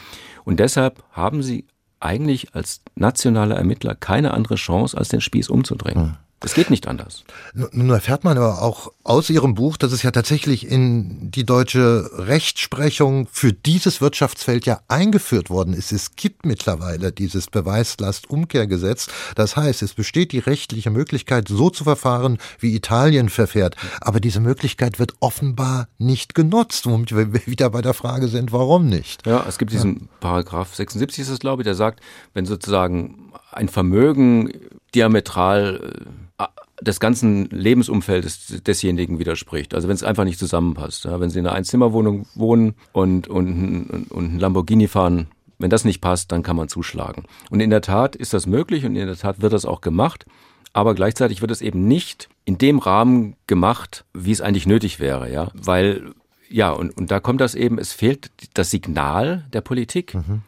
Und 0.44 0.60
deshalb 0.60 1.04
haben 1.12 1.42
Sie 1.42 1.66
eigentlich 2.00 2.54
als 2.54 2.82
nationale 2.96 3.54
Ermittler 3.54 3.94
keine 3.94 4.34
andere 4.34 4.56
Chance, 4.56 4.96
als 4.96 5.08
den 5.08 5.20
Spieß 5.20 5.48
umzudrehen. 5.48 6.16
Es 6.40 6.52
geht 6.52 6.68
nicht 6.68 6.86
anders. 6.86 7.24
Nun 7.54 7.88
erfährt 7.90 8.24
man 8.24 8.36
aber 8.36 8.60
auch 8.60 8.92
aus 9.02 9.30
Ihrem 9.30 9.54
Buch, 9.54 9.78
dass 9.78 9.92
es 9.92 10.02
ja 10.02 10.10
tatsächlich 10.10 10.70
in 10.70 11.30
die 11.30 11.44
deutsche 11.44 12.10
Rechtsprechung 12.12 13.28
für 13.32 13.52
dieses 13.52 14.02
Wirtschaftsfeld 14.02 14.66
ja 14.66 14.80
eingeführt 14.88 15.48
worden 15.48 15.72
ist. 15.72 15.90
Es 15.90 16.16
gibt 16.16 16.44
mittlerweile 16.44 17.12
dieses 17.12 17.46
Beweislastumkehrgesetz. 17.46 19.08
Das 19.36 19.56
heißt, 19.56 19.82
es 19.82 19.94
besteht 19.94 20.32
die 20.32 20.38
rechtliche 20.38 20.90
Möglichkeit, 20.90 21.48
so 21.48 21.70
zu 21.70 21.84
verfahren, 21.84 22.38
wie 22.58 22.74
Italien 22.74 23.30
verfährt. 23.30 23.76
Aber 24.02 24.20
diese 24.20 24.40
Möglichkeit 24.40 24.98
wird 24.98 25.14
offenbar 25.20 25.88
nicht 25.96 26.34
genutzt, 26.34 26.86
womit 26.86 27.16
wir 27.16 27.32
wieder 27.46 27.70
bei 27.70 27.80
der 27.80 27.94
Frage 27.94 28.28
sind, 28.28 28.52
warum 28.52 28.86
nicht? 28.86 29.26
Ja, 29.26 29.46
es 29.48 29.58
gibt 29.58 29.72
diesen 29.72 29.94
ja. 29.94 30.06
Paragraph 30.20 30.74
76 30.74 31.22
ist 31.22 31.30
es, 31.30 31.38
glaube 31.38 31.62
ich, 31.62 31.64
der 31.64 31.74
sagt, 31.74 32.00
wenn 32.34 32.44
sozusagen 32.44 33.23
ein 33.52 33.68
Vermögen 33.68 34.52
diametral 34.94 35.92
äh, 36.38 36.46
des 36.80 37.00
ganzen 37.00 37.48
Lebensumfeldes 37.50 38.62
desjenigen 38.66 39.18
widerspricht. 39.18 39.74
Also 39.74 39.88
wenn 39.88 39.94
es 39.94 40.02
einfach 40.02 40.24
nicht 40.24 40.38
zusammenpasst. 40.38 41.04
Ja, 41.04 41.20
wenn 41.20 41.30
Sie 41.30 41.38
in 41.38 41.46
einer 41.46 41.56
Einzimmerwohnung 41.56 42.26
wohnen 42.34 42.74
und, 42.92 43.28
und, 43.28 43.90
und, 43.90 44.10
und 44.10 44.34
ein 44.34 44.38
Lamborghini 44.38 44.88
fahren, 44.88 45.28
wenn 45.58 45.70
das 45.70 45.84
nicht 45.84 46.00
passt, 46.00 46.32
dann 46.32 46.42
kann 46.42 46.56
man 46.56 46.68
zuschlagen. 46.68 47.24
Und 47.50 47.60
in 47.60 47.70
der 47.70 47.80
Tat 47.80 48.16
ist 48.16 48.34
das 48.34 48.46
möglich 48.46 48.84
und 48.84 48.96
in 48.96 49.06
der 49.06 49.16
Tat 49.16 49.40
wird 49.40 49.52
das 49.52 49.64
auch 49.64 49.80
gemacht. 49.80 50.26
Aber 50.72 50.94
gleichzeitig 50.94 51.40
wird 51.40 51.52
es 51.52 51.62
eben 51.62 51.86
nicht 51.86 52.28
in 52.44 52.58
dem 52.58 52.78
Rahmen 52.78 53.36
gemacht, 53.46 54.04
wie 54.12 54.32
es 54.32 54.40
eigentlich 54.40 54.66
nötig 54.66 54.98
wäre, 54.98 55.32
ja. 55.32 55.50
Weil, 55.54 56.12
ja, 56.50 56.70
und, 56.70 56.96
und 56.96 57.10
da 57.12 57.20
kommt 57.20 57.40
das 57.40 57.54
eben, 57.54 57.78
es 57.78 57.92
fehlt 57.92 58.30
das 58.54 58.70
Signal 58.70 59.46
der 59.52 59.60
Politik. 59.60 60.14
Mhm. 60.14 60.42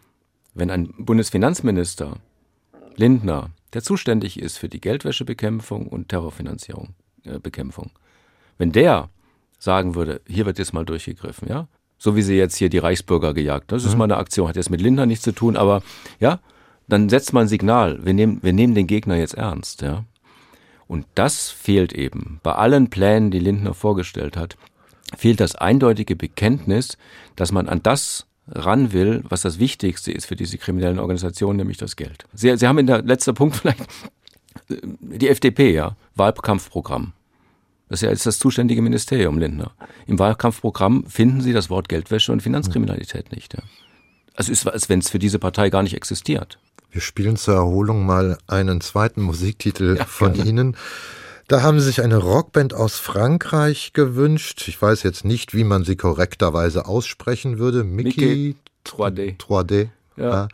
Wenn 0.53 0.71
ein 0.71 0.93
Bundesfinanzminister 0.99 2.17
Lindner 2.97 3.51
der 3.73 3.83
zuständig 3.83 4.41
ist 4.41 4.57
für 4.57 4.71
die 4.71 4.81
Geldwäschebekämpfung 4.81 5.87
und 5.87 6.09
Terrorfinanzierung, 6.09 6.95
äh, 7.25 7.39
Bekämpfung. 7.39 7.91
Wenn 8.57 8.73
der 8.73 9.11
sagen 9.59 9.95
würde, 9.95 10.23
hier 10.27 10.47
wird 10.47 10.59
jetzt 10.59 10.73
mal 10.73 10.87
durchgegriffen, 10.87 11.49
ja, 11.49 11.69
so 11.99 12.17
wie 12.17 12.23
sie 12.23 12.37
jetzt 12.37 12.57
hier 12.57 12.71
die 12.71 12.79
Reichsbürger 12.79 13.35
gejagt, 13.35 13.73
das 13.73 13.85
ist 13.85 13.93
mhm. 13.93 13.99
mal 13.99 14.05
eine 14.05 14.17
Aktion, 14.17 14.49
hat 14.49 14.57
jetzt 14.57 14.71
mit 14.71 14.81
Lindner 14.81 15.05
nichts 15.05 15.25
zu 15.25 15.33
tun, 15.33 15.57
aber 15.57 15.83
ja, 16.21 16.41
dann 16.89 17.09
setzt 17.11 17.33
man 17.33 17.45
ein 17.45 17.49
Signal, 17.49 18.05
wir 18.05 18.15
nehmen, 18.15 18.43
wir 18.43 18.55
nehmen 18.55 18.75
den 18.75 18.87
Gegner 18.87 19.17
jetzt 19.17 19.35
ernst, 19.35 19.83
ja. 19.83 20.05
Und 20.89 21.05
das 21.17 21.51
fehlt 21.51 21.93
eben. 21.93 22.39
Bei 22.43 22.55
allen 22.55 22.91
Plänen, 22.91 23.31
die 23.31 23.41
Lindner 23.41 23.75
vorgestellt 23.75 24.37
hat, 24.37 24.57
fehlt 25.17 25.41
das 25.41 25.57
eindeutige 25.57 26.15
Bekenntnis, 26.17 26.97
dass 27.35 27.51
man 27.51 27.69
an 27.69 27.83
das 27.83 28.26
ran 28.49 28.93
will, 28.93 29.23
was 29.29 29.43
das 29.43 29.59
Wichtigste 29.59 30.13
ist 30.13 30.27
für 30.27 30.37
diese 30.37 30.59
kriminellen 30.59 30.99
Organisationen, 30.99 31.59
nämlich 31.59 31.79
das 31.79 31.97
Geld. 31.97 32.25
Sie, 32.33 32.57
Sie 32.57 32.67
haben 32.67 32.79
in 32.79 32.87
der 32.87 33.03
letzter 33.03 33.33
Punkt 33.33 33.57
vielleicht 33.61 33.81
äh, 34.71 34.77
die 35.01 35.29
FDP, 35.29 35.73
ja, 35.73 35.97
Wahlkampfprogramm. 36.15 37.13
Das 37.89 37.99
ist 37.99 38.03
ja 38.03 38.11
jetzt 38.11 38.27
das 38.27 38.39
zuständige 38.39 38.83
Ministerium, 38.83 39.39
Lindner. 39.39 39.73
Im 40.07 40.19
Wahlkampfprogramm 40.19 41.07
finden 41.07 41.41
Sie 41.41 41.53
das 41.53 41.71
Wort 41.71 41.89
Geldwäsche 41.89 42.33
und 42.33 42.43
Finanzkriminalität 42.43 43.31
nicht. 43.31 43.55
Ja. 43.55 43.61
Also 44.35 44.51
ist, 44.51 44.67
als 44.67 44.89
wenn 44.89 44.99
es 44.99 45.09
für 45.09 45.21
diese 45.21 45.39
Partei 45.39 45.71
gar 45.71 45.83
nicht 45.83 45.95
existiert. 45.95 46.59
Wir 46.91 47.01
spielen 47.01 47.37
zur 47.37 47.55
Erholung 47.55 48.05
mal 48.05 48.39
einen 48.47 48.81
zweiten 48.81 49.23
Musiktitel 49.23 49.97
ja, 49.99 50.05
von 50.05 50.33
gerne. 50.33 50.51
Ihnen. 50.51 50.77
Da 51.49 51.63
haben 51.63 51.79
sie 51.79 51.87
sich 51.87 52.03
eine 52.03 52.17
Rockband 52.17 52.75
aus 52.75 52.99
Frankreich 52.99 53.93
gewünscht. 53.93 54.67
Ich 54.67 54.81
weiß 54.81 55.05
jetzt 55.05 55.25
nicht, 55.25 55.55
wie 55.55 55.63
man 55.63 55.85
sie 55.85 55.95
korrekterweise 55.95 56.87
aussprechen 56.87 57.59
würde. 57.59 57.85
Mickey, 57.85 58.57
3D. 58.85 59.39
3D. 59.39 59.89
Ja. 60.17 60.25
ja. 60.25 60.49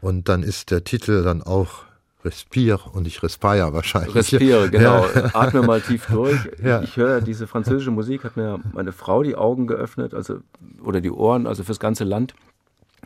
Und 0.00 0.28
dann 0.28 0.44
ist 0.44 0.70
der 0.70 0.84
Titel 0.84 1.24
dann 1.24 1.42
auch 1.42 1.84
Respire 2.24 2.80
und 2.92 3.06
ich 3.06 3.22
respire 3.22 3.72
wahrscheinlich. 3.72 4.14
Respire, 4.14 4.70
genau. 4.70 5.06
Ja. 5.06 5.34
Atme 5.34 5.62
mal 5.62 5.80
tief 5.80 6.06
durch. 6.06 6.38
Ja. 6.62 6.82
Ich 6.82 6.96
höre 6.96 7.20
diese 7.20 7.46
französische 7.46 7.90
Musik, 7.90 8.24
hat 8.24 8.36
mir 8.36 8.60
meine 8.72 8.92
Frau 8.92 9.22
die 9.22 9.36
Augen 9.36 9.66
geöffnet, 9.66 10.14
also 10.14 10.38
oder 10.84 11.00
die 11.00 11.10
Ohren, 11.10 11.46
also 11.46 11.62
fürs 11.62 11.78
ganze 11.78 12.04
Land, 12.04 12.34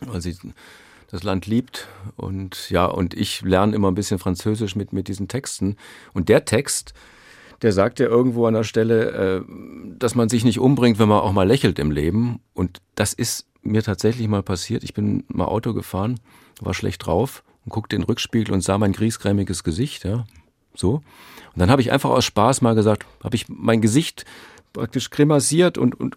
weil 0.01 0.21
sie 0.23 0.37
das 1.11 1.23
Land 1.23 1.47
liebt 1.47 1.89
und 2.17 2.71
ja 2.71 2.87
und 2.87 3.13
ich 3.13 3.43
lerne 3.43 3.77
immer 3.77 3.91
ein 3.91 3.95
bisschen 3.95 4.19
Französisch 4.19 4.75
mit 4.75 4.95
mit 4.95 5.09
diesen 5.09 5.29
Texten 5.29 5.77
und 6.15 6.31
der 6.31 6.47
Text 6.47 6.95
der 7.63 7.73
sagt 7.73 8.01
ja 8.01 8.07
irgendwo 8.07 8.47
an 8.47 8.55
der 8.55 8.65
Stelle, 8.65 9.11
äh, 9.11 9.43
dass 9.99 10.15
man 10.15 10.29
sich 10.29 10.45
nicht 10.45 10.59
umbringt, 10.59 10.99
wenn 10.99 11.09
man 11.09 11.21
auch 11.21 11.33
mal 11.33 11.47
lächelt 11.47 11.79
im 11.79 11.91
Leben. 11.91 12.41
Und 12.55 12.83
das 12.97 13.13
ist 13.13 13.47
mir 13.63 13.83
tatsächlich 13.83 14.27
mal 14.29 14.43
passiert. 14.43 14.83
Ich 14.83 14.95
bin 14.95 15.25
mal 15.29 15.47
Auto 15.47 15.73
gefahren, 15.73 16.19
war 16.61 16.75
schlecht 16.75 17.07
drauf 17.07 17.45
und 17.65 17.71
guckte 17.71 17.97
in 17.97 18.03
den 18.03 18.07
Rückspiegel 18.07 18.53
und 18.53 18.63
sah 18.63 18.79
mein 18.79 18.93
griesgrämiges 18.93 19.63
Gesicht, 19.63 20.05
ja, 20.05 20.25
so. 20.75 20.95
Und 20.95 21.61
dann 21.61 21.71
habe 21.71 21.83
ich 21.83 21.93
einfach 21.93 22.11
aus 22.11 22.25
Spaß 22.25 22.63
mal 22.63 22.75
gesagt, 22.75 23.07
habe 23.23 23.37
ich 23.37 23.49
mein 23.49 23.81
Gesicht 23.81 24.25
praktisch 24.73 25.11
grimassiert 25.11 25.79
und, 25.79 25.99
und 26.01 26.17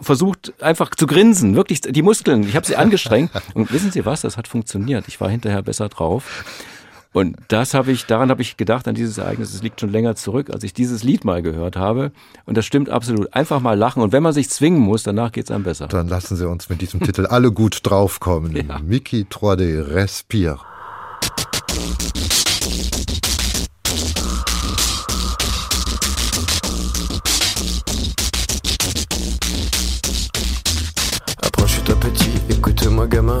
versucht 0.00 0.62
einfach 0.62 0.94
zu 0.94 1.06
grinsen, 1.06 1.54
wirklich 1.54 1.80
die 1.80 2.02
Muskeln, 2.02 2.44
ich 2.44 2.56
habe 2.56 2.66
sie 2.66 2.76
angestrengt 2.76 3.30
und 3.54 3.72
wissen 3.72 3.90
Sie 3.90 4.06
was, 4.06 4.22
das 4.22 4.36
hat 4.36 4.48
funktioniert. 4.48 5.08
Ich 5.08 5.20
war 5.20 5.28
hinterher 5.28 5.62
besser 5.62 5.88
drauf 5.88 6.44
und 7.12 7.36
das 7.48 7.74
habe 7.74 7.90
ich, 7.90 8.06
daran 8.06 8.30
habe 8.30 8.40
ich 8.40 8.56
gedacht, 8.56 8.86
an 8.86 8.94
dieses 8.94 9.18
Ereignis. 9.18 9.52
Es 9.52 9.62
liegt 9.62 9.80
schon 9.80 9.90
länger 9.90 10.14
zurück, 10.14 10.50
als 10.50 10.62
ich 10.62 10.72
dieses 10.72 11.02
Lied 11.02 11.24
mal 11.24 11.42
gehört 11.42 11.76
habe. 11.76 12.12
Und 12.46 12.56
das 12.56 12.64
stimmt 12.64 12.88
absolut. 12.88 13.34
Einfach 13.34 13.60
mal 13.60 13.76
lachen. 13.76 14.00
Und 14.00 14.12
wenn 14.12 14.22
man 14.22 14.32
sich 14.32 14.48
zwingen 14.48 14.78
muss, 14.78 15.02
danach 15.02 15.32
geht 15.32 15.44
es 15.44 15.50
einem 15.50 15.64
besser. 15.64 15.88
Dann 15.88 16.06
lassen 16.06 16.36
Sie 16.36 16.48
uns 16.48 16.68
mit 16.68 16.80
diesem 16.80 17.00
Titel 17.00 17.26
alle 17.26 17.52
gut 17.52 17.80
draufkommen. 17.82 18.50
Ja. 18.70 18.78
Mickey 18.78 19.26
3D, 19.28 19.94
Respire. 19.94 20.60
Approche-toi 31.40 31.94
petit, 31.96 32.30
écoute-moi 32.50 33.06
gamin 33.08 33.40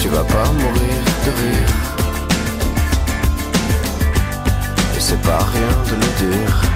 Tu 0.00 0.08
vas 0.08 0.24
pas 0.24 0.52
mourir 0.52 0.98
de 1.24 1.30
rire. 1.30 1.68
Et 4.96 5.00
c'est 5.00 5.20
pas 5.22 5.38
rien 5.38 5.68
de 5.88 5.94
le 5.94 6.32
dire. 6.32 6.68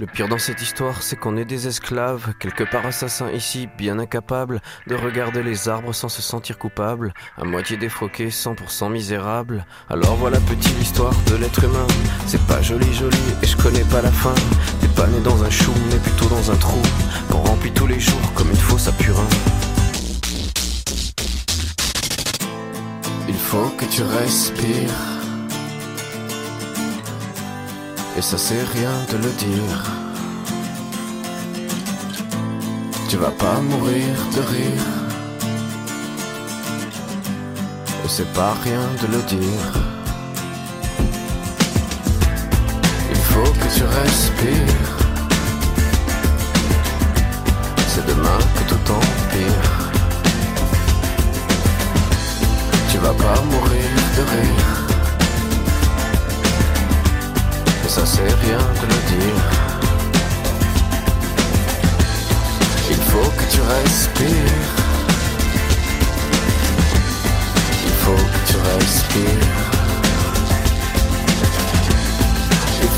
Le 0.00 0.06
pire 0.06 0.28
dans 0.28 0.38
cette 0.38 0.60
histoire, 0.60 1.02
c'est 1.02 1.16
qu'on 1.16 1.36
est 1.36 1.44
des 1.44 1.66
esclaves, 1.66 2.34
quelque 2.38 2.64
part 2.64 2.84
assassins 2.84 3.30
ici, 3.30 3.68
bien 3.78 3.98
incapables 3.98 4.60
de 4.86 4.94
regarder 4.94 5.42
les 5.42 5.68
arbres 5.68 5.94
sans 5.94 6.08
se 6.08 6.20
sentir 6.20 6.58
coupables, 6.58 7.14
à 7.38 7.44
moitié 7.44 7.76
défroqués, 7.76 8.28
100% 8.28 8.90
misérables. 8.92 9.64
Alors 9.88 10.16
voilà 10.16 10.38
petite 10.40 10.78
l'histoire 10.78 11.14
de 11.30 11.36
l'être 11.36 11.64
humain. 11.64 11.86
C'est 12.26 12.44
pas 12.46 12.60
joli 12.60 12.92
joli 12.92 13.16
et 13.42 13.46
je 13.46 13.56
connais 13.56 13.84
pas 13.84 14.02
la 14.02 14.12
fin. 14.12 14.34
Pas 14.96 15.06
né 15.08 15.20
dans 15.20 15.42
un 15.42 15.50
chou, 15.50 15.72
mais 15.90 15.98
plutôt 15.98 16.26
dans 16.26 16.50
un 16.50 16.56
trou, 16.56 16.80
qu'on 17.30 17.38
remplit 17.38 17.72
tous 17.72 17.86
les 17.86 17.98
jours 17.98 18.32
comme 18.34 18.50
une 18.50 18.56
fosse 18.56 18.88
à 18.88 18.92
purin. 18.92 19.26
Il 23.28 23.34
faut 23.34 23.70
que 23.78 23.84
tu 23.86 24.02
respires. 24.02 25.00
Et 28.16 28.22
ça 28.22 28.38
c'est 28.38 28.62
rien 28.62 28.92
de 29.10 29.16
le 29.16 29.30
dire. 29.46 29.78
Tu 33.08 33.16
vas 33.16 33.32
pas 33.32 33.60
mourir 33.60 34.14
de 34.34 34.40
rire. 34.40 34.86
Et 38.04 38.08
c'est 38.08 38.32
pas 38.32 38.54
rien 38.62 38.80
de 39.02 39.06
le 39.14 39.22
dire. 39.22 39.93
Tu 43.76 43.82
respires. 43.82 44.90
C'est 47.88 48.06
demain 48.06 48.38
que 48.56 48.62
tout 48.70 48.92
empire. 48.92 49.70
Tu 52.90 52.98
vas 52.98 53.14
pas 53.14 53.40
mourir 53.50 53.90
de 54.16 54.22
rire. 54.34 54.70
Et 57.84 57.88
ça 57.88 58.02
c'est 58.06 58.32
rien 58.44 58.64
de 58.80 58.86
le 58.92 59.00
dire. 59.14 59.42
Il 62.90 63.00
faut 63.10 63.30
que 63.38 63.46
tu 63.52 63.60
respires. 63.60 64.72
Il 67.86 67.94
faut 68.02 68.24
que 68.32 68.40
tu 68.50 68.56
respires. 68.56 69.63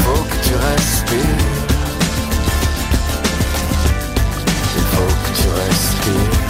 Faut 0.04 0.24
que 0.30 0.38
tu 0.46 0.54
respires. 0.54 1.66
Il 4.76 4.86
faut 4.92 5.14
que 5.22 5.30
tu 5.40 5.48
respires. 5.48 6.46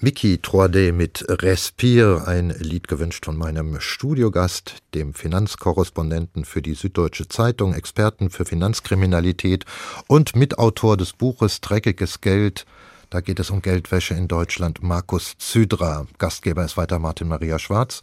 Mickey 0.00 0.36
3D 0.36 0.92
mit 0.92 1.24
Respire, 1.28 2.28
ein 2.28 2.50
Lied 2.50 2.86
gewünscht 2.86 3.24
von 3.24 3.36
meinem 3.36 3.80
Studiogast, 3.80 4.76
dem 4.94 5.12
Finanzkorrespondenten 5.12 6.44
für 6.44 6.62
die 6.62 6.74
Süddeutsche 6.74 7.26
Zeitung, 7.26 7.74
Experten 7.74 8.30
für 8.30 8.44
Finanzkriminalität 8.44 9.64
und 10.06 10.36
Mitautor 10.36 10.96
des 10.96 11.14
Buches 11.14 11.60
Dreckiges 11.60 12.20
Geld. 12.20 12.64
Da 13.10 13.20
geht 13.20 13.40
es 13.40 13.50
um 13.50 13.60
Geldwäsche 13.60 14.14
in 14.14 14.28
Deutschland, 14.28 14.84
Markus 14.84 15.36
Zydra. 15.38 16.06
Gastgeber 16.18 16.64
ist 16.64 16.76
weiter 16.76 17.00
Martin 17.00 17.26
Maria 17.26 17.58
Schwarz. 17.58 18.02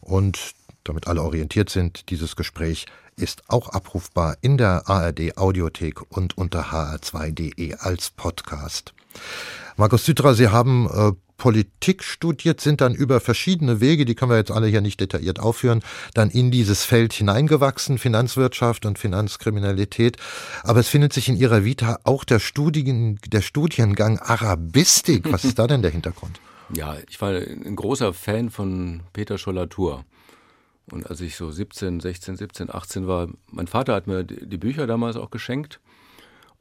Und 0.00 0.54
damit 0.84 1.06
alle 1.06 1.22
orientiert 1.22 1.70
sind, 1.70 2.10
dieses 2.10 2.36
Gespräch 2.36 2.86
ist 3.16 3.42
auch 3.48 3.70
abrufbar 3.70 4.36
in 4.40 4.58
der 4.58 4.88
ARD 4.88 5.36
Audiothek 5.36 6.00
und 6.10 6.36
unter 6.36 6.72
hr2.de 6.72 7.74
als 7.74 8.10
Podcast. 8.10 8.92
Markus 9.76 10.04
Zydra, 10.04 10.34
Sie 10.34 10.48
haben 10.48 10.88
äh, 10.92 11.12
Politik 11.36 12.02
studiert, 12.04 12.60
sind 12.60 12.80
dann 12.80 12.94
über 12.94 13.20
verschiedene 13.20 13.80
Wege, 13.80 14.04
die 14.04 14.14
können 14.14 14.30
wir 14.30 14.38
jetzt 14.38 14.50
alle 14.50 14.66
hier 14.66 14.80
nicht 14.80 15.00
detailliert 15.00 15.40
aufführen, 15.40 15.82
dann 16.14 16.30
in 16.30 16.50
dieses 16.50 16.84
Feld 16.84 17.12
hineingewachsen, 17.12 17.98
Finanzwirtschaft 17.98 18.86
und 18.86 18.98
Finanzkriminalität. 18.98 20.16
Aber 20.62 20.80
es 20.80 20.88
findet 20.88 21.12
sich 21.12 21.28
in 21.28 21.36
Ihrer 21.36 21.64
Vita 21.64 21.98
auch 22.04 22.24
der, 22.24 22.38
Studien, 22.38 23.18
der 23.26 23.42
Studiengang 23.42 24.18
Arabistik. 24.18 25.30
Was 25.32 25.44
ist 25.44 25.58
da 25.58 25.66
denn 25.66 25.82
der 25.82 25.90
Hintergrund? 25.90 26.40
Ja, 26.72 26.96
ich 27.10 27.20
war 27.20 27.28
ein 27.30 27.76
großer 27.76 28.14
Fan 28.14 28.48
von 28.48 29.02
Peter 29.12 29.36
Schollatur. 29.36 30.06
Und 30.90 31.08
als 31.08 31.20
ich 31.20 31.36
so 31.36 31.50
17, 31.50 32.00
16, 32.00 32.36
17, 32.36 32.74
18 32.74 33.06
war, 33.06 33.28
mein 33.50 33.66
Vater 33.66 33.94
hat 33.94 34.06
mir 34.06 34.24
die 34.24 34.58
Bücher 34.58 34.86
damals 34.86 35.16
auch 35.16 35.30
geschenkt. 35.30 35.80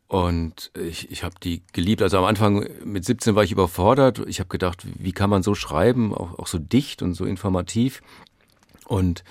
Und 0.07 0.71
ich, 0.79 1.11
ich 1.11 1.23
habe 1.23 1.35
die 1.41 1.63
geliebt. 1.73 2.01
Also 2.01 2.17
am 2.17 2.25
Anfang 2.25 2.67
mit 2.85 3.03
17 3.03 3.35
war 3.35 3.43
ich 3.43 3.51
überfordert. 3.51 4.21
Ich 4.27 4.39
habe 4.39 4.49
gedacht, 4.49 4.83
wie 4.85 5.11
kann 5.11 5.29
man 5.29 5.43
so 5.43 5.55
schreiben, 5.55 6.13
auch, 6.13 6.37
auch 6.37 6.47
so 6.47 6.59
dicht 6.59 7.01
und 7.01 7.15
so 7.15 7.25
informativ. 7.25 8.01
Und 8.85 9.23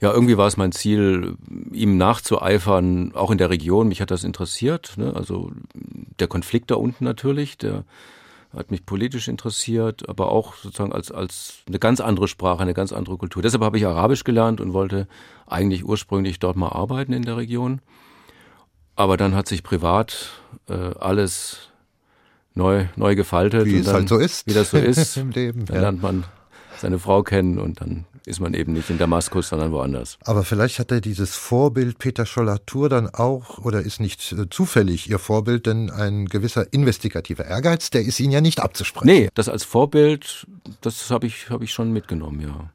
ja, 0.00 0.12
irgendwie 0.12 0.36
war 0.36 0.48
es 0.48 0.56
mein 0.56 0.72
Ziel, 0.72 1.36
ihm 1.72 1.96
nachzueifern, 1.96 3.14
auch 3.14 3.30
in 3.30 3.38
der 3.38 3.50
Region. 3.50 3.88
Mich 3.88 4.00
hat 4.00 4.10
das 4.10 4.24
interessiert. 4.24 4.94
Ne? 4.96 5.14
Also 5.14 5.52
der 6.18 6.26
Konflikt 6.26 6.70
da 6.70 6.74
unten 6.74 7.04
natürlich, 7.04 7.56
der 7.56 7.84
hat 8.56 8.70
mich 8.70 8.86
politisch 8.86 9.28
interessiert, 9.28 10.08
aber 10.08 10.30
auch 10.30 10.54
sozusagen 10.54 10.92
als, 10.92 11.10
als 11.10 11.58
eine 11.66 11.78
ganz 11.78 12.00
andere 12.00 12.28
Sprache, 12.28 12.60
eine 12.60 12.74
ganz 12.74 12.92
andere 12.92 13.16
Kultur. 13.16 13.42
Deshalb 13.42 13.62
habe 13.62 13.78
ich 13.78 13.86
Arabisch 13.86 14.24
gelernt 14.24 14.60
und 14.60 14.72
wollte 14.72 15.08
eigentlich 15.46 15.84
ursprünglich 15.84 16.38
dort 16.38 16.56
mal 16.56 16.68
arbeiten 16.68 17.12
in 17.12 17.22
der 17.22 17.36
Region. 17.36 17.80
Aber 18.96 19.16
dann 19.16 19.34
hat 19.34 19.48
sich 19.48 19.62
privat 19.62 20.30
äh, 20.68 20.74
alles 20.74 21.70
neu, 22.54 22.86
neu 22.96 23.16
gefaltet. 23.16 23.66
Wie 23.66 23.78
es 23.78 23.86
dann, 23.86 23.94
halt 23.94 24.08
so 24.08 24.18
ist. 24.18 24.46
Wie 24.46 24.54
das 24.54 24.70
so 24.70 24.78
ist. 24.78 25.16
Im 25.16 25.30
Leben. 25.30 25.64
Dann 25.66 25.76
ja. 25.76 25.82
lernt 25.82 26.02
man 26.02 26.24
seine 26.78 26.98
Frau 26.98 27.22
kennen 27.22 27.58
und 27.58 27.80
dann 27.80 28.06
ist 28.26 28.40
man 28.40 28.54
eben 28.54 28.72
nicht 28.72 28.90
in 28.90 28.98
Damaskus, 28.98 29.48
sondern 29.48 29.72
woanders. 29.72 30.18
Aber 30.24 30.44
vielleicht 30.44 30.78
hat 30.78 30.90
er 30.90 31.00
dieses 31.00 31.34
Vorbild 31.34 31.98
Peter 31.98 32.24
Schollatur 32.24 32.88
dann 32.88 33.08
auch, 33.08 33.58
oder 33.58 33.82
ist 33.82 34.00
nicht 34.00 34.32
äh, 34.32 34.48
zufällig 34.48 35.10
Ihr 35.10 35.18
Vorbild, 35.18 35.66
denn 35.66 35.90
ein 35.90 36.26
gewisser 36.26 36.72
investigativer 36.72 37.44
Ehrgeiz, 37.44 37.90
der 37.90 38.02
ist 38.02 38.20
Ihnen 38.20 38.32
ja 38.32 38.40
nicht 38.40 38.60
abzusprechen. 38.60 39.06
Nee, 39.06 39.28
das 39.34 39.48
als 39.48 39.64
Vorbild, 39.64 40.46
das 40.80 41.10
habe 41.10 41.26
ich, 41.26 41.50
hab 41.50 41.62
ich 41.62 41.72
schon 41.72 41.92
mitgenommen, 41.92 42.40
ja. 42.40 42.70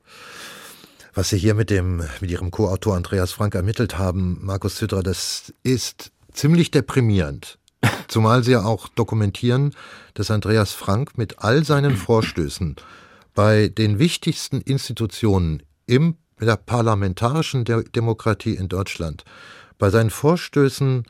Was 1.16 1.30
Sie 1.30 1.38
hier 1.38 1.56
mit 1.56 1.70
dem, 1.72 2.04
mit 2.22 2.30
Ihrem 2.30 2.52
Co-Autor 2.52 2.96
Andreas 2.96 3.32
Frank 3.32 3.56
ermittelt 3.56 3.98
haben, 3.98 4.40
Markus 4.42 4.76
Züdra, 4.76 5.02
das 5.02 5.54
ist 5.64 6.12
ziemlich 6.32 6.70
deprimierend. 6.70 7.58
Zumal 8.08 8.44
Sie 8.44 8.52
ja 8.52 8.64
auch 8.64 8.88
dokumentieren, 8.90 9.74
dass 10.14 10.30
Andreas 10.30 10.74
Frank 10.74 11.18
mit 11.18 11.40
all 11.40 11.64
seinen 11.66 11.98
Vorstößen 11.98 12.76
bei 13.40 13.70
den 13.70 14.00
wichtigsten 14.00 14.60
Institutionen 14.60 15.64
im 15.86 16.18
der 16.42 16.58
parlamentarischen 16.58 17.64
De 17.64 17.90
Demokratie 17.90 18.54
in 18.54 18.68
Deutschland, 18.68 19.24
bei 19.78 19.90
seinen 19.90 20.10
Vorstößen 20.10 21.06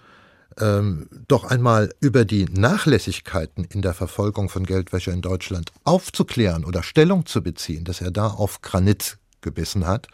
ähm, 0.59 1.09
doch 1.27 1.43
einmal 1.45 1.91
über 2.01 2.25
die 2.25 2.45
Nachlässigkeiten 2.45 3.63
in 3.63 3.81
der 3.81 3.95
Verfolgung 3.95 4.47
von 4.47 4.63
Geldwäsche 4.63 5.09
in 5.09 5.23
Deutschland 5.23 5.71
aufzuklären 5.85 6.65
oder 6.65 6.83
Stellung 6.83 7.25
zu 7.25 7.41
beziehen, 7.41 7.83
dass 7.83 7.99
er 7.99 8.11
da 8.11 8.27
auf 8.27 8.61
Granit 8.61 9.17
gebissen 9.41 9.87
hat. 9.87 10.07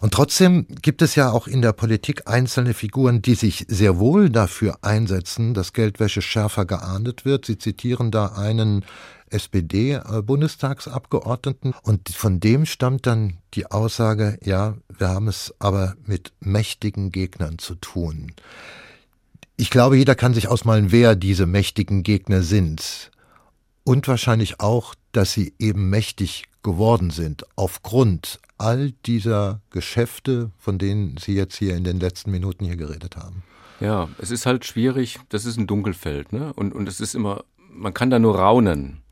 Und 0.00 0.14
trotzdem 0.14 0.66
gibt 0.82 1.02
es 1.02 1.14
ja 1.16 1.30
auch 1.30 1.46
in 1.46 1.62
der 1.62 1.72
Politik 1.72 2.28
einzelne 2.28 2.74
Figuren, 2.74 3.22
die 3.22 3.34
sich 3.34 3.66
sehr 3.68 3.98
wohl 3.98 4.30
dafür 4.30 4.78
einsetzen, 4.82 5.54
dass 5.54 5.72
Geldwäsche 5.72 6.22
schärfer 6.22 6.64
geahndet 6.64 7.24
wird. 7.24 7.46
Sie 7.46 7.58
zitieren 7.58 8.10
da 8.10 8.28
einen 8.28 8.84
SPD-Bundestagsabgeordneten 9.30 11.72
und 11.82 12.10
von 12.10 12.40
dem 12.40 12.66
stammt 12.66 13.06
dann 13.06 13.38
die 13.54 13.64
Aussage, 13.66 14.38
ja, 14.44 14.74
wir 14.88 15.08
haben 15.08 15.28
es 15.28 15.54
aber 15.58 15.94
mit 16.04 16.32
mächtigen 16.40 17.12
Gegnern 17.12 17.58
zu 17.58 17.76
tun. 17.76 18.32
Ich 19.56 19.70
glaube, 19.70 19.96
jeder 19.96 20.14
kann 20.14 20.34
sich 20.34 20.48
ausmalen, 20.48 20.92
wer 20.92 21.16
diese 21.16 21.46
mächtigen 21.46 22.02
Gegner 22.02 22.42
sind. 22.42 23.10
Und 23.84 24.06
wahrscheinlich 24.08 24.60
auch, 24.60 24.94
dass 25.12 25.32
sie 25.32 25.54
eben 25.58 25.88
mächtig 25.88 26.44
geworden 26.62 27.08
sind, 27.10 27.46
aufgrund 27.54 28.40
all 28.58 28.90
dieser 29.06 29.62
Geschäfte, 29.70 30.50
von 30.58 30.78
denen 30.78 31.16
Sie 31.18 31.34
jetzt 31.34 31.56
hier 31.56 31.76
in 31.76 31.84
den 31.84 32.00
letzten 32.00 32.32
Minuten 32.32 32.64
hier 32.64 32.76
geredet 32.76 33.16
haben. 33.16 33.44
Ja, 33.80 34.08
es 34.18 34.30
ist 34.30 34.46
halt 34.46 34.64
schwierig, 34.64 35.18
das 35.28 35.44
ist 35.44 35.58
ein 35.58 35.66
Dunkelfeld, 35.66 36.32
ne? 36.32 36.52
Und, 36.54 36.74
und 36.74 36.88
es 36.88 37.00
ist 37.00 37.14
immer, 37.14 37.44
man 37.70 37.94
kann 37.94 38.10
da 38.10 38.18
nur 38.18 38.38
raunen. 38.38 39.02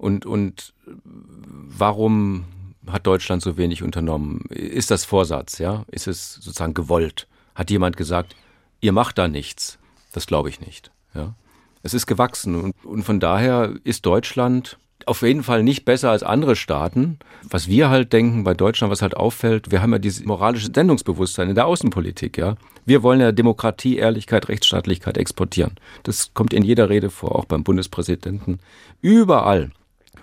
Und, 0.00 0.24
und 0.24 0.72
warum 0.86 2.46
hat 2.86 3.06
Deutschland 3.06 3.42
so 3.42 3.58
wenig 3.58 3.82
unternommen? 3.82 4.46
Ist 4.48 4.90
das 4.90 5.04
Vorsatz, 5.04 5.58
ja? 5.58 5.84
Ist 5.90 6.06
es 6.06 6.36
sozusagen 6.36 6.72
gewollt? 6.72 7.28
Hat 7.54 7.70
jemand 7.70 7.98
gesagt, 7.98 8.34
ihr 8.80 8.92
macht 8.92 9.18
da 9.18 9.28
nichts? 9.28 9.78
Das 10.12 10.26
glaube 10.26 10.48
ich 10.48 10.62
nicht, 10.62 10.90
ja? 11.14 11.34
Es 11.82 11.92
ist 11.92 12.06
gewachsen 12.06 12.54
und, 12.54 12.74
und 12.82 13.02
von 13.02 13.20
daher 13.20 13.74
ist 13.84 14.06
Deutschland 14.06 14.78
auf 15.04 15.20
jeden 15.20 15.42
Fall 15.42 15.62
nicht 15.62 15.84
besser 15.84 16.10
als 16.10 16.22
andere 16.22 16.56
Staaten. 16.56 17.18
Was 17.42 17.68
wir 17.68 17.90
halt 17.90 18.14
denken 18.14 18.42
bei 18.42 18.54
Deutschland, 18.54 18.90
was 18.90 19.02
halt 19.02 19.16
auffällt, 19.16 19.70
wir 19.70 19.82
haben 19.82 19.92
ja 19.92 19.98
dieses 19.98 20.24
moralische 20.24 20.70
Sendungsbewusstsein 20.74 21.50
in 21.50 21.54
der 21.54 21.66
Außenpolitik, 21.66 22.38
ja. 22.38 22.56
Wir 22.86 23.02
wollen 23.02 23.20
ja 23.20 23.32
Demokratie, 23.32 23.98
Ehrlichkeit, 23.98 24.48
Rechtsstaatlichkeit 24.48 25.18
exportieren. 25.18 25.76
Das 26.04 26.32
kommt 26.32 26.54
in 26.54 26.62
jeder 26.62 26.88
Rede 26.88 27.10
vor, 27.10 27.36
auch 27.36 27.44
beim 27.44 27.64
Bundespräsidenten. 27.64 28.60
Überall. 29.02 29.72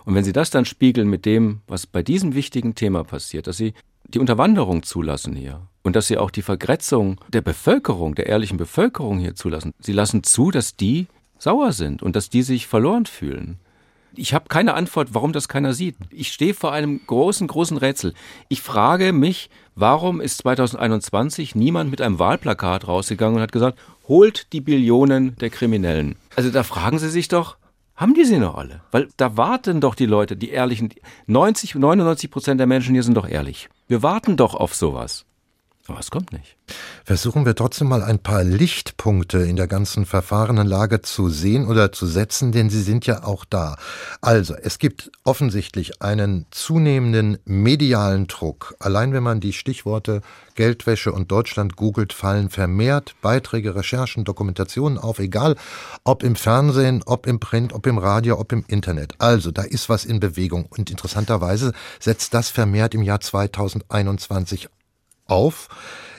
Und 0.06 0.16
wenn 0.16 0.24
Sie 0.24 0.34
das 0.34 0.50
dann 0.50 0.66
spiegeln 0.66 1.10
mit 1.10 1.26
dem, 1.26 1.62
was 1.68 1.86
bei 1.88 2.04
diesem 2.04 2.34
wichtigen 2.36 2.76
Thema 2.76 3.04
passiert, 3.04 3.48
dass 3.48 3.58
Sie 3.58 3.74
die 4.08 4.20
Unterwanderung 4.20 4.84
zulassen 4.84 5.36
hier 5.36 5.68
und 5.84 5.96
dass 5.96 6.08
Sie 6.08 6.18
auch 6.18 6.32
die 6.32 6.42
Vergrätzung 6.42 7.20
der 7.30 7.42
Bevölkerung, 7.42 8.16
der 8.16 8.28
ehrlichen 8.28 8.58
Bevölkerung 8.58 9.20
hier 9.20 9.36
zulassen. 9.36 9.74
Sie 9.80 9.94
lassen 9.94 10.24
zu, 10.24 10.52
dass 10.52 10.76
die 10.76 11.08
sauer 11.38 11.72
sind 11.74 12.02
und 12.02 12.16
dass 12.16 12.30
die 12.30 12.42
sich 12.42 12.68
verloren 12.68 13.06
fühlen. 13.06 13.60
Ich 14.16 14.34
habe 14.34 14.46
keine 14.48 14.74
Antwort, 14.74 15.10
warum 15.14 15.32
das 15.32 15.48
keiner 15.48 15.74
sieht. 15.74 15.96
Ich 16.10 16.32
stehe 16.32 16.56
vor 16.56 16.72
einem 16.72 17.02
großen, 17.06 17.46
großen 17.48 17.78
Rätsel. 17.78 18.14
Ich 18.48 18.62
frage 18.62 19.14
mich, 19.14 19.50
warum 19.76 20.22
ist 20.22 20.40
2021 20.40 21.54
niemand 21.54 21.92
mit 21.92 22.02
einem 22.02 22.18
Wahlplakat 22.18 22.88
rausgegangen 22.88 23.36
und 23.36 23.42
hat 23.44 23.52
gesagt, 23.52 23.78
holt 24.08 24.52
die 24.54 24.62
Billionen 24.62 25.36
der 25.36 25.52
Kriminellen. 25.52 26.16
Also 26.36 26.50
da 26.50 26.64
fragen 26.64 26.98
Sie 26.98 27.10
sich 27.10 27.28
doch, 27.28 27.57
haben 27.98 28.14
die 28.14 28.26
sie 28.26 28.38
noch 28.38 28.56
alle? 28.56 28.82
Weil 28.92 29.10
da 29.18 29.36
warten 29.36 29.82
doch 29.82 29.96
die 29.96 30.06
Leute, 30.06 30.38
die 30.38 30.52
ehrlichen, 30.52 30.94
90, 31.26 31.76
99 31.76 32.32
Prozent 32.32 32.60
der 32.60 32.68
Menschen 32.68 32.94
hier 32.94 33.04
sind 33.04 33.16
doch 33.16 33.28
ehrlich. 33.28 33.70
Wir 33.88 34.04
warten 34.04 34.38
doch 34.38 34.54
auf 34.54 34.76
sowas. 34.76 35.26
Aber 35.88 36.00
es 36.00 36.12
kommt 36.12 36.34
nicht. 36.34 36.58
Versuchen 37.06 37.46
wir 37.46 37.56
trotzdem 37.56 37.88
mal 37.88 38.04
ein 38.04 38.20
paar 38.20 38.44
Lichtpunkte 38.44 39.38
in 39.38 39.56
der 39.56 39.68
ganzen 39.68 40.06
verfahrenen 40.06 40.68
Lage 40.68 41.02
zu 41.02 41.30
sehen 41.30 41.66
oder 41.66 41.94
zu 41.94 42.06
setzen, 42.06 42.52
denn 42.52 42.70
sie 42.70 42.82
sind 42.82 43.06
ja 43.06 43.24
auch 43.24 43.46
da. 43.46 43.78
Also, 44.20 44.54
es 44.54 44.80
gibt 44.80 45.10
offensichtlich 45.24 46.02
einen 46.02 46.46
zunehmenden 46.52 47.38
medialen 47.46 48.28
Druck. 48.28 48.76
Allein 48.80 49.14
wenn 49.14 49.24
man 49.24 49.40
die 49.40 49.54
Stichworte 49.54 50.22
Geldwäsche 50.56 51.14
und 51.14 51.32
Deutschland 51.32 51.78
googelt, 51.78 52.12
fallen 52.12 52.50
vermehrt 52.50 53.16
Beiträge, 53.22 53.76
Recherchen, 53.76 54.26
Dokumentationen 54.26 54.98
auf, 54.98 55.20
egal 55.20 55.56
ob 56.04 56.22
im 56.22 56.36
Fernsehen, 56.36 57.02
ob 57.06 57.28
im 57.28 57.40
Print, 57.40 57.72
ob 57.72 57.88
im 57.88 57.98
Radio, 57.98 58.38
ob 58.40 58.52
im 58.52 58.66
Internet. 58.68 59.14
Also, 59.20 59.52
da 59.52 59.62
ist 59.62 59.88
was 59.88 60.04
in 60.04 60.20
Bewegung. 60.20 60.66
Und 60.66 60.92
interessanterweise 60.92 61.72
setzt 62.02 62.34
das 62.34 62.50
vermehrt 62.50 62.94
im 62.94 63.04
Jahr 63.04 63.22
2021 63.22 64.68
auf. 65.28 65.70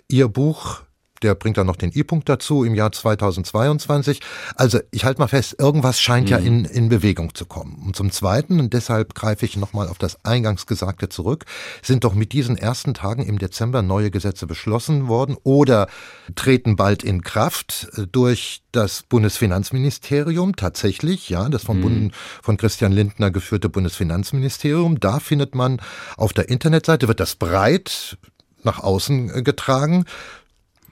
Ihr 0.09 0.29
Buch 0.29 0.83
der 1.23 1.35
bringt 1.35 1.57
dann 1.57 1.67
noch 1.67 1.77
den 1.77 1.93
I-Punkt 1.93 2.29
dazu 2.29 2.65
im 2.65 2.75
Jahr 2.75 2.93
2022. 2.93 4.21
Also 4.55 4.79
ich 4.91 5.05
halte 5.05 5.21
mal 5.21 5.29
fest, 5.29 5.57
irgendwas 5.59 6.01
scheint 6.01 6.27
mhm. 6.27 6.31
ja 6.31 6.39
in, 6.39 6.65
in 6.65 6.89
Bewegung 6.89 7.35
zu 7.35 7.47
kommen. 7.47 7.83
Und 7.87 7.97
zum 7.97 8.11
Zweiten, 8.11 8.61
und 8.61 8.73
deshalb 8.73 9.15
greife 9.15 9.45
ich 9.45 9.57
nochmal 9.57 9.89
auf 9.89 9.99
das 9.99 10.25
Eingangsgesagte 10.25 11.09
zurück, 11.09 11.45
sind 11.83 12.05
doch 12.05 12.15
mit 12.15 12.33
diesen 12.33 12.57
ersten 12.57 12.95
Tagen 12.95 13.25
im 13.25 13.39
Dezember 13.39 13.83
neue 13.83 14.11
Gesetze 14.11 14.47
beschlossen 14.47 15.09
worden 15.09 15.37
oder 15.43 15.89
treten 16.35 16.77
bald 16.77 17.03
in 17.03 17.23
Kraft 17.23 17.89
durch 18.13 18.63
das 18.73 19.03
Bundesfinanzministerium 19.03 20.57
tatsächlich, 20.57 21.29
ja, 21.29 21.49
das 21.49 21.65
von, 21.65 21.79
mhm. 21.79 21.83
Bund, 21.83 22.15
von 22.43 22.57
Christian 22.57 22.93
Lindner 22.93 23.31
geführte 23.31 23.69
Bundesfinanzministerium. 23.69 25.01
Da 25.01 25.21
findet 25.21 25.55
man 25.55 25.81
auf 26.17 26.33
der 26.33 26.49
Internetseite, 26.49 27.09
wird 27.09 27.21
das 27.21 27.35
breit 27.35 28.19
nach 28.63 28.81
außen 28.81 29.35
äh, 29.35 29.43
getragen. 29.43 30.05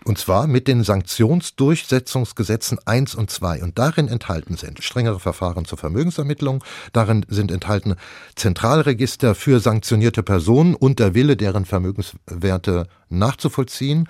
Und 0.06 0.18
zwar 0.18 0.46
mit 0.46 0.68
den 0.68 0.84
Sanktionsdurchsetzungsgesetzen 0.84 2.78
1 2.84 3.16
und 3.16 3.28
2. 3.28 3.64
Und 3.64 3.76
darin 3.76 4.06
enthalten 4.06 4.56
sind 4.56 4.84
strengere 4.84 5.18
Verfahren 5.18 5.64
zur 5.64 5.78
Vermögensermittlung, 5.78 6.62
darin 6.92 7.26
sind 7.28 7.50
enthalten 7.50 7.96
Zentralregister 8.36 9.34
für 9.34 9.58
sanktionierte 9.58 10.22
Personen 10.22 10.76
und 10.76 11.00
der 11.00 11.14
Wille, 11.14 11.36
deren 11.36 11.64
Vermögenswerte 11.64 12.86
nachzuvollziehen. 13.08 14.08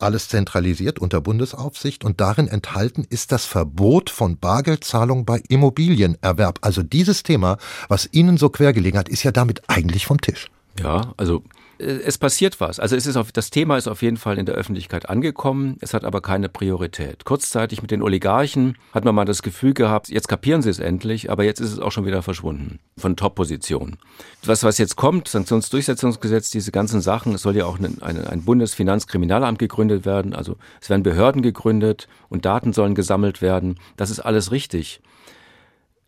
Alles 0.00 0.26
zentralisiert 0.28 0.98
unter 0.98 1.20
Bundesaufsicht 1.20 2.04
und 2.04 2.20
darin 2.20 2.48
enthalten 2.48 3.06
ist 3.08 3.30
das 3.30 3.44
Verbot 3.44 4.10
von 4.10 4.36
Bargeldzahlung 4.36 5.26
bei 5.26 5.40
Immobilienerwerb. 5.48 6.58
Also 6.62 6.82
dieses 6.82 7.22
Thema, 7.22 7.56
was 7.86 8.08
Ihnen 8.10 8.36
so 8.36 8.48
quer 8.48 8.72
gelegen 8.72 8.98
hat, 8.98 9.08
ist 9.08 9.22
ja 9.22 9.30
damit 9.30 9.62
eigentlich 9.68 10.06
vom 10.06 10.20
Tisch. 10.20 10.50
Ja, 10.78 11.12
also 11.16 11.42
äh, 11.80 11.84
es 11.84 12.18
passiert 12.18 12.60
was. 12.60 12.78
Also 12.78 12.96
es 12.96 13.06
ist 13.06 13.16
auf, 13.16 13.32
das 13.32 13.50
Thema 13.50 13.76
ist 13.76 13.88
auf 13.88 14.02
jeden 14.02 14.16
Fall 14.16 14.38
in 14.38 14.46
der 14.46 14.54
Öffentlichkeit 14.54 15.08
angekommen. 15.08 15.76
Es 15.80 15.94
hat 15.94 16.04
aber 16.04 16.20
keine 16.20 16.48
Priorität. 16.48 17.24
Kurzzeitig 17.24 17.82
mit 17.82 17.90
den 17.90 18.02
Oligarchen 18.02 18.76
hat 18.92 19.04
man 19.04 19.14
mal 19.14 19.24
das 19.24 19.42
Gefühl 19.42 19.74
gehabt, 19.74 20.08
jetzt 20.08 20.28
kapieren 20.28 20.62
sie 20.62 20.70
es 20.70 20.78
endlich, 20.78 21.30
aber 21.30 21.44
jetzt 21.44 21.60
ist 21.60 21.72
es 21.72 21.78
auch 21.78 21.92
schon 21.92 22.06
wieder 22.06 22.22
verschwunden 22.22 22.78
von 22.96 23.16
Top-Positionen. 23.16 23.98
Was, 24.44 24.62
was 24.62 24.78
jetzt 24.78 24.96
kommt, 24.96 25.28
Sanktionsdurchsetzungsgesetz, 25.28 26.50
diese 26.50 26.72
ganzen 26.72 27.00
Sachen, 27.00 27.34
es 27.34 27.42
soll 27.42 27.56
ja 27.56 27.64
auch 27.64 27.78
eine, 27.78 27.90
eine, 28.00 28.28
ein 28.30 28.44
Bundesfinanzkriminalamt 28.44 29.58
gegründet 29.58 30.04
werden. 30.04 30.34
Also 30.34 30.56
es 30.80 30.90
werden 30.90 31.02
Behörden 31.02 31.42
gegründet 31.42 32.08
und 32.28 32.44
Daten 32.44 32.72
sollen 32.72 32.94
gesammelt 32.94 33.42
werden. 33.42 33.78
Das 33.96 34.10
ist 34.10 34.20
alles 34.20 34.52
richtig. 34.52 35.00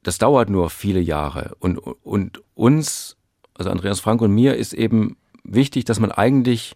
Das 0.03 0.19
dauert 0.19 0.51
nur 0.51 0.69
viele 0.69 1.01
Jahre. 1.01 1.55
Und, 1.61 1.79
und 1.79 2.43
uns, 2.55 3.17
also 3.63 3.71
Andreas 3.71 4.01
Frank 4.01 4.21
und 4.23 4.33
mir, 4.33 4.57
ist 4.57 4.73
eben 4.73 5.17
wichtig, 5.45 5.85
dass 5.85 6.01
man 6.01 6.11
eigentlich 6.11 6.75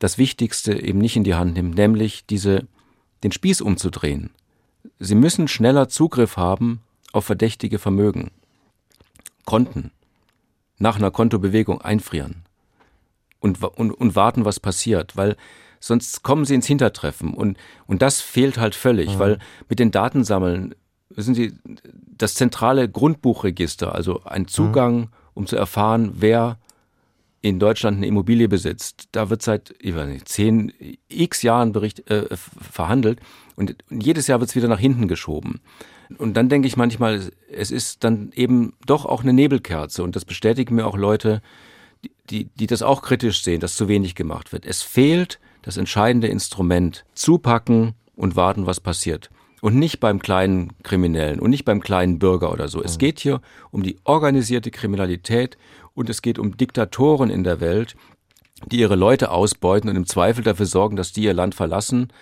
das 0.00 0.18
Wichtigste 0.18 0.80
eben 0.80 0.98
nicht 0.98 1.16
in 1.16 1.22
die 1.22 1.34
Hand 1.36 1.54
nimmt, 1.54 1.76
nämlich 1.76 2.26
diese, 2.26 2.66
den 3.22 3.30
Spieß 3.30 3.60
umzudrehen. 3.60 4.30
Sie 4.98 5.14
müssen 5.14 5.46
schneller 5.46 5.88
Zugriff 5.88 6.36
haben 6.36 6.80
auf 7.12 7.24
verdächtige 7.24 7.78
Vermögen. 7.78 8.32
Konten. 9.44 9.92
Nach 10.78 10.96
einer 10.96 11.10
Kontobewegung 11.10 11.80
einfrieren. 11.80 12.44
Und, 13.38 13.62
und, 13.62 13.92
und 13.92 14.16
warten, 14.16 14.44
was 14.44 14.58
passiert, 14.58 15.16
weil 15.16 15.36
sonst 15.78 16.24
kommen 16.24 16.44
sie 16.44 16.54
ins 16.54 16.66
Hintertreffen. 16.66 17.32
Und, 17.32 17.56
und 17.86 18.02
das 18.02 18.20
fehlt 18.20 18.58
halt 18.58 18.74
völlig, 18.74 19.14
mhm. 19.14 19.18
weil 19.20 19.38
mit 19.68 19.78
den 19.78 19.92
Datensammeln, 19.92 20.74
wissen 21.10 21.34
Sie, 21.34 21.54
das 22.16 22.34
zentrale 22.34 22.88
Grundbuchregister, 22.88 23.94
also 23.94 24.22
ein 24.24 24.48
Zugang, 24.48 24.96
mhm. 24.96 25.08
Um 25.38 25.46
zu 25.46 25.56
erfahren, 25.56 26.10
wer 26.14 26.58
in 27.40 27.60
Deutschland 27.60 27.98
eine 27.98 28.08
Immobilie 28.08 28.48
besitzt, 28.48 29.08
da 29.12 29.30
wird 29.30 29.40
seit 29.40 29.72
ich 29.78 29.94
weiß 29.94 30.08
nicht, 30.08 30.28
zehn 30.28 30.72
x 31.08 31.42
Jahren 31.42 31.70
Bericht, 31.70 32.10
äh, 32.10 32.26
verhandelt 32.36 33.20
und, 33.54 33.76
jedes 33.88 34.26
Jahr 34.26 34.40
wird 34.40 34.50
es 34.50 34.56
wieder 34.56 34.66
nach 34.66 34.80
hinten 34.80 35.06
geschoben. 35.06 35.60
Und 36.18 36.36
dann 36.36 36.48
denke 36.48 36.66
ich 36.66 36.76
manchmal, 36.76 37.30
es 37.52 37.70
ist 37.70 38.02
dann 38.02 38.32
eben 38.34 38.72
doch 38.84 39.06
auch 39.06 39.22
eine 39.22 39.32
Nebelkerze 39.32 40.02
und 40.02 40.16
das 40.16 40.24
bestätigen 40.24 40.74
mir 40.74 40.86
auch 40.86 40.96
Leute, 40.96 41.40
die, 42.30 42.46
die 42.46 42.66
das 42.66 42.82
auch 42.82 43.02
kritisch 43.02 43.42
sehen, 43.44 43.60
dass 43.60 43.76
zu 43.76 43.86
wenig 43.86 44.16
gemacht 44.16 44.52
wird. 44.52 44.66
Es 44.66 44.82
fehlt 44.82 45.38
das 45.62 45.76
entscheidende 45.76 46.26
Instrument, 46.26 47.04
zupacken 47.14 47.94
und 48.16 48.34
warten, 48.34 48.66
was 48.66 48.80
passiert. 48.80 49.30
Und 49.60 49.74
nicht 49.74 49.98
beim 49.98 50.20
kleinen 50.20 50.72
Kriminellen 50.82 51.40
und 51.40 51.50
nicht 51.50 51.64
beim 51.64 51.80
kleinen 51.80 52.18
Bürger 52.18 52.52
oder 52.52 52.68
so. 52.68 52.82
Es 52.82 52.94
mhm. 52.94 52.98
geht 52.98 53.20
hier 53.20 53.40
um 53.70 53.82
die 53.82 53.96
organisierte 54.04 54.70
Kriminalität 54.70 55.58
und 55.94 56.08
es 56.08 56.22
geht 56.22 56.38
um 56.38 56.56
Diktatoren 56.56 57.28
in 57.28 57.42
der 57.42 57.60
Welt, 57.60 57.96
die 58.66 58.78
ihre 58.78 58.96
Leute 58.96 59.30
ausbeuten 59.30 59.90
und 59.90 59.96
im 59.96 60.06
Zweifel 60.06 60.44
dafür 60.44 60.66
sorgen, 60.66 60.96
dass 60.96 61.12
die 61.12 61.22
ihr 61.22 61.34
Land 61.34 61.54
verlassen 61.54 62.12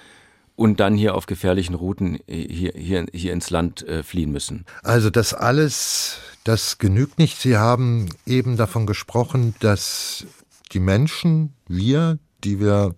und 0.54 0.80
dann 0.80 0.96
hier 0.96 1.14
auf 1.14 1.26
gefährlichen 1.26 1.74
Routen 1.74 2.18
hier, 2.26 2.72
hier, 2.74 3.06
hier 3.12 3.32
ins 3.32 3.50
Land 3.50 3.86
äh, 3.86 4.02
fliehen 4.02 4.32
müssen. 4.32 4.64
Also 4.82 5.10
das 5.10 5.34
alles, 5.34 6.18
das 6.44 6.78
genügt 6.78 7.18
nicht. 7.18 7.38
Sie 7.38 7.56
haben 7.56 8.08
eben 8.24 8.56
davon 8.56 8.86
gesprochen, 8.86 9.54
dass 9.60 10.26
die 10.72 10.80
Menschen, 10.80 11.52
wir, 11.68 12.18
die 12.42 12.58
wir 12.58 12.94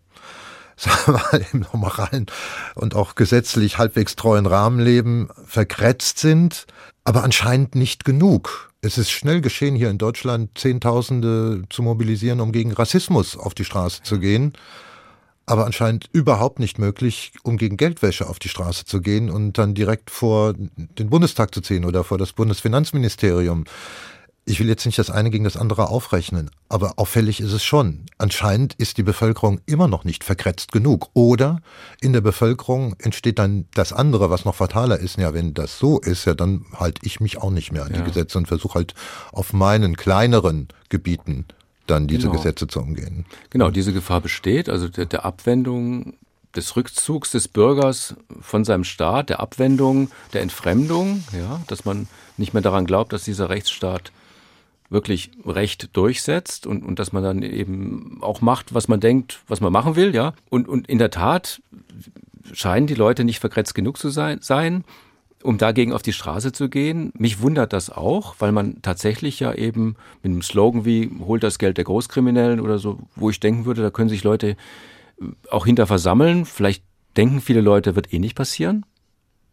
sagen 0.80 1.02
wir 1.06 1.12
mal, 1.14 1.46
im 1.52 1.66
normalen 1.72 2.26
und 2.74 2.94
auch 2.94 3.14
gesetzlich 3.14 3.78
halbwegs 3.78 4.16
treuen 4.16 4.46
Rahmen 4.46 4.78
leben, 4.78 5.28
verkretzt 5.44 6.18
sind, 6.18 6.66
aber 7.04 7.24
anscheinend 7.24 7.74
nicht 7.74 8.04
genug. 8.04 8.70
Es 8.80 8.96
ist 8.96 9.10
schnell 9.10 9.40
geschehen, 9.40 9.74
hier 9.74 9.90
in 9.90 9.98
Deutschland 9.98 10.56
Zehntausende 10.56 11.64
zu 11.68 11.82
mobilisieren, 11.82 12.40
um 12.40 12.52
gegen 12.52 12.72
Rassismus 12.72 13.36
auf 13.36 13.54
die 13.54 13.64
Straße 13.64 14.02
zu 14.02 14.20
gehen 14.20 14.52
aber 15.48 15.64
anscheinend 15.64 16.10
überhaupt 16.12 16.58
nicht 16.58 16.78
möglich, 16.78 17.32
um 17.42 17.56
gegen 17.56 17.78
Geldwäsche 17.78 18.28
auf 18.28 18.38
die 18.38 18.50
Straße 18.50 18.84
zu 18.84 19.00
gehen 19.00 19.30
und 19.30 19.56
dann 19.56 19.74
direkt 19.74 20.10
vor 20.10 20.52
den 20.54 21.08
Bundestag 21.08 21.54
zu 21.54 21.62
ziehen 21.62 21.86
oder 21.86 22.04
vor 22.04 22.18
das 22.18 22.34
Bundesfinanzministerium. 22.34 23.64
Ich 24.48 24.60
will 24.60 24.68
jetzt 24.68 24.86
nicht 24.86 24.98
das 24.98 25.10
eine 25.10 25.28
gegen 25.28 25.44
das 25.44 25.58
andere 25.58 25.88
aufrechnen, 25.88 26.50
aber 26.70 26.94
auffällig 26.96 27.40
ist 27.40 27.52
es 27.52 27.62
schon. 27.62 28.06
Anscheinend 28.16 28.74
ist 28.74 28.96
die 28.96 29.02
Bevölkerung 29.02 29.60
immer 29.66 29.88
noch 29.88 30.04
nicht 30.04 30.24
verkretzt 30.24 30.72
genug. 30.72 31.10
Oder 31.12 31.60
in 32.00 32.14
der 32.14 32.22
Bevölkerung 32.22 32.96
entsteht 32.98 33.38
dann 33.38 33.66
das 33.74 33.92
andere, 33.92 34.30
was 34.30 34.46
noch 34.46 34.54
fataler 34.54 34.98
ist. 34.98 35.18
Ja, 35.18 35.34
wenn 35.34 35.52
das 35.52 35.78
so 35.78 36.00
ist, 36.00 36.24
ja, 36.24 36.34
dann 36.34 36.64
halte 36.74 37.02
ich 37.04 37.20
mich 37.20 37.36
auch 37.42 37.50
nicht 37.50 37.72
mehr 37.72 37.84
an 37.84 37.92
die 37.92 38.02
Gesetze 38.02 38.38
und 38.38 38.48
versuche 38.48 38.76
halt 38.76 38.94
auf 39.32 39.52
meinen 39.52 39.96
kleineren 39.96 40.68
Gebieten 40.88 41.44
dann 41.86 42.06
diese 42.06 42.28
genau. 42.28 42.34
Gesetze 42.34 42.66
zu 42.66 42.80
umgehen. 42.80 43.26
Genau, 43.50 43.70
diese 43.70 43.92
Gefahr 43.92 44.20
besteht, 44.20 44.68
also 44.68 44.88
der, 44.88 45.06
der 45.06 45.24
Abwendung 45.24 46.14
des 46.56 46.74
Rückzugs 46.76 47.30
des 47.30 47.48
Bürgers 47.48 48.14
von 48.40 48.64
seinem 48.64 48.84
Staat, 48.84 49.28
der 49.28 49.40
Abwendung, 49.40 50.10
der 50.32 50.42
Entfremdung, 50.42 51.24
ja, 51.38 51.60
dass 51.66 51.84
man 51.84 52.08
nicht 52.36 52.54
mehr 52.54 52.62
daran 52.62 52.86
glaubt, 52.86 53.12
dass 53.12 53.24
dieser 53.24 53.50
Rechtsstaat 53.50 54.12
wirklich 54.90 55.30
Recht 55.44 55.96
durchsetzt 55.96 56.66
und, 56.66 56.82
und 56.82 56.98
dass 56.98 57.12
man 57.12 57.22
dann 57.22 57.42
eben 57.42 58.18
auch 58.22 58.40
macht, 58.40 58.74
was 58.74 58.88
man 58.88 59.00
denkt, 59.00 59.40
was 59.46 59.60
man 59.60 59.72
machen 59.72 59.96
will, 59.96 60.14
ja. 60.14 60.34
Und, 60.48 60.68
und 60.68 60.88
in 60.88 60.98
der 60.98 61.10
Tat 61.10 61.60
scheinen 62.52 62.86
die 62.86 62.94
Leute 62.94 63.24
nicht 63.24 63.40
verkretzt 63.40 63.74
genug 63.74 63.98
zu 63.98 64.08
sein, 64.08 64.38
sein 64.40 64.84
um 65.42 65.58
dagegen 65.58 65.92
auf 65.92 66.02
die 66.02 66.12
Straße 66.12 66.52
zu 66.52 66.68
gehen. 66.68 67.12
Mich 67.16 67.40
wundert 67.40 67.72
das 67.72 67.90
auch, 67.90 68.36
weil 68.38 68.52
man 68.52 68.82
tatsächlich 68.82 69.40
ja 69.40 69.54
eben 69.54 69.96
mit 70.22 70.32
einem 70.32 70.42
Slogan 70.42 70.84
wie 70.84 71.10
holt 71.20 71.42
das 71.42 71.58
Geld 71.58 71.76
der 71.76 71.84
Großkriminellen 71.84 72.60
oder 72.60 72.78
so, 72.78 72.98
wo 73.14 73.30
ich 73.30 73.40
denken 73.40 73.64
würde, 73.64 73.82
da 73.82 73.90
können 73.90 74.08
sich 74.08 74.24
Leute 74.24 74.56
auch 75.50 75.66
hinter 75.66 75.86
versammeln. 75.86 76.44
Vielleicht 76.44 76.82
denken 77.16 77.40
viele 77.40 77.60
Leute, 77.60 77.96
wird 77.96 78.12
eh 78.12 78.18
nicht 78.18 78.34
passieren. 78.34 78.84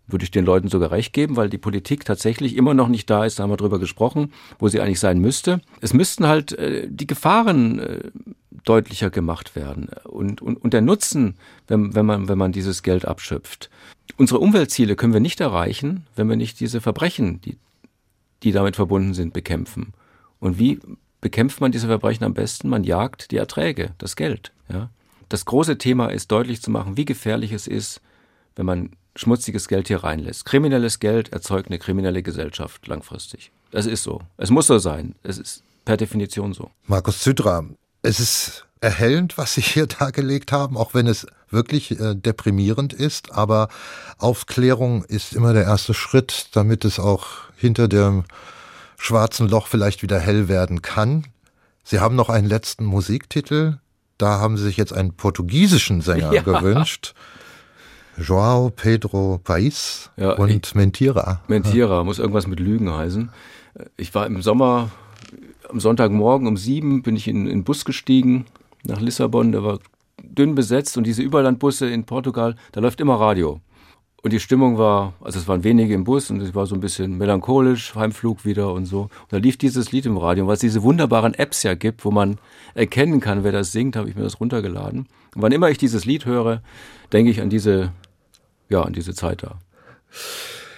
Würde 0.07 0.23
ich 0.23 0.31
den 0.31 0.45
Leuten 0.45 0.67
sogar 0.67 0.91
recht 0.91 1.13
geben, 1.13 1.35
weil 1.35 1.49
die 1.49 1.57
Politik 1.57 2.05
tatsächlich 2.05 2.55
immer 2.55 2.73
noch 2.73 2.87
nicht 2.87 3.09
da 3.09 3.25
ist, 3.25 3.39
da 3.39 3.43
haben 3.43 3.49
wir 3.49 3.57
drüber 3.57 3.79
gesprochen, 3.79 4.33
wo 4.59 4.67
sie 4.67 4.79
eigentlich 4.79 4.99
sein 4.99 5.19
müsste. 5.19 5.61
Es 5.81 5.93
müssten 5.93 6.27
halt 6.27 6.51
äh, 6.53 6.87
die 6.89 7.07
Gefahren 7.07 7.79
äh, 7.79 8.11
deutlicher 8.65 9.09
gemacht 9.09 9.55
werden 9.55 9.89
und, 10.03 10.41
und, 10.41 10.57
und 10.57 10.73
der 10.73 10.81
Nutzen, 10.81 11.35
wenn, 11.67 11.95
wenn, 11.95 12.05
man, 12.05 12.27
wenn 12.27 12.37
man 12.37 12.51
dieses 12.51 12.83
Geld 12.83 13.05
abschöpft. 13.05 13.69
Unsere 14.17 14.39
Umweltziele 14.39 14.95
können 14.95 15.13
wir 15.13 15.19
nicht 15.19 15.39
erreichen, 15.39 16.05
wenn 16.15 16.29
wir 16.29 16.35
nicht 16.35 16.59
diese 16.59 16.81
Verbrechen, 16.81 17.41
die, 17.41 17.57
die 18.43 18.51
damit 18.51 18.75
verbunden 18.75 19.13
sind, 19.13 19.33
bekämpfen. 19.33 19.93
Und 20.39 20.59
wie 20.59 20.79
bekämpft 21.21 21.61
man 21.61 21.71
diese 21.71 21.87
Verbrechen 21.87 22.23
am 22.23 22.33
besten? 22.33 22.69
Man 22.69 22.83
jagt 22.83 23.31
die 23.31 23.37
Erträge, 23.37 23.93
das 23.97 24.15
Geld. 24.15 24.51
Ja? 24.69 24.89
Das 25.29 25.45
große 25.45 25.77
Thema 25.77 26.07
ist 26.07 26.31
deutlich 26.31 26.61
zu 26.61 26.71
machen, 26.71 26.97
wie 26.97 27.05
gefährlich 27.05 27.51
es 27.51 27.67
ist, 27.67 28.01
wenn 28.55 28.65
man 28.65 28.91
schmutziges 29.15 29.67
Geld 29.67 29.87
hier 29.87 30.03
reinlässt. 30.03 30.45
Kriminelles 30.45 30.99
Geld 30.99 31.31
erzeugt 31.31 31.67
eine 31.67 31.79
kriminelle 31.79 32.23
Gesellschaft 32.23 32.87
langfristig. 32.87 33.51
Das 33.71 33.85
ist 33.85 34.03
so. 34.03 34.21
Es 34.37 34.49
muss 34.49 34.67
so 34.67 34.77
sein. 34.79 35.15
Es 35.23 35.37
ist 35.37 35.63
per 35.85 35.97
Definition 35.97 36.53
so. 36.53 36.71
Markus 36.85 37.19
Zydra, 37.19 37.65
es 38.01 38.19
ist 38.19 38.65
erhellend, 38.81 39.37
was 39.37 39.55
Sie 39.55 39.61
hier 39.61 39.87
dargelegt 39.99 40.51
haben, 40.51 40.77
auch 40.77 40.93
wenn 40.93 41.07
es 41.07 41.27
wirklich 41.49 41.99
äh, 41.99 42.15
deprimierend 42.15 42.93
ist. 42.93 43.31
Aber 43.31 43.69
Aufklärung 44.17 45.03
ist 45.05 45.33
immer 45.33 45.53
der 45.53 45.63
erste 45.63 45.93
Schritt, 45.93 46.49
damit 46.53 46.85
es 46.85 46.99
auch 46.99 47.27
hinter 47.55 47.87
dem 47.87 48.25
schwarzen 48.97 49.47
Loch 49.47 49.67
vielleicht 49.67 50.01
wieder 50.03 50.19
hell 50.19 50.47
werden 50.47 50.81
kann. 50.81 51.25
Sie 51.83 51.99
haben 51.99 52.15
noch 52.15 52.29
einen 52.29 52.47
letzten 52.47 52.85
Musiktitel. 52.85 53.77
Da 54.17 54.39
haben 54.39 54.57
Sie 54.57 54.63
sich 54.63 54.77
jetzt 54.77 54.93
einen 54.93 55.13
portugiesischen 55.13 56.01
Sänger 56.01 56.33
ja. 56.33 56.41
gewünscht. 56.41 57.13
Joao 58.17 58.69
Pedro 58.69 59.39
Pais 59.43 60.09
ja, 60.17 60.33
und 60.33 60.49
ich, 60.49 60.75
Mentira. 60.75 61.41
Mentira, 61.47 62.03
muss 62.03 62.19
irgendwas 62.19 62.47
mit 62.47 62.59
Lügen 62.59 62.91
heißen. 62.91 63.29
Ich 63.97 64.13
war 64.15 64.25
im 64.25 64.41
Sommer 64.41 64.89
am 65.69 65.79
Sonntagmorgen 65.79 66.47
um 66.47 66.57
sieben 66.57 67.01
bin 67.01 67.15
ich 67.15 67.27
in, 67.27 67.47
in 67.47 67.63
Bus 67.63 67.85
gestiegen 67.85 68.45
nach 68.83 69.01
Lissabon. 69.01 69.51
Der 69.51 69.63
war 69.63 69.79
dünn 70.21 70.55
besetzt 70.55 70.97
und 70.97 71.05
diese 71.05 71.21
Überlandbusse 71.21 71.89
in 71.89 72.05
Portugal, 72.05 72.55
da 72.71 72.81
läuft 72.81 73.01
immer 73.01 73.15
Radio. 73.15 73.59
Und 74.21 74.31
die 74.31 74.39
Stimmung 74.39 74.79
war, 74.79 75.13
also 75.21 75.37
es 75.37 75.47
waren 75.47 75.63
wenige 75.63 75.93
im 75.93 76.03
Bus 76.03 76.31
und 76.31 76.41
es 76.41 76.55
war 76.55 76.65
so 76.65 76.73
ein 76.73 76.81
bisschen 76.81 77.19
melancholisch, 77.19 77.93
Heimflug 77.93 78.43
wieder 78.43 78.73
und 78.73 78.87
so. 78.87 79.01
Und 79.01 79.11
da 79.29 79.37
lief 79.37 79.57
dieses 79.57 79.91
Lied 79.91 80.07
im 80.07 80.17
Radio. 80.17 80.43
Und 80.43 80.47
weil 80.47 80.55
es 80.55 80.61
diese 80.61 80.81
wunderbaren 80.81 81.35
Apps 81.35 81.61
ja 81.61 81.75
gibt, 81.75 82.03
wo 82.05 82.09
man 82.09 82.39
erkennen 82.73 83.19
kann, 83.19 83.43
wer 83.43 83.51
das 83.51 83.71
singt, 83.71 83.95
habe 83.95 84.09
ich 84.09 84.15
mir 84.15 84.23
das 84.23 84.39
runtergeladen. 84.39 85.07
Und 85.35 85.41
wann 85.43 85.51
immer 85.51 85.69
ich 85.69 85.77
dieses 85.77 86.05
Lied 86.05 86.25
höre, 86.25 86.63
denke 87.13 87.29
ich 87.29 87.39
an 87.39 87.51
diese, 87.51 87.91
ja, 88.69 88.81
an 88.81 88.93
diese 88.93 89.13
Zeit 89.13 89.43
da. 89.43 89.59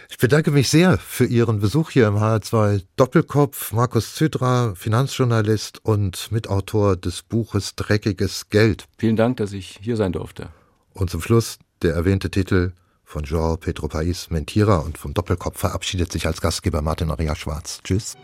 Ich 0.09 0.17
bedanke 0.17 0.49
mich 0.49 0.69
sehr 0.69 0.97
für 0.97 1.25
Ihren 1.25 1.59
Besuch 1.59 1.91
hier 1.91 2.07
im 2.07 2.15
HR2 2.15 2.83
Doppelkopf. 2.95 3.71
Markus 3.71 4.15
Zydra, 4.15 4.73
Finanzjournalist 4.75 5.85
und 5.85 6.31
Mitautor 6.31 6.95
des 6.95 7.21
Buches 7.21 7.75
Dreckiges 7.75 8.49
Geld. 8.49 8.85
Vielen 8.97 9.15
Dank, 9.15 9.37
dass 9.37 9.53
ich 9.53 9.77
hier 9.79 9.95
sein 9.95 10.13
durfte. 10.13 10.49
Und 10.93 11.11
zum 11.11 11.21
Schluss 11.21 11.59
der 11.83 11.93
erwähnte 11.93 12.31
Titel 12.31 12.71
von 13.03 13.25
Jean 13.25 13.59
Pedro 13.59 13.87
Pais 13.87 14.31
Mentira 14.31 14.77
und 14.77 14.97
vom 14.97 15.13
Doppelkopf 15.13 15.59
verabschiedet 15.59 16.11
sich 16.11 16.25
als 16.25 16.41
Gastgeber 16.41 16.81
Martin 16.81 17.09
Maria 17.09 17.35
Schwarz. 17.35 17.79
Tschüss. 17.83 18.17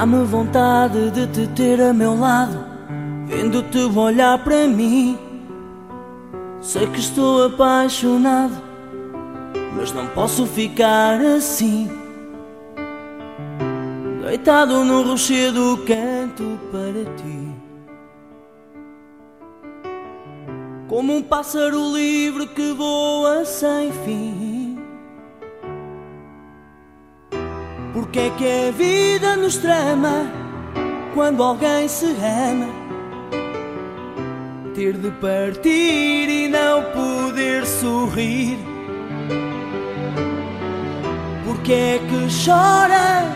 Dá-me 0.00 0.24
vontade 0.24 1.10
de 1.10 1.26
te 1.26 1.46
ter 1.48 1.78
a 1.78 1.92
meu 1.92 2.18
lado, 2.18 2.64
vendo-te 3.26 3.80
olhar 3.80 4.42
para 4.42 4.66
mim. 4.66 5.18
Sei 6.62 6.86
que 6.86 6.98
estou 6.98 7.44
apaixonado, 7.44 8.62
mas 9.76 9.92
não 9.92 10.06
posso 10.06 10.46
ficar 10.46 11.20
assim. 11.20 11.90
Deitado 14.24 14.82
no 14.86 15.02
rochedo, 15.02 15.78
canto 15.86 16.58
para 16.72 17.04
ti. 17.16 17.54
Como 20.88 21.14
um 21.14 21.22
pássaro 21.22 21.92
livre 21.92 22.46
que 22.46 22.72
voa 22.72 23.44
sem 23.44 23.92
fim. 23.92 24.39
Porque 28.10 28.18
é 28.18 28.30
que 28.30 28.68
a 28.68 28.70
vida 28.72 29.36
nos 29.36 29.56
trama 29.58 30.32
quando 31.14 31.44
alguém 31.44 31.86
se 31.86 32.06
ama? 32.06 32.66
Ter 34.74 34.94
de 34.94 35.12
partir 35.12 36.28
e 36.28 36.48
não 36.48 36.82
poder 36.90 37.64
sorrir. 37.64 38.58
Porque 41.44 41.72
é 41.72 42.00
que 42.00 42.28
choras? 42.28 43.32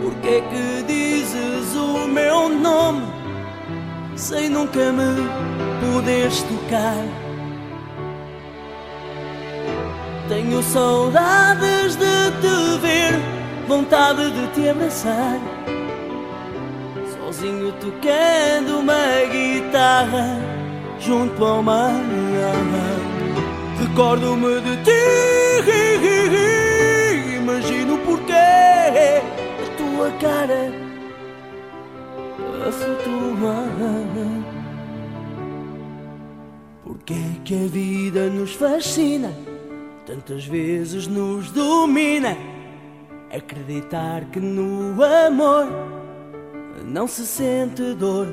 Porque 0.00 0.28
é 0.28 0.40
que 0.42 0.84
dizes 0.86 1.74
o 1.74 2.06
meu 2.06 2.50
nome 2.50 3.02
sem 4.14 4.48
nunca 4.48 4.92
me 4.92 5.28
poderes 5.80 6.40
tocar? 6.42 7.21
Tenho 10.32 10.62
saudades 10.62 11.94
de 11.96 12.30
te 12.40 12.78
ver, 12.80 13.12
vontade 13.68 14.30
de 14.30 14.46
te 14.54 14.66
abraçar. 14.66 15.38
Sozinho 17.12 17.70
tocando 17.72 18.78
uma 18.78 19.26
guitarra 19.30 20.40
junto 20.98 21.44
ao 21.44 21.62
mar. 21.62 21.92
Recordo-me 23.78 24.58
de 24.62 24.76
ti, 24.82 25.04
imagino 27.36 27.98
porquê 27.98 28.32
a 28.32 29.66
tua 29.76 30.10
cara 30.12 30.72
a 32.66 32.72
flutuar. 32.72 33.68
Porque 36.84 37.12
é 37.12 37.36
que 37.44 37.54
a 37.54 37.68
vida 37.68 38.30
nos 38.30 38.54
fascina, 38.54 39.30
tantas 40.12 40.44
vezes 40.44 41.06
nos 41.06 41.50
domina. 41.50 42.36
Acreditar 43.34 44.26
que 44.26 44.38
no 44.38 45.02
amor 45.02 45.66
não 46.84 47.08
se 47.08 47.26
sente 47.26 47.94
dor, 47.94 48.28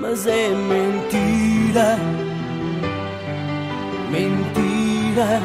mas 0.00 0.24
é 0.24 0.50
mentira, 0.50 1.96
mentira, 4.08 5.40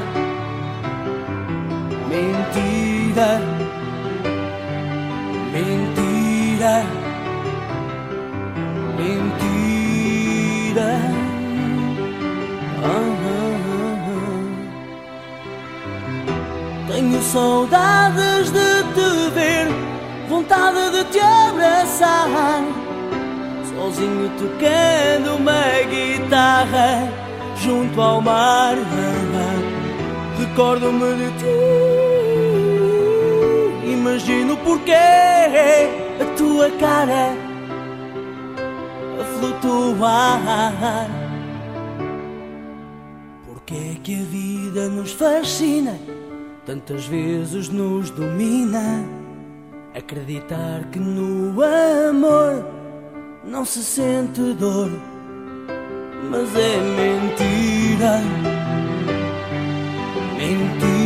mentira, 2.07 3.39
mentira, 5.51 6.83
mentira. 8.95 9.30
Saudades 17.21 18.51
de 18.51 18.83
te 18.93 19.29
ver, 19.33 19.67
vontade 20.27 20.89
de 20.91 21.03
te 21.11 21.19
abraçar. 21.19 22.61
Sozinho 23.63 24.29
tocando 24.37 25.35
uma 25.37 25.63
guitarra 25.89 27.07
junto 27.55 28.01
ao 28.01 28.21
mar. 28.21 28.75
Recordo-me 30.37 31.15
de 31.15 31.31
ti, 31.39 31.59
imagino 33.93 34.57
porquê 34.57 34.91
a 36.19 36.25
tua 36.35 36.69
cara 36.71 37.33
a 39.19 39.23
flutuar. 39.39 41.07
Porque 43.45 43.75
é 43.75 43.95
que 44.03 44.15
a 44.15 44.23
vida 44.25 44.89
nos 44.89 45.13
fascina, 45.13 45.97
tantas 46.71 47.05
vezes 47.05 47.67
nos 47.67 48.09
domina. 48.11 49.05
Acreditar 49.93 50.85
que 50.89 50.99
no 50.99 51.61
amor 51.61 52.65
não 53.43 53.65
se 53.65 53.83
sente 53.83 54.53
dor, 54.53 54.89
mas 56.29 56.55
é 56.55 56.77
mentira. 56.95 58.21
Mentira. 60.37 61.00